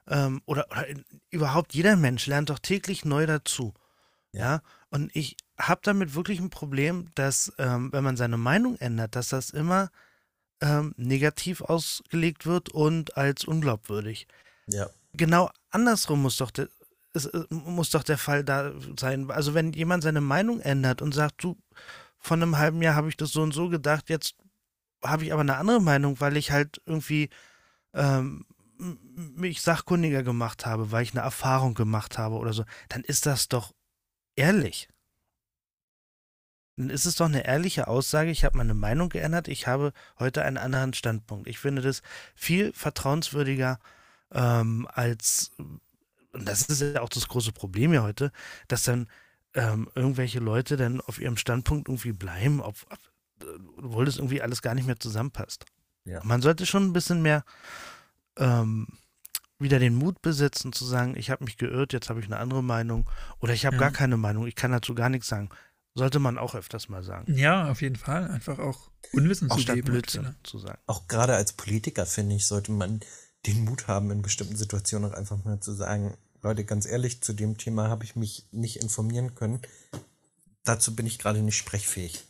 ähm, 0.08 0.42
oder, 0.46 0.66
oder 0.70 0.86
überhaupt 1.30 1.74
jeder 1.74 1.96
Mensch 1.96 2.26
lernt 2.26 2.50
doch 2.50 2.58
täglich 2.58 3.04
neu 3.04 3.26
dazu. 3.26 3.74
Ja, 4.32 4.62
und 4.88 5.14
ich 5.14 5.36
habe 5.58 5.80
damit 5.84 6.14
wirklich 6.14 6.40
ein 6.40 6.50
Problem, 6.50 7.08
dass, 7.14 7.52
ähm, 7.58 7.92
wenn 7.92 8.02
man 8.02 8.16
seine 8.16 8.38
Meinung 8.38 8.76
ändert, 8.76 9.14
dass 9.14 9.28
das 9.28 9.50
immer 9.50 9.90
ähm, 10.60 10.94
negativ 10.96 11.60
ausgelegt 11.60 12.46
wird 12.46 12.70
und 12.70 13.16
als 13.16 13.44
unglaubwürdig. 13.44 14.26
Ja. 14.68 14.88
Genau 15.12 15.50
andersrum 15.70 16.22
muss 16.22 16.38
doch, 16.38 16.50
de, 16.50 16.68
es, 17.12 17.28
muss 17.50 17.90
doch 17.90 18.02
der 18.02 18.16
Fall 18.18 18.44
da 18.44 18.72
sein. 18.98 19.30
Also 19.30 19.54
wenn 19.54 19.72
jemand 19.72 20.02
seine 20.02 20.20
Meinung 20.20 20.60
ändert 20.60 21.02
und 21.02 21.12
sagt, 21.12 21.44
du, 21.44 21.58
von 22.18 22.42
einem 22.42 22.58
halben 22.58 22.80
Jahr 22.80 22.94
habe 22.94 23.08
ich 23.08 23.16
das 23.16 23.32
so 23.32 23.42
und 23.42 23.52
so 23.52 23.68
gedacht, 23.68 24.08
jetzt 24.08 24.36
habe 25.03 25.24
ich 25.24 25.32
aber 25.32 25.42
eine 25.42 25.57
andere 25.57 25.80
Meinung, 25.80 26.20
weil 26.20 26.36
ich 26.36 26.50
halt 26.50 26.80
irgendwie 26.86 27.30
ähm, 27.94 28.46
mich 28.78 29.62
sachkundiger 29.62 30.22
gemacht 30.22 30.66
habe, 30.66 30.90
weil 30.92 31.03
ich 31.03 31.12
eine 31.12 31.20
Erfahrung 31.20 31.74
gemacht 31.74 32.18
habe 32.18 32.36
oder 32.36 32.53
so, 32.53 32.64
dann 32.88 33.03
ist 33.03 33.26
das 33.26 33.48
doch 33.48 33.72
ehrlich. 34.36 34.88
Dann 36.76 36.90
ist 36.90 37.05
es 37.05 37.16
doch 37.16 37.26
eine 37.26 37.44
ehrliche 37.44 37.86
Aussage, 37.86 38.30
ich 38.30 38.44
habe 38.44 38.57
meine 38.57 38.74
Meinung 38.74 39.09
geändert, 39.09 39.46
ich 39.48 39.66
habe 39.66 39.92
heute 40.18 40.42
einen 40.42 40.57
anderen 40.57 40.94
Standpunkt. 40.94 41.46
Ich 41.46 41.59
finde 41.59 41.82
das 41.82 42.03
viel 42.34 42.72
vertrauenswürdiger 42.72 43.78
ähm, 44.32 44.88
als, 44.92 45.53
und 45.59 46.48
das 46.48 46.62
ist 46.62 46.80
ja 46.80 47.03
auch 47.03 47.11
das 47.11 47.28
große 47.28 47.53
Problem 47.53 47.90
hier 47.90 48.03
heute, 48.03 48.32
dass 48.68 48.84
dann 48.84 49.09
ähm, 49.55 49.90
irgendwelche 49.94 50.38
Leute 50.40 50.76
dann 50.76 51.00
auf 51.03 51.20
ihrem 51.20 51.36
Standpunkt 51.36 51.88
irgendwie 51.88 52.12
bleiben, 52.12 52.61
ob, 52.61 52.76
ob, 52.90 52.98
obwohl 53.76 54.05
das 54.05 54.16
irgendwie 54.16 54.43
alles 54.43 54.62
gar 54.62 54.74
nicht 54.74 54.86
mehr 54.86 54.99
zusammenpasst. 54.99 55.64
Ja. 56.05 56.20
Man 56.24 56.43
sollte 56.43 56.66
schon 56.66 56.84
ein 56.84 56.93
bisschen 56.93 57.22
mehr 57.22 57.45
ähm, 58.36 58.86
wieder 59.59 59.78
den 59.78 59.95
Mut 59.95 60.20
besitzen, 60.22 60.72
zu 60.72 60.84
sagen, 60.84 61.16
ich 61.16 61.30
habe 61.30 61.45
mich 61.45 61.57
geirrt, 61.57 61.93
jetzt 61.93 62.11
habe 62.11 62.20
ich 62.20 62.26
eine 62.26 62.38
andere 62.38 62.62
Meinung 62.62 63.09
oder 63.40 63.55
ich 63.55 63.64
habe 63.64 63.76
ja. 63.76 63.80
gar 63.80 63.93
keine 63.93 64.16
Meinung, 64.16 64.47
ich 64.47 64.57
kann 64.57 64.72
dazu 64.72 64.95
gar 64.95 65.09
nichts 65.09 65.28
sagen. 65.28 65.49
Sollte 65.95 66.18
man 66.18 66.38
auch 66.38 66.55
öfters 66.55 66.88
mal 66.88 67.03
sagen. 67.05 67.34
Ja, 67.34 67.70
auf 67.70 67.82
jeden 67.82 67.97
Fall. 67.97 68.28
Einfach 68.30 68.59
auch 68.59 68.90
Unwissen 69.12 69.51
auch 69.51 69.59
zu 69.59 69.74
geben. 69.74 69.90
Blödsinn 69.90 70.34
zu 70.43 70.59
sagen. 70.59 70.78
Auch 70.86 71.07
gerade 71.07 71.34
als 71.34 71.53
Politiker, 71.53 72.07
finde 72.07 72.36
ich, 72.36 72.47
sollte 72.47 72.72
man 72.72 73.01
den 73.47 73.64
Mut 73.64 73.88
haben, 73.88 74.11
in 74.11 74.22
bestimmten 74.22 74.57
Situationen 74.57 75.11
auch 75.11 75.14
einfach 75.14 75.45
mal 75.45 75.61
zu 75.61 75.72
sagen, 75.72 76.16
Leute, 76.43 76.64
ganz 76.64 76.86
ehrlich, 76.86 77.22
zu 77.22 77.34
dem 77.34 77.59
Thema 77.59 77.88
habe 77.88 78.05
ich 78.05 78.16
mich 78.16 78.47
nicht 78.53 78.76
informieren 78.76 79.34
können. 79.34 79.61
Dazu 80.64 80.97
bin 80.97 81.07
ich 81.07 81.18
gerade 81.18 81.40
nicht 81.40 81.57
sprechfähig. 81.57 82.24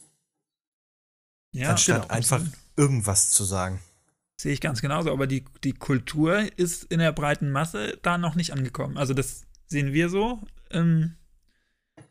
Ja, 1.52 1.70
Anstatt 1.70 2.02
genau, 2.02 2.14
einfach 2.14 2.42
irgendwas 2.76 3.30
zu 3.30 3.44
sagen. 3.44 3.80
Sehe 4.36 4.52
ich 4.52 4.60
ganz 4.60 4.80
genauso, 4.80 5.12
aber 5.12 5.26
die, 5.26 5.44
die 5.62 5.74
Kultur 5.74 6.48
ist 6.56 6.84
in 6.84 6.98
der 6.98 7.12
breiten 7.12 7.50
Masse 7.50 7.98
da 8.02 8.18
noch 8.18 8.34
nicht 8.34 8.52
angekommen. 8.52 8.96
Also 8.96 9.14
das 9.14 9.42
sehen 9.66 9.92
wir 9.92 10.08
so. 10.08 10.42
Ähm, 10.70 11.14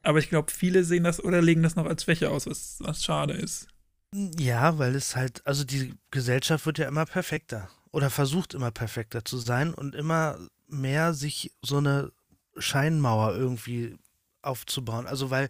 aber 0.03 0.19
ich 0.19 0.29
glaube, 0.29 0.51
viele 0.51 0.83
sehen 0.83 1.03
das 1.03 1.23
oder 1.23 1.41
legen 1.41 1.63
das 1.63 1.75
noch 1.75 1.85
als 1.85 2.03
Schwäche 2.03 2.29
aus, 2.29 2.47
was, 2.47 2.77
was 2.79 3.03
schade 3.03 3.33
ist. 3.33 3.67
Ja, 4.13 4.77
weil 4.77 4.95
es 4.95 5.15
halt, 5.15 5.45
also 5.45 5.63
die 5.63 5.93
Gesellschaft 6.11 6.65
wird 6.65 6.77
ja 6.77 6.87
immer 6.87 7.05
perfekter 7.05 7.69
oder 7.91 8.09
versucht 8.09 8.53
immer 8.53 8.71
perfekter 8.71 9.25
zu 9.25 9.37
sein 9.37 9.73
und 9.73 9.95
immer 9.95 10.37
mehr 10.67 11.13
sich 11.13 11.51
so 11.61 11.77
eine 11.77 12.11
Scheinmauer 12.57 13.35
irgendwie 13.35 13.97
aufzubauen. 14.41 15.07
Also 15.07 15.29
weil 15.29 15.49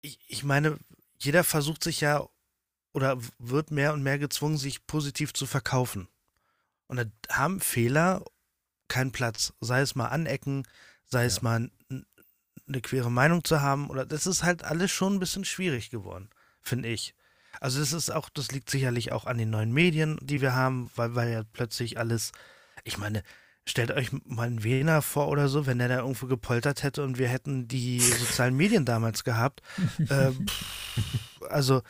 ich, 0.00 0.18
ich 0.26 0.44
meine, 0.44 0.78
jeder 1.24 1.44
versucht 1.44 1.84
sich 1.84 2.00
ja 2.00 2.26
oder 2.92 3.18
wird 3.38 3.70
mehr 3.70 3.92
und 3.92 4.02
mehr 4.02 4.18
gezwungen, 4.18 4.58
sich 4.58 4.86
positiv 4.86 5.32
zu 5.32 5.46
verkaufen. 5.46 6.08
Und 6.88 6.98
da 6.98 7.04
haben 7.34 7.60
Fehler 7.60 8.24
keinen 8.88 9.12
Platz. 9.12 9.54
Sei 9.60 9.80
es 9.80 9.94
mal 9.94 10.08
anecken, 10.08 10.64
sei 11.04 11.24
es 11.24 11.40
mal 11.40 11.70
eine 12.68 12.80
queere 12.80 13.10
Meinung 13.10 13.44
zu 13.44 13.62
haben. 13.62 13.88
Oder 13.88 14.04
das 14.04 14.26
ist 14.26 14.42
halt 14.42 14.64
alles 14.64 14.90
schon 14.90 15.14
ein 15.14 15.20
bisschen 15.20 15.44
schwierig 15.44 15.90
geworden, 15.90 16.28
finde 16.60 16.88
ich. 16.88 17.14
Also 17.60 17.80
das 17.80 17.92
ist 17.92 18.10
auch, 18.10 18.28
das 18.28 18.50
liegt 18.50 18.68
sicherlich 18.68 19.12
auch 19.12 19.24
an 19.26 19.38
den 19.38 19.50
neuen 19.50 19.72
Medien, 19.72 20.18
die 20.20 20.40
wir 20.40 20.54
haben, 20.54 20.90
weil, 20.96 21.14
weil 21.14 21.32
ja 21.32 21.42
plötzlich 21.52 21.98
alles, 21.98 22.32
ich 22.84 22.98
meine, 22.98 23.22
stellt 23.64 23.90
euch 23.92 24.10
mal 24.24 24.46
einen 24.46 24.64
Wiener 24.64 25.02
vor 25.02 25.28
oder 25.28 25.48
so, 25.48 25.66
wenn 25.66 25.78
der 25.78 25.88
da 25.88 25.98
irgendwo 25.98 26.26
gepoltert 26.26 26.82
hätte 26.82 27.02
und 27.04 27.18
wir 27.18 27.28
hätten 27.28 27.68
die 27.68 28.00
sozialen 28.00 28.56
Medien 28.56 28.84
damals 28.84 29.24
gehabt. 29.24 29.62
äh, 30.08 30.32
also 31.48 31.82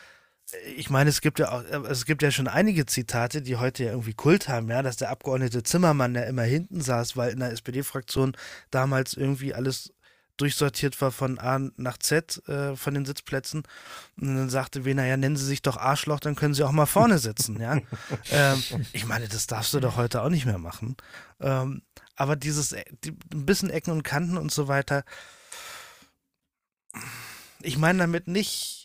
ich 0.76 0.90
meine, 0.90 1.08
es 1.08 1.20
gibt 1.20 1.38
ja 1.38 1.50
auch, 1.50 1.64
äh, 1.64 1.88
es 1.88 2.04
gibt 2.04 2.22
ja 2.22 2.30
schon 2.30 2.48
einige 2.48 2.86
Zitate, 2.86 3.42
die 3.42 3.56
heute 3.56 3.84
ja 3.84 3.90
irgendwie 3.90 4.14
Kult 4.14 4.48
haben, 4.48 4.68
ja, 4.68 4.82
dass 4.82 4.96
der 4.96 5.10
Abgeordnete 5.10 5.62
Zimmermann, 5.62 6.14
der 6.14 6.26
immer 6.26 6.42
hinten 6.42 6.80
saß, 6.80 7.16
weil 7.16 7.32
in 7.32 7.40
der 7.40 7.52
SPD-Fraktion 7.52 8.36
damals 8.70 9.14
irgendwie 9.14 9.54
alles 9.54 9.92
durchsortiert 10.36 11.00
war 11.00 11.12
von 11.12 11.38
A 11.38 11.58
nach 11.76 11.98
Z 11.98 12.46
äh, 12.48 12.76
von 12.76 12.94
den 12.94 13.04
Sitzplätzen. 13.04 13.62
Und 14.20 14.36
dann 14.36 14.50
sagte 14.50 14.84
Wiener, 14.84 15.06
ja, 15.06 15.16
nennen 15.16 15.36
Sie 15.36 15.46
sich 15.46 15.62
doch 15.62 15.76
Arschloch, 15.76 16.20
dann 16.20 16.34
können 16.34 16.54
Sie 16.54 16.64
auch 16.64 16.72
mal 16.72 16.86
vorne 16.86 17.18
sitzen, 17.18 17.60
ja. 17.60 17.78
ähm, 18.30 18.62
ich 18.92 19.06
meine, 19.06 19.28
das 19.28 19.46
darfst 19.46 19.74
du 19.74 19.80
doch 19.80 19.96
heute 19.96 20.22
auch 20.22 20.30
nicht 20.30 20.46
mehr 20.46 20.58
machen. 20.58 20.96
Ähm, 21.40 21.82
aber 22.16 22.36
dieses, 22.36 22.72
äh, 22.72 22.84
die, 23.04 23.16
ein 23.32 23.46
bisschen 23.46 23.70
Ecken 23.70 23.92
und 23.92 24.02
Kanten 24.02 24.36
und 24.36 24.52
so 24.52 24.68
weiter, 24.68 25.04
ich 27.60 27.78
meine 27.78 28.00
damit 28.00 28.28
nicht, 28.28 28.81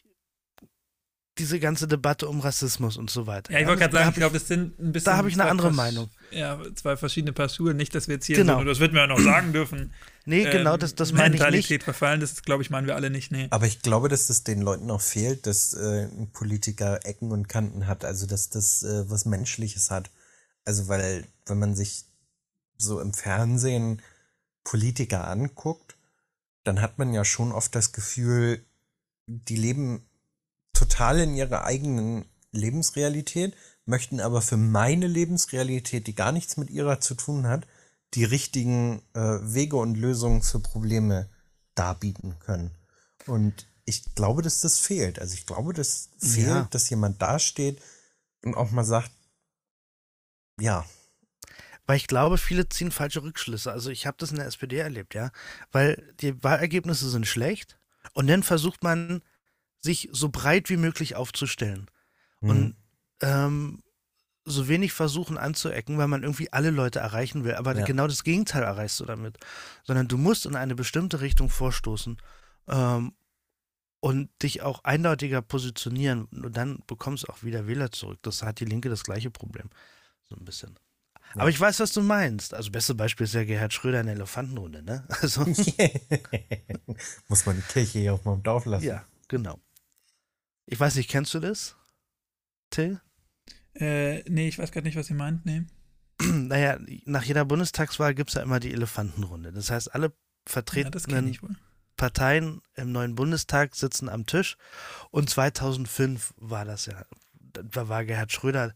diese 1.39 1.59
ganze 1.59 1.87
Debatte 1.87 2.27
um 2.27 2.39
Rassismus 2.39 2.97
und 2.97 3.09
so 3.09 3.27
weiter. 3.27 3.51
Ja, 3.51 3.59
ich 3.59 3.67
wollte 3.67 3.81
gerade 3.81 3.93
sagen, 3.93 4.09
ich 4.09 4.15
glaube, 4.15 4.33
das 4.37 4.47
sind 4.47 4.79
ein 4.79 4.91
bisschen. 4.91 5.11
Da 5.11 5.17
habe 5.17 5.29
ich 5.29 5.39
eine 5.39 5.49
andere 5.49 5.71
Meinung. 5.71 6.09
Ja, 6.31 6.59
zwei 6.75 6.97
verschiedene 6.97 7.33
Paar 7.33 7.49
Schuhe. 7.49 7.73
Nicht, 7.73 7.95
dass 7.95 8.07
wir 8.07 8.15
jetzt 8.15 8.25
hier 8.25 8.35
genau. 8.35 8.57
sind, 8.57 8.67
das 8.67 8.79
wird 8.79 8.93
mir 8.93 8.99
ja 8.99 9.07
noch 9.07 9.19
sagen 9.19 9.53
dürfen. 9.53 9.93
Nee, 10.25 10.43
ähm, 10.43 10.51
genau, 10.51 10.75
das, 10.75 10.93
das 10.93 11.13
meine 11.13 11.35
ich 11.35 11.69
nicht. 11.69 11.83
verfallen, 11.83 12.19
das 12.19 12.41
glaube 12.43 12.61
ich, 12.61 12.69
meinen 12.69 12.85
wir 12.85 12.95
alle 12.95 13.09
nicht, 13.09 13.31
nee. 13.31 13.47
Aber 13.49 13.65
ich 13.65 13.81
glaube, 13.81 14.09
dass 14.09 14.27
das 14.27 14.43
den 14.43 14.61
Leuten 14.61 14.91
auch 14.91 15.01
fehlt, 15.01 15.47
dass 15.47 15.73
äh, 15.73 16.03
ein 16.03 16.31
Politiker 16.33 17.05
Ecken 17.05 17.31
und 17.31 17.47
Kanten 17.47 17.87
hat, 17.87 18.03
also 18.03 18.27
dass 18.27 18.49
das 18.49 18.83
äh, 18.83 19.09
was 19.09 19.25
Menschliches 19.25 19.89
hat. 19.89 20.09
Also, 20.65 20.89
weil, 20.89 21.23
wenn 21.45 21.59
man 21.59 21.75
sich 21.75 22.03
so 22.77 22.99
im 22.99 23.13
Fernsehen 23.13 24.01
Politiker 24.65 25.27
anguckt, 25.27 25.95
dann 26.65 26.81
hat 26.81 26.97
man 26.97 27.13
ja 27.13 27.23
schon 27.23 27.53
oft 27.53 27.73
das 27.73 27.93
Gefühl, 27.93 28.65
die 29.27 29.55
leben 29.55 30.06
total 30.77 31.19
in 31.19 31.35
ihrer 31.35 31.63
eigenen 31.63 32.25
Lebensrealität, 32.51 33.55
möchten 33.85 34.19
aber 34.19 34.41
für 34.41 34.57
meine 34.57 35.07
Lebensrealität, 35.07 36.07
die 36.07 36.15
gar 36.15 36.31
nichts 36.31 36.57
mit 36.57 36.69
ihrer 36.69 36.99
zu 36.99 37.15
tun 37.15 37.47
hat, 37.47 37.65
die 38.13 38.23
richtigen 38.23 39.01
äh, 39.13 39.39
Wege 39.41 39.77
und 39.77 39.95
Lösungen 39.95 40.41
für 40.43 40.59
Probleme 40.59 41.29
darbieten 41.75 42.37
können. 42.39 42.71
Und 43.25 43.67
ich 43.85 44.15
glaube, 44.15 44.41
dass 44.41 44.61
das 44.61 44.79
fehlt. 44.79 45.19
Also 45.19 45.33
ich 45.33 45.45
glaube, 45.45 45.73
dass 45.73 46.09
fehlt, 46.19 46.47
ja. 46.47 46.67
dass 46.69 46.89
jemand 46.89 47.21
dasteht 47.21 47.81
und 48.43 48.55
auch 48.55 48.71
mal 48.71 48.83
sagt, 48.83 49.11
ja. 50.59 50.85
Weil 51.85 51.97
ich 51.97 52.07
glaube, 52.07 52.37
viele 52.37 52.67
ziehen 52.69 52.91
falsche 52.91 53.23
Rückschlüsse. 53.23 53.71
Also 53.71 53.89
ich 53.89 54.05
habe 54.05 54.17
das 54.19 54.31
in 54.31 54.37
der 54.37 54.45
SPD 54.45 54.77
erlebt, 54.77 55.15
ja. 55.15 55.31
Weil 55.71 56.13
die 56.19 56.43
Wahlergebnisse 56.43 57.09
sind 57.09 57.25
schlecht 57.25 57.79
und 58.13 58.27
dann 58.27 58.43
versucht 58.43 58.83
man 58.83 59.21
sich 59.79 60.09
so 60.11 60.29
breit 60.29 60.69
wie 60.69 60.77
möglich 60.77 61.15
aufzustellen. 61.15 61.87
Mhm. 62.41 62.49
Und 62.49 62.75
ähm, 63.21 63.83
so 64.47 64.67
wenig 64.69 64.93
versuchen 64.93 65.37
anzuecken, 65.37 65.97
weil 65.97 66.07
man 66.07 66.23
irgendwie 66.23 66.51
alle 66.53 66.69
Leute 66.69 66.99
erreichen 66.99 67.43
will. 67.43 67.55
Aber 67.55 67.75
ja. 67.75 67.85
genau 67.85 68.07
das 68.07 68.23
Gegenteil 68.23 68.63
erreichst 68.63 68.99
du 68.99 69.05
damit. 69.05 69.37
Sondern 69.83 70.07
du 70.07 70.17
musst 70.17 70.45
in 70.45 70.55
eine 70.55 70.73
bestimmte 70.73 71.19
Richtung 71.21 71.49
vorstoßen 71.49 72.17
ähm, 72.69 73.13
und 73.99 74.29
dich 74.41 74.61
auch 74.61 74.83
eindeutiger 74.85 75.41
positionieren. 75.41 76.25
Und 76.25 76.55
dann 76.55 76.79
bekommst 76.87 77.23
du 77.23 77.27
auch 77.27 77.43
wieder 77.43 77.67
Wähler 77.67 77.91
zurück. 77.91 78.19
Das 78.21 78.41
hat 78.41 78.59
die 78.61 78.65
Linke 78.65 78.89
das 78.89 79.03
gleiche 79.03 79.29
Problem. 79.29 79.69
So 80.29 80.35
ein 80.35 80.45
bisschen. 80.45 80.79
Ja. 81.35 81.41
Aber 81.41 81.49
ich 81.49 81.59
weiß, 81.59 81.81
was 81.81 81.91
du 81.91 82.01
meinst. 82.01 82.53
Also, 82.53 82.71
beste 82.71 82.95
Beispiel 82.95 83.25
ist 83.25 83.33
ja 83.33 83.43
Gerhard 83.43 83.73
Schröder 83.73 83.99
in 83.99 84.05
der 84.05 84.15
Elefantenrunde, 84.15 84.81
ne? 84.81 85.05
Also. 85.21 85.41
Muss 87.27 87.45
man 87.45 87.57
die 87.57 87.61
Kirche 87.63 87.99
hier 87.99 88.13
auf 88.13 88.23
meinem 88.23 88.43
Dorf 88.43 88.65
lassen. 88.65 88.85
Ja, 88.85 89.03
genau. 89.27 89.59
Ich 90.67 90.79
weiß 90.79 90.95
nicht, 90.95 91.09
kennst 91.09 91.33
du 91.33 91.39
das? 91.39 91.75
Till? 92.69 93.01
Äh, 93.73 94.21
nee, 94.29 94.49
ich 94.49 94.59
weiß 94.59 94.71
gerade 94.71 94.85
nicht, 94.85 94.97
was 94.97 95.09
ihr 95.09 95.15
meint. 95.15 95.45
Nee. 95.45 95.63
naja, 96.21 96.77
nach 97.05 97.23
jeder 97.23 97.45
Bundestagswahl 97.45 98.13
gibt 98.13 98.29
es 98.29 98.35
ja 98.35 98.41
immer 98.41 98.59
die 98.59 98.73
Elefantenrunde. 98.73 99.53
Das 99.53 99.71
heißt, 99.71 99.95
alle 99.95 100.13
vertretenen 100.45 101.33
ja, 101.33 101.39
Parteien 101.95 102.61
im 102.75 102.91
neuen 102.91 103.15
Bundestag 103.15 103.75
sitzen 103.75 104.09
am 104.09 104.25
Tisch. 104.25 104.57
Und 105.09 105.29
2005 105.29 106.33
war 106.37 106.65
das 106.65 106.85
ja, 106.85 107.05
da 107.33 107.87
war 107.87 108.03
Gerhard 108.03 108.33
Schröder 108.33 108.75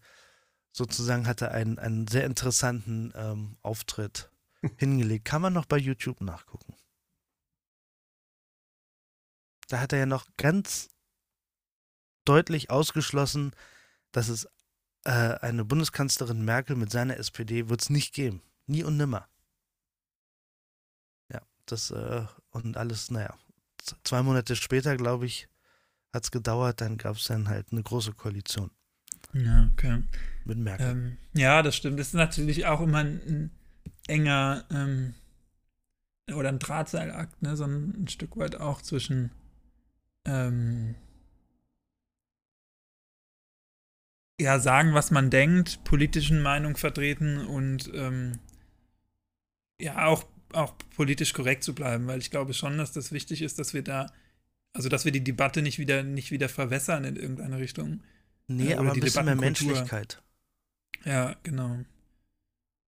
sozusagen, 0.72 1.28
hatte 1.28 1.52
einen, 1.52 1.78
einen 1.78 2.08
sehr 2.08 2.26
interessanten 2.26 3.12
ähm, 3.16 3.58
Auftritt 3.62 4.32
hingelegt. 4.78 5.26
Kann 5.26 5.42
man 5.42 5.54
noch 5.54 5.66
bei 5.66 5.78
YouTube 5.78 6.22
nachgucken. 6.22 6.76
Da 9.68 9.80
hat 9.80 9.92
er 9.92 10.00
ja 10.00 10.06
noch 10.06 10.28
ganz 10.38 10.90
deutlich 12.32 12.70
ausgeschlossen, 12.70 13.52
dass 14.14 14.30
es 14.30 14.48
äh, 15.04 15.12
eine 15.12 15.66
Bundeskanzlerin 15.66 16.46
Merkel 16.46 16.78
mit 16.78 16.90
seiner 16.90 17.18
SPD 17.18 17.68
wird 17.68 17.82
es 17.82 17.90
nicht 17.90 18.14
geben. 18.14 18.42
Nie 18.68 18.86
und 18.86 18.96
nimmer. 18.96 19.28
Ja, 21.30 21.42
das 21.66 21.92
äh, 21.92 22.24
und 22.52 22.78
alles, 22.78 23.12
naja. 23.12 23.36
Zwei 24.04 24.24
Monate 24.24 24.56
später, 24.56 24.96
glaube 24.96 25.26
ich, 25.26 25.50
hat 26.14 26.24
es 26.24 26.32
gedauert, 26.32 26.80
dann 26.80 26.98
gab 26.98 27.18
es 27.18 27.26
dann 27.26 27.50
halt 27.50 27.68
eine 27.74 27.84
große 27.84 28.14
Koalition. 28.14 28.72
Ja, 29.34 29.70
okay. 29.74 30.04
Mit 30.46 30.58
Merkel. 30.58 30.88
Ähm, 30.88 31.18
ja, 31.34 31.62
das 31.62 31.76
stimmt. 31.76 32.00
Das 32.00 32.08
ist 32.08 32.14
natürlich 32.14 32.66
auch 32.66 32.80
immer 32.80 33.00
ein, 33.00 33.22
ein 33.28 33.52
enger 34.08 34.64
ähm, 34.72 35.16
oder 36.34 36.48
ein 36.48 36.60
Drahtseilakt, 36.60 37.42
ne? 37.42 37.58
so 37.58 37.66
ein, 37.66 38.04
ein 38.04 38.08
Stück 38.08 38.38
weit 38.38 38.56
auch 38.56 38.82
zwischen 38.82 39.32
ähm, 40.26 40.96
ja, 44.42 44.60
sagen, 44.60 44.94
was 44.94 45.12
man 45.12 45.30
denkt, 45.30 45.84
politischen 45.84 46.42
Meinung 46.42 46.76
vertreten 46.76 47.46
und 47.46 47.92
ähm, 47.94 48.40
ja, 49.80 50.08
auch, 50.08 50.26
auch 50.54 50.74
politisch 50.96 51.34
korrekt 51.34 51.64
zu 51.64 51.76
bleiben, 51.76 52.08
weil 52.08 52.20
ich 52.20 52.32
glaube 52.32 52.54
schon, 52.54 52.78
dass 52.78 52.92
das 52.92 53.12
wichtig 53.12 53.42
ist, 53.44 53.60
dass 53.60 53.74
wir 53.74 53.84
da, 53.84 54.12
also 54.74 54.90
dass 54.90 55.06
wir 55.06 55.12
die 55.12 55.24
Debatte 55.24 55.62
nicht 55.62 55.78
wieder, 55.78 56.02
nicht 56.04 56.32
wieder 56.32 56.50
verwässern 56.50 57.04
in 57.04 57.16
irgendeine 57.16 57.60
Richtung. 57.60 58.02
Nee, 58.48 58.72
äh, 58.72 58.76
aber 58.76 58.94
ein 58.94 59.00
bisschen 59.00 59.26
mehr 59.26 59.36
Menschlichkeit. 59.36 60.22
Ja, 61.06 61.36
genau. 61.44 61.80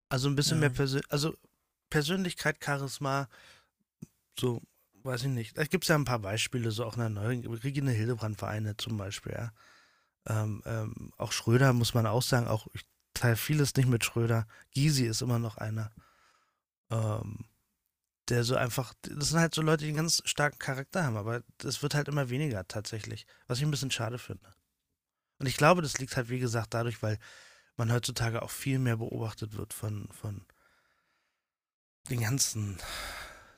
Also 0.10 0.30
ein 0.30 0.36
bisschen 0.36 0.58
ja. 0.58 0.62
mehr 0.62 0.70
Persön 0.72 1.02
also 1.10 1.36
Persönlichkeit, 1.90 2.58
Charisma, 2.64 3.30
so, 4.40 4.62
weiß 5.04 5.24
ich 5.24 5.30
nicht. 5.30 5.58
Da 5.58 5.64
gibt 5.66 5.84
es 5.84 5.90
ja 5.90 5.96
ein 5.96 6.06
paar 6.06 6.20
Beispiele, 6.20 6.72
so 6.72 6.86
auch 6.86 6.96
in 6.96 7.02
der 7.02 7.10
neuen 7.10 7.46
Regine 7.46 7.92
Hildebrand-Vereine 7.92 8.78
zum 8.78 8.98
Beispiel, 8.98 9.34
ja. 9.34 9.54
Ähm, 10.28 10.62
ähm, 10.66 11.12
auch 11.18 11.32
Schröder 11.32 11.74
muss 11.74 11.94
man 11.94 12.06
auch 12.06 12.22
sagen, 12.22 12.48
auch 12.48 12.68
ich 12.74 12.86
teile 13.14 13.36
vieles 13.36 13.76
nicht 13.76 13.88
mit 13.88 14.04
Schröder. 14.04 14.48
Gysi 14.74 15.06
ist 15.06 15.22
immer 15.22 15.40
noch 15.40 15.58
einer. 15.58 15.92
Ähm, 16.90 17.46
der 18.30 18.44
so 18.44 18.56
einfach, 18.56 18.94
das 19.02 19.30
sind 19.30 19.40
halt 19.40 19.54
so 19.54 19.62
Leute, 19.62 19.84
die 19.84 19.90
einen 19.90 19.98
ganz 19.98 20.22
starken 20.26 20.60
Charakter 20.60 21.04
haben, 21.04 21.18
aber 21.18 21.44
das 21.58 21.84
wird 21.84 21.94
halt 21.94 22.08
immer 22.08 22.30
weniger 22.30 22.66
tatsächlich, 22.68 23.26
was 23.48 23.58
ich 23.58 23.66
ein 23.66 23.72
bisschen 23.72 23.92
schade 23.92 24.18
finde. 24.18 24.54
Und 25.40 25.48
ich 25.48 25.58
glaube, 25.58 25.82
das 25.82 25.98
liegt 25.98 26.16
halt, 26.16 26.30
wie 26.30 26.40
gesagt, 26.40 26.74
dadurch, 26.74 27.04
weil 27.04 27.20
man 27.76 27.92
heutzutage 27.92 28.42
auch 28.42 28.50
viel 28.50 28.80
mehr 28.80 28.98
beobachtet 28.98 29.58
wird 29.58 29.74
von, 29.74 30.08
von 30.12 30.46
den 32.10 32.22
ganzen 32.22 32.78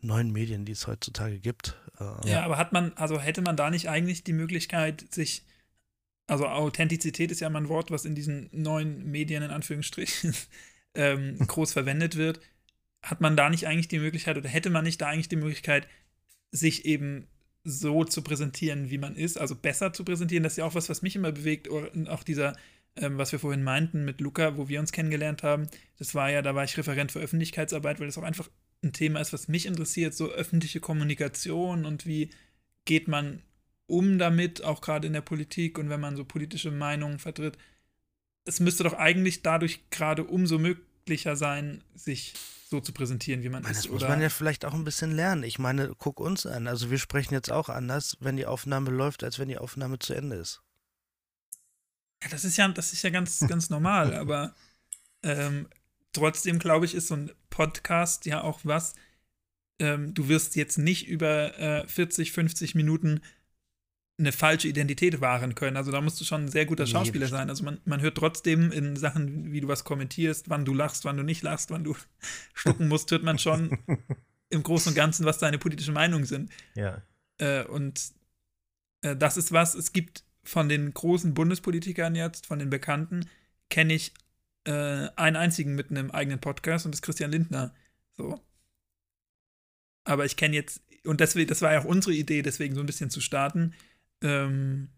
neuen 0.01 0.32
Medien, 0.32 0.66
die 0.66 0.72
es 0.72 0.88
heutzutage 0.88 1.39
gibt. 1.39 1.76
Äh, 1.99 2.30
ja, 2.30 2.43
aber 2.43 2.57
hat 2.57 2.72
man, 2.72 2.93
also 2.93 3.20
hätte 3.20 3.41
man 3.41 3.57
da 3.57 3.70
nicht 3.70 3.89
eigentlich 3.89 4.24
die 4.24 4.34
Möglichkeit, 4.34 5.13
sich, 5.13 5.45
also 6.28 6.47
Authentizität 6.47 7.32
ist 7.32 7.41
ja 7.41 7.49
mal 7.49 7.61
ein 7.61 7.69
Wort, 7.69 7.91
was 7.91 8.05
in 8.05 8.15
diesen 8.15 8.49
neuen 8.51 9.09
Medien 9.11 9.43
in 9.43 9.51
Anführungsstrichen 9.51 10.34
ähm, 10.95 11.38
groß 11.39 11.73
verwendet 11.73 12.15
wird. 12.15 12.39
Hat 13.01 13.21
man 13.21 13.38
da 13.38 13.49
nicht 13.49 13.67
eigentlich 13.67 13.88
die 13.88 13.99
Möglichkeit 13.99 14.38
oder 14.38 14.49
hätte 14.49 14.69
man 14.69 14.84
nicht 14.84 15.01
da 15.01 15.07
eigentlich 15.07 15.30
die 15.30 15.36
Möglichkeit, 15.36 15.88
sich 16.51 16.86
eben 16.86 17.28
so 17.63 18.03
zu 18.03 18.21
präsentieren, 18.21 18.89
wie 18.89 18.97
man 18.97 19.15
ist, 19.15 19.38
also 19.39 19.55
besser 19.55 19.93
zu 19.93 20.03
präsentieren? 20.03 20.43
Das 20.43 20.53
ist 20.53 20.57
ja 20.57 20.65
auch 20.65 20.76
was, 20.76 20.89
was 20.89 21.01
mich 21.01 21.15
immer 21.15 21.32
bewegt, 21.32 21.69
auch 21.69 22.23
dieser 22.23 22.55
ähm, 22.97 23.17
was 23.17 23.32
wir 23.32 23.39
vorhin 23.39 23.63
meinten 23.63 24.05
mit 24.05 24.21
Luca, 24.21 24.57
wo 24.57 24.67
wir 24.69 24.80
uns 24.80 24.91
kennengelernt 24.91 25.43
haben, 25.43 25.67
das 25.97 26.15
war 26.15 26.30
ja, 26.30 26.41
da 26.41 26.55
war 26.55 26.63
ich 26.63 26.78
Referent 26.78 27.11
für 27.11 27.19
Öffentlichkeitsarbeit, 27.19 27.99
weil 27.99 28.07
das 28.07 28.17
auch 28.17 28.23
einfach 28.23 28.49
ein 28.84 28.93
Thema 28.93 29.19
ist, 29.19 29.34
was 29.34 29.47
mich 29.47 29.65
interessiert, 29.65 30.13
so 30.13 30.32
öffentliche 30.32 30.80
Kommunikation 30.80 31.86
und 31.86 32.05
wie 32.05 32.30
geht 32.86 33.07
man 33.07 33.41
um 33.88 34.17
damit, 34.17 34.63
auch 34.63 34.81
gerade 34.81 35.07
in 35.07 35.13
der 35.13 35.21
Politik 35.21 35.77
und 35.77 35.89
wenn 35.89 35.99
man 35.99 36.15
so 36.15 36.25
politische 36.25 36.71
Meinungen 36.71 37.19
vertritt. 37.19 37.57
Es 38.45 38.59
müsste 38.59 38.83
doch 38.83 38.93
eigentlich 38.93 39.41
dadurch 39.41 39.89
gerade 39.89 40.23
umso 40.23 40.59
möglicher 40.59 41.36
sein, 41.36 41.83
sich 41.95 42.33
so 42.69 42.79
zu 42.79 42.93
präsentieren, 42.93 43.43
wie 43.43 43.49
man 43.49 43.63
meine, 43.63 43.71
ist. 43.71 43.86
Das 43.86 43.91
muss 43.91 44.01
man 44.01 44.21
ja 44.21 44.29
vielleicht 44.29 44.65
auch 44.65 44.73
ein 44.73 44.83
bisschen 44.83 45.11
lernen. 45.11 45.43
Ich 45.43 45.59
meine, 45.59 45.93
guck 45.97 46.19
uns 46.19 46.45
an. 46.45 46.67
Also 46.67 46.89
wir 46.89 46.97
sprechen 46.97 47.33
jetzt 47.33 47.51
auch 47.51 47.69
anders, 47.69 48.17
wenn 48.19 48.38
die 48.38 48.45
Aufnahme 48.45 48.91
läuft, 48.91 49.23
als 49.23 49.39
wenn 49.39 49.47
die 49.47 49.57
Aufnahme 49.57 49.99
zu 49.99 50.13
Ende 50.13 50.38
ist. 50.38 50.61
Ja, 52.23 52.29
das 52.29 52.43
ist 52.43 52.57
ja, 52.57 52.67
das 52.67 52.93
ist 52.93 53.03
ja 53.03 53.11
ganz, 53.11 53.39
ganz 53.47 53.69
normal, 53.69 54.15
aber 54.15 54.55
ähm, 55.21 55.67
trotzdem, 56.11 56.59
glaube 56.59 56.86
ich, 56.86 56.95
ist 56.95 57.07
so 57.07 57.15
ein 57.15 57.31
Podcast 57.49 58.25
ja 58.25 58.41
auch 58.41 58.61
was. 58.63 58.95
Ähm, 59.77 60.13
du 60.13 60.27
wirst 60.27 60.55
jetzt 60.55 60.77
nicht 60.77 61.07
über 61.07 61.57
äh, 61.59 61.88
40, 61.88 62.31
50 62.31 62.75
Minuten 62.75 63.21
eine 64.18 64.32
falsche 64.32 64.68
Identität 64.68 65.20
wahren 65.20 65.55
können. 65.55 65.76
Also 65.76 65.91
da 65.91 65.99
musst 65.99 66.20
du 66.22 66.26
schon 66.26 66.45
ein 66.45 66.47
sehr 66.47 66.66
guter 66.66 66.88
Schauspieler 66.88 67.26
nee, 67.26 67.32
sein. 67.32 67.49
Also 67.49 67.63
man, 67.63 67.80
man 67.86 68.01
hört 68.01 68.16
trotzdem 68.16 68.72
in 68.72 68.95
Sachen, 68.95 69.51
wie 69.51 69.61
du 69.61 69.68
was 69.68 69.84
kommentierst, 69.84 70.49
wann 70.49 70.63
du 70.63 70.74
lachst, 70.74 71.03
wann 71.03 71.18
du 71.18 71.24
nicht 71.24 71.43
lachst, 71.43 71.70
wann 71.70 71.84
du 71.84 71.95
stucken 72.53 72.88
musst, 72.88 73.11
hört 73.11 73.24
man 73.24 73.39
schon 73.39 73.78
im 74.49 74.63
Großen 74.63 74.91
und 74.91 74.95
Ganzen, 74.95 75.26
was 75.26 75.38
deine 75.38 75.57
politischen 75.57 75.93
Meinungen 75.93 76.26
sind. 76.26 76.49
Ja. 76.76 77.01
Äh, 77.39 77.66
und 77.66 78.13
äh, 79.01 79.16
das 79.16 79.36
ist 79.36 79.51
was, 79.51 79.76
es 79.76 79.91
gibt 79.91 80.24
von 80.43 80.70
den 80.70 80.93
großen 80.93 81.34
Bundespolitikern 81.34 82.16
jetzt, 82.16 82.45
von 82.45 82.59
den 82.59 82.70
Bekannten, 82.70 83.28
kenne 83.70 83.93
ich 83.93 84.13
äh, 84.66 85.09
einen 85.16 85.36
einzigen 85.36 85.76
mit 85.76 85.89
einem 85.89 86.11
eigenen 86.11 86.39
Podcast 86.39 86.86
und 86.86 86.93
das 86.93 86.99
ist 86.99 87.03
Christian 87.03 87.32
Lindner. 87.32 87.74
So. 88.16 88.39
Aber 90.05 90.24
ich 90.24 90.38
kenne 90.38 90.55
jetzt, 90.55 90.82
und 91.03 91.20
deswegen, 91.20 91.49
das 91.49 91.61
war 91.61 91.74
ja 91.74 91.82
auch 91.82 91.86
unsere 91.86 92.13
Idee, 92.13 92.43
deswegen 92.43 92.76
so 92.76 92.82
ein 92.82 92.86
bisschen 92.86 93.09
zu 93.09 93.20
starten. 93.20 93.74
Ähm, 94.26 94.89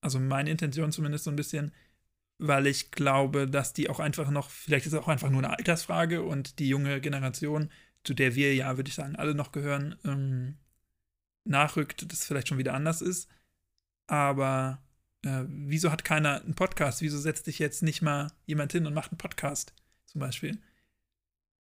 also 0.00 0.18
meine 0.18 0.50
Intention 0.50 0.92
zumindest 0.92 1.24
so 1.24 1.30
ein 1.30 1.36
bisschen, 1.36 1.72
weil 2.38 2.66
ich 2.66 2.90
glaube, 2.90 3.46
dass 3.46 3.74
die 3.74 3.90
auch 3.90 4.00
einfach 4.00 4.30
noch, 4.30 4.50
vielleicht 4.50 4.86
ist 4.86 4.94
es 4.94 4.98
auch 4.98 5.08
einfach 5.08 5.30
nur 5.30 5.44
eine 5.44 5.56
Altersfrage 5.56 6.22
und 6.22 6.58
die 6.58 6.68
junge 6.68 7.00
Generation, 7.00 7.70
zu 8.02 8.14
der 8.14 8.34
wir 8.34 8.54
ja, 8.54 8.76
würde 8.78 8.88
ich 8.88 8.94
sagen, 8.94 9.16
alle 9.16 9.34
noch 9.34 9.52
gehören, 9.52 9.96
ähm, 10.04 10.56
nachrückt, 11.44 12.10
das 12.10 12.24
vielleicht 12.24 12.48
schon 12.48 12.58
wieder 12.58 12.74
anders 12.74 13.02
ist. 13.02 13.28
Aber 14.06 14.82
äh, 15.22 15.44
wieso 15.46 15.92
hat 15.92 16.04
keiner 16.04 16.40
einen 16.42 16.54
Podcast? 16.54 17.02
Wieso 17.02 17.18
setzt 17.18 17.44
sich 17.44 17.58
jetzt 17.58 17.82
nicht 17.82 18.00
mal 18.00 18.32
jemand 18.46 18.72
hin 18.72 18.86
und 18.86 18.94
macht 18.94 19.12
einen 19.12 19.18
Podcast, 19.18 19.74
zum 20.06 20.20
Beispiel? 20.20 20.58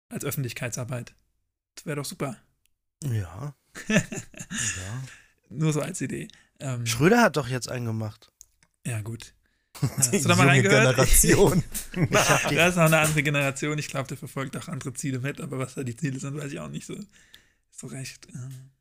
Als 0.09 0.23
Öffentlichkeitsarbeit. 0.23 1.13
Das 1.75 1.85
wäre 1.85 1.97
doch 1.97 2.05
super. 2.05 2.37
Ja. 3.03 3.55
ja. 3.89 5.03
Nur 5.49 5.73
so 5.73 5.81
als 5.81 5.99
Idee. 6.01 6.29
Ähm, 6.63 6.85
Schröder 6.85 7.21
hat 7.21 7.35
doch 7.35 7.49
jetzt 7.49 7.69
einen 7.69 7.85
gemacht. 7.85 8.31
Ja, 8.87 9.01
gut. 9.01 9.33
Hast 9.97 10.13
du 10.13 10.27
da 10.27 10.35
mal 10.35 10.47
reingehört? 10.47 10.95
Generation. 10.95 11.61
das 12.09 12.53
ist 12.53 12.77
noch 12.77 12.85
eine 12.85 12.99
andere 12.99 13.21
Generation. 13.21 13.77
Ich 13.77 13.89
glaube, 13.89 14.07
der 14.07 14.17
verfolgt 14.17 14.55
auch 14.55 14.69
andere 14.69 14.93
Ziele 14.93 15.19
mit, 15.19 15.41
aber 15.41 15.59
was 15.59 15.75
da 15.75 15.83
die 15.83 15.95
Ziele 15.95 16.19
sind, 16.19 16.37
weiß 16.37 16.51
ich 16.53 16.59
auch 16.59 16.69
nicht 16.69 16.85
so, 16.85 16.95
so 17.69 17.87
recht. 17.87 18.27
Ähm. 18.33 18.71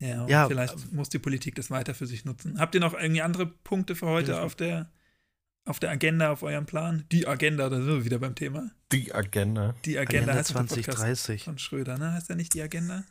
Ja, 0.00 0.26
ja 0.26 0.48
vielleicht 0.48 0.74
äh, 0.74 0.94
muss 0.94 1.10
die 1.10 1.20
Politik 1.20 1.54
das 1.54 1.70
weiter 1.70 1.94
für 1.94 2.08
sich 2.08 2.24
nutzen. 2.24 2.58
Habt 2.58 2.74
ihr 2.74 2.80
noch 2.80 2.94
irgendwie 2.94 3.22
andere 3.22 3.46
Punkte 3.46 3.94
für 3.94 4.06
heute 4.06 4.40
auf 4.40 4.56
der, 4.56 4.90
auf 5.64 5.78
der 5.78 5.90
Agenda, 5.90 6.32
auf 6.32 6.42
eurem 6.42 6.66
Plan? 6.66 7.04
Die 7.12 7.28
Agenda, 7.28 7.68
da 7.70 7.76
sind 7.76 7.86
wir 7.86 8.04
wieder 8.04 8.18
beim 8.18 8.34
Thema. 8.34 8.72
Die 8.90 9.14
Agenda. 9.14 9.76
Die 9.84 9.96
Agenda, 9.96 10.32
Agenda 10.32 10.34
heißt 10.34 10.48
2030. 10.48 11.44
Von 11.44 11.58
Schröder, 11.58 11.98
ne? 11.98 12.12
Heißt 12.12 12.28
ja 12.30 12.34
nicht 12.34 12.52
die 12.54 12.62
Agenda? 12.62 13.04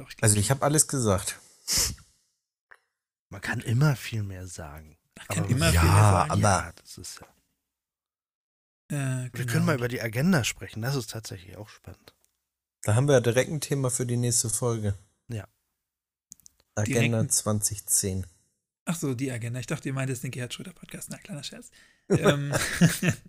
Doch, 0.00 0.08
ich 0.08 0.22
also 0.22 0.36
ich 0.38 0.50
habe 0.50 0.62
alles 0.62 0.88
gesagt. 0.88 1.38
Man 3.28 3.42
kann 3.42 3.60
immer 3.60 3.96
viel 3.96 4.22
mehr 4.22 4.46
sagen. 4.46 4.96
Man 5.14 5.26
kann 5.28 5.44
aber 5.44 5.50
immer 5.50 5.70
ja, 5.70 5.80
viel 5.82 5.90
mehr 5.90 6.00
sagen. 6.00 6.30
Aber 6.30 6.40
ja, 6.40 6.72
das 6.72 6.96
ist 6.96 7.20
ja. 7.20 7.26
Äh, 8.88 9.28
genau. 9.28 9.30
Wir 9.34 9.46
können 9.46 9.66
mal 9.66 9.74
über 9.74 9.88
die 9.88 10.00
Agenda 10.00 10.42
sprechen. 10.42 10.80
Das 10.80 10.96
ist 10.96 11.10
tatsächlich 11.10 11.58
auch 11.58 11.68
spannend. 11.68 12.14
Da 12.82 12.94
haben 12.94 13.08
wir 13.08 13.12
ja 13.12 13.20
direkt 13.20 13.50
ein 13.50 13.60
Thema 13.60 13.90
für 13.90 14.06
die 14.06 14.16
nächste 14.16 14.48
Folge. 14.48 14.94
Ja. 15.28 15.46
Agenda 16.76 17.18
Direkten. 17.18 17.28
2010. 17.28 18.26
Ach 18.86 18.96
so, 18.96 19.12
die 19.12 19.30
Agenda. 19.30 19.60
Ich 19.60 19.66
dachte, 19.66 19.86
ihr 19.90 19.92
meint 19.92 20.08
jetzt 20.08 20.24
den 20.24 20.30
Gerhard 20.30 20.54
Schröder 20.54 20.72
Podcast. 20.72 21.10
Na, 21.10 21.18
kleiner 21.18 21.42
Scherz. 21.42 21.70
ähm, 22.08 22.54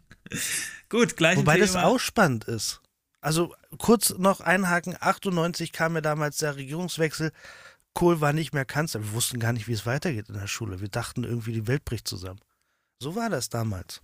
gut, 0.89 1.17
gleich. 1.17 1.37
Wobei 1.37 1.55
Thema. 1.55 1.65
das 1.65 1.75
auch 1.75 1.99
spannend 1.99 2.45
ist. 2.45 2.81
Also 3.21 3.55
kurz 3.77 4.15
noch 4.17 4.41
einhaken. 4.41 4.97
98 4.99 5.71
kam 5.71 5.95
ja 5.95 6.01
damals 6.01 6.37
der 6.37 6.55
Regierungswechsel. 6.55 7.31
Kohl 7.93 8.19
war 8.19 8.33
nicht 8.33 8.53
mehr 8.53 8.65
Kanzler. 8.65 9.03
Wir 9.03 9.13
wussten 9.13 9.39
gar 9.39 9.53
nicht, 9.53 9.67
wie 9.67 9.73
es 9.73 9.85
weitergeht 9.85 10.29
in 10.29 10.35
der 10.35 10.47
Schule. 10.47 10.81
Wir 10.81 10.89
dachten 10.89 11.23
irgendwie, 11.23 11.53
die 11.53 11.67
Welt 11.67 11.85
bricht 11.85 12.07
zusammen. 12.07 12.39
So 12.99 13.15
war 13.15 13.29
das 13.29 13.49
damals. 13.49 14.01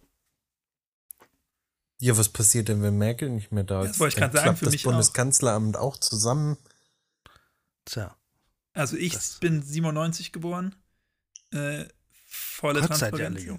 Ja, 1.99 2.15
was 2.15 2.29
passiert 2.29 2.67
denn, 2.67 2.83
wenn 2.83 2.97
Merkel 2.97 3.29
nicht 3.29 3.51
mehr 3.51 3.63
da 3.63 3.81
ist? 3.81 3.91
Das 3.91 3.99
wollte 3.99 4.15
ich 4.15 4.19
gerade 4.19 4.37
sagen, 4.37 4.57
für 4.57 4.65
das 4.65 4.73
mich 4.73 4.83
Bundeskanzleramt 4.83 5.77
auch. 5.77 5.95
auch 5.95 5.97
zusammen. 5.97 6.57
Tja. 7.85 8.15
Also 8.73 8.97
ich 8.97 9.13
das 9.13 9.39
bin 9.39 9.63
97 9.63 10.31
geboren. 10.31 10.75
Äh, 11.51 11.85
volle 12.27 12.81
Transparenz. 12.81 13.43
Ja, 13.43 13.57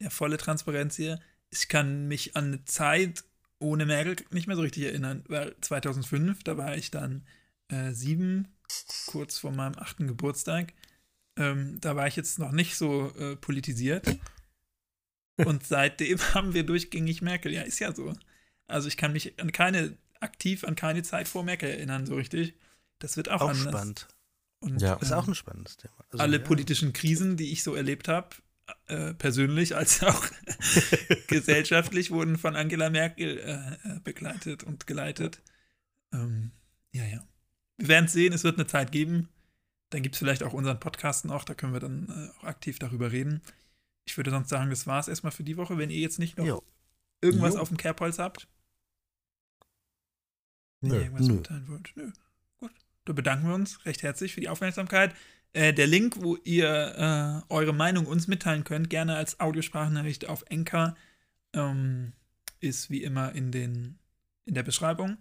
ja, 0.00 0.10
volle 0.10 0.36
Transparenz 0.36 0.96
hier. 0.96 1.20
Ich 1.50 1.68
kann 1.68 2.08
mich 2.08 2.34
an 2.34 2.46
eine 2.46 2.64
Zeit 2.64 3.24
ohne 3.58 3.86
Merkel 3.86 4.16
nicht 4.30 4.46
mehr 4.46 4.56
so 4.56 4.62
richtig 4.62 4.84
erinnern, 4.84 5.24
weil 5.28 5.56
2005, 5.60 6.42
da 6.44 6.56
war 6.56 6.76
ich 6.76 6.90
dann 6.90 7.26
äh, 7.68 7.92
sieben, 7.92 8.48
kurz 9.06 9.38
vor 9.38 9.52
meinem 9.52 9.78
achten 9.78 10.06
Geburtstag. 10.06 10.72
Ähm, 11.36 11.80
da 11.80 11.96
war 11.96 12.06
ich 12.06 12.16
jetzt 12.16 12.38
noch 12.38 12.52
nicht 12.52 12.76
so 12.76 13.12
äh, 13.16 13.36
politisiert. 13.36 14.18
Und 15.36 15.66
seitdem 15.66 16.18
haben 16.34 16.54
wir 16.54 16.64
durchgängig 16.64 17.22
Merkel. 17.22 17.52
Ja, 17.52 17.62
ist 17.62 17.78
ja 17.78 17.94
so. 17.94 18.14
Also 18.66 18.88
ich 18.88 18.96
kann 18.96 19.12
mich 19.12 19.40
an 19.40 19.52
keine, 19.52 19.96
aktiv 20.20 20.64
an 20.64 20.76
keine 20.76 21.02
Zeit 21.02 21.28
vor 21.28 21.44
Merkel 21.44 21.70
erinnern, 21.70 22.06
so 22.06 22.16
richtig. 22.16 22.54
Das 22.98 23.16
wird 23.16 23.28
auch, 23.30 23.40
auch 23.40 23.50
anders. 23.50 23.68
spannend. 23.68 24.08
Und, 24.60 24.82
ja. 24.82 24.94
ist 24.94 25.12
auch 25.12 25.28
ein 25.28 25.36
spannendes 25.36 25.76
Thema. 25.76 25.94
Also, 26.10 26.22
alle 26.22 26.38
ja. 26.38 26.42
politischen 26.42 26.92
Krisen, 26.92 27.36
die 27.36 27.52
ich 27.52 27.62
so 27.62 27.74
erlebt 27.74 28.08
habe, 28.08 28.28
äh, 28.86 29.14
persönlich 29.14 29.76
als 29.76 30.02
auch 30.02 30.26
gesellschaftlich, 31.26 32.10
wurden 32.10 32.38
von 32.38 32.56
Angela 32.56 32.90
Merkel 32.90 33.38
äh, 33.38 33.88
äh, 33.88 34.00
begleitet 34.00 34.64
und 34.64 34.86
geleitet. 34.86 35.42
Ähm, 36.12 36.52
ja, 36.92 37.04
ja. 37.04 37.26
Wir 37.76 37.88
werden 37.88 38.06
es 38.06 38.12
sehen, 38.12 38.32
es 38.32 38.44
wird 38.44 38.58
eine 38.58 38.66
Zeit 38.66 38.92
geben. 38.92 39.28
Dann 39.90 40.02
gibt 40.02 40.14
es 40.14 40.18
vielleicht 40.18 40.42
auch 40.42 40.52
unseren 40.52 40.80
Podcast 40.80 41.24
noch, 41.24 41.44
da 41.44 41.54
können 41.54 41.72
wir 41.72 41.80
dann 41.80 42.08
äh, 42.08 42.38
auch 42.38 42.44
aktiv 42.44 42.78
darüber 42.78 43.12
reden. 43.12 43.42
Ich 44.04 44.16
würde 44.16 44.30
sonst 44.30 44.48
sagen, 44.48 44.70
das 44.70 44.86
war 44.86 45.00
es 45.00 45.08
erstmal 45.08 45.32
für 45.32 45.44
die 45.44 45.56
Woche, 45.56 45.78
wenn 45.78 45.90
ihr 45.90 46.00
jetzt 46.00 46.18
nicht 46.18 46.38
noch 46.38 46.46
jo. 46.46 46.62
irgendwas 47.20 47.54
jo. 47.54 47.60
auf 47.60 47.68
dem 47.68 47.76
Kerbholz 47.76 48.18
habt. 48.18 48.48
Nö. 50.80 50.96
irgendwas 50.96 51.28
mitteilen 51.28 51.68
wollt. 51.68 51.92
Nö. 51.96 52.10
Gut. 52.58 52.72
Da 53.04 53.12
bedanken 53.12 53.48
wir 53.48 53.54
uns 53.54 53.84
recht 53.84 54.02
herzlich 54.02 54.34
für 54.34 54.40
die 54.40 54.48
Aufmerksamkeit. 54.48 55.14
Äh, 55.52 55.72
der 55.72 55.86
Link, 55.86 56.16
wo 56.22 56.36
ihr 56.44 57.44
äh, 57.48 57.52
eure 57.52 57.72
Meinung 57.72 58.06
uns 58.06 58.28
mitteilen 58.28 58.64
könnt, 58.64 58.90
gerne 58.90 59.16
als 59.16 59.40
Audiosprachnachricht 59.40 60.28
auf 60.28 60.44
Enka, 60.48 60.96
ähm, 61.54 62.12
ist 62.60 62.90
wie 62.90 63.02
immer 63.02 63.32
in, 63.32 63.50
den, 63.50 63.98
in 64.44 64.54
der 64.54 64.62
Beschreibung. 64.62 65.18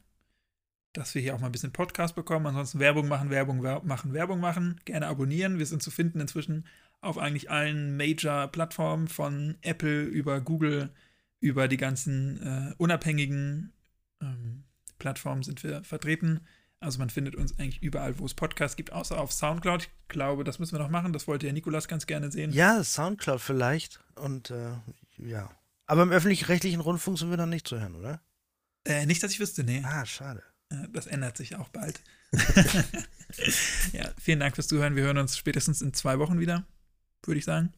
Dass 0.94 1.14
wir 1.14 1.22
hier 1.22 1.36
auch 1.36 1.40
mal 1.40 1.48
ein 1.48 1.52
bisschen 1.52 1.74
Podcast 1.74 2.16
bekommen. 2.16 2.48
Ansonsten 2.48 2.80
Werbung 2.80 3.08
machen, 3.08 3.30
Werbung 3.30 3.62
machen, 3.62 4.14
Werbung 4.14 4.40
machen. 4.40 4.82
Gerne 4.86 5.08
abonnieren. 5.08 5.60
Wir 5.60 5.66
sind 5.66 5.84
zu 5.84 5.92
finden 5.92 6.20
inzwischen 6.20 6.66
auf 7.02 7.18
eigentlich 7.18 7.52
allen 7.52 7.96
Major-Plattformen 7.96 9.08
von 9.08 9.58
Apple 9.62 10.04
über 10.04 10.42
Google, 10.42 10.90
über 11.40 11.68
die 11.68 11.78
ganzen 11.78 12.42
äh, 12.42 12.74
unabhängigen 12.78 13.74
ähm, 14.22 14.64
Plattformen 14.98 15.44
sind 15.44 15.64
wir 15.64 15.84
vertreten. 15.84 16.42
Also 16.80 17.00
man 17.00 17.10
findet 17.10 17.36
uns 17.36 17.58
eigentlich 17.58 17.82
überall, 17.82 18.20
wo 18.20 18.26
es 18.26 18.34
Podcasts 18.34 18.76
gibt, 18.76 18.92
außer 18.92 19.20
auf 19.20 19.32
Soundcloud. 19.32 19.84
Ich 19.84 19.90
glaube, 20.08 20.44
das 20.44 20.60
müssen 20.60 20.74
wir 20.74 20.80
noch 20.80 20.90
machen. 20.90 21.12
Das 21.12 21.28
wollte 21.28 21.48
ja 21.48 21.54
Nikolas 21.54 21.88
ganz 21.88 22.06
gerne 22.06 22.32
sehen. 22.32 22.52
Ja, 22.52 22.84
Soundcloud 22.84 23.42
vielleicht. 23.42 24.00
Und 24.16 24.52
äh, 24.52 24.74
ja. 25.18 25.50
Aber 25.88 26.04
im 26.04 26.12
öffentlich-rechtlichen 26.12 26.82
Rundfunk 26.82 27.18
sind 27.18 27.30
wir 27.30 27.38
noch 27.38 27.48
nicht 27.48 27.68
zu 27.68 27.80
hören, 27.80 27.96
oder? 27.96 28.22
Äh, 28.86 29.06
nicht, 29.06 29.24
dass 29.24 29.32
ich 29.32 29.40
wüsste, 29.40 29.64
nee. 29.64 29.82
Ah, 29.84 30.06
schade. 30.06 30.44
Äh, 30.70 30.88
das 30.92 31.08
ändert 31.08 31.38
sich 31.38 31.56
auch 31.56 31.70
bald. 31.70 32.00
ja, 33.94 34.12
vielen 34.20 34.40
Dank 34.40 34.56
fürs 34.56 34.68
Zuhören. 34.68 34.96
Wir 34.96 35.04
hören 35.04 35.18
uns 35.18 35.38
spätestens 35.38 35.82
in 35.82 35.94
zwei 35.94 36.20
Wochen 36.20 36.40
wieder, 36.40 36.66
würde 37.24 37.40
ich 37.40 37.46
sagen. 37.46 37.74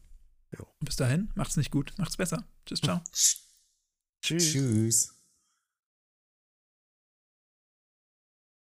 Jo. 0.56 0.66
Bis 0.80 0.96
dahin, 0.96 1.30
macht's 1.34 1.56
nicht 1.56 1.70
gut, 1.70 1.94
macht's 1.96 2.16
besser. 2.16 2.44
Tschüss, 2.66 2.80
ciao. 2.80 3.00
Tschüss. 3.12 4.52
Tschüss. 4.52 5.19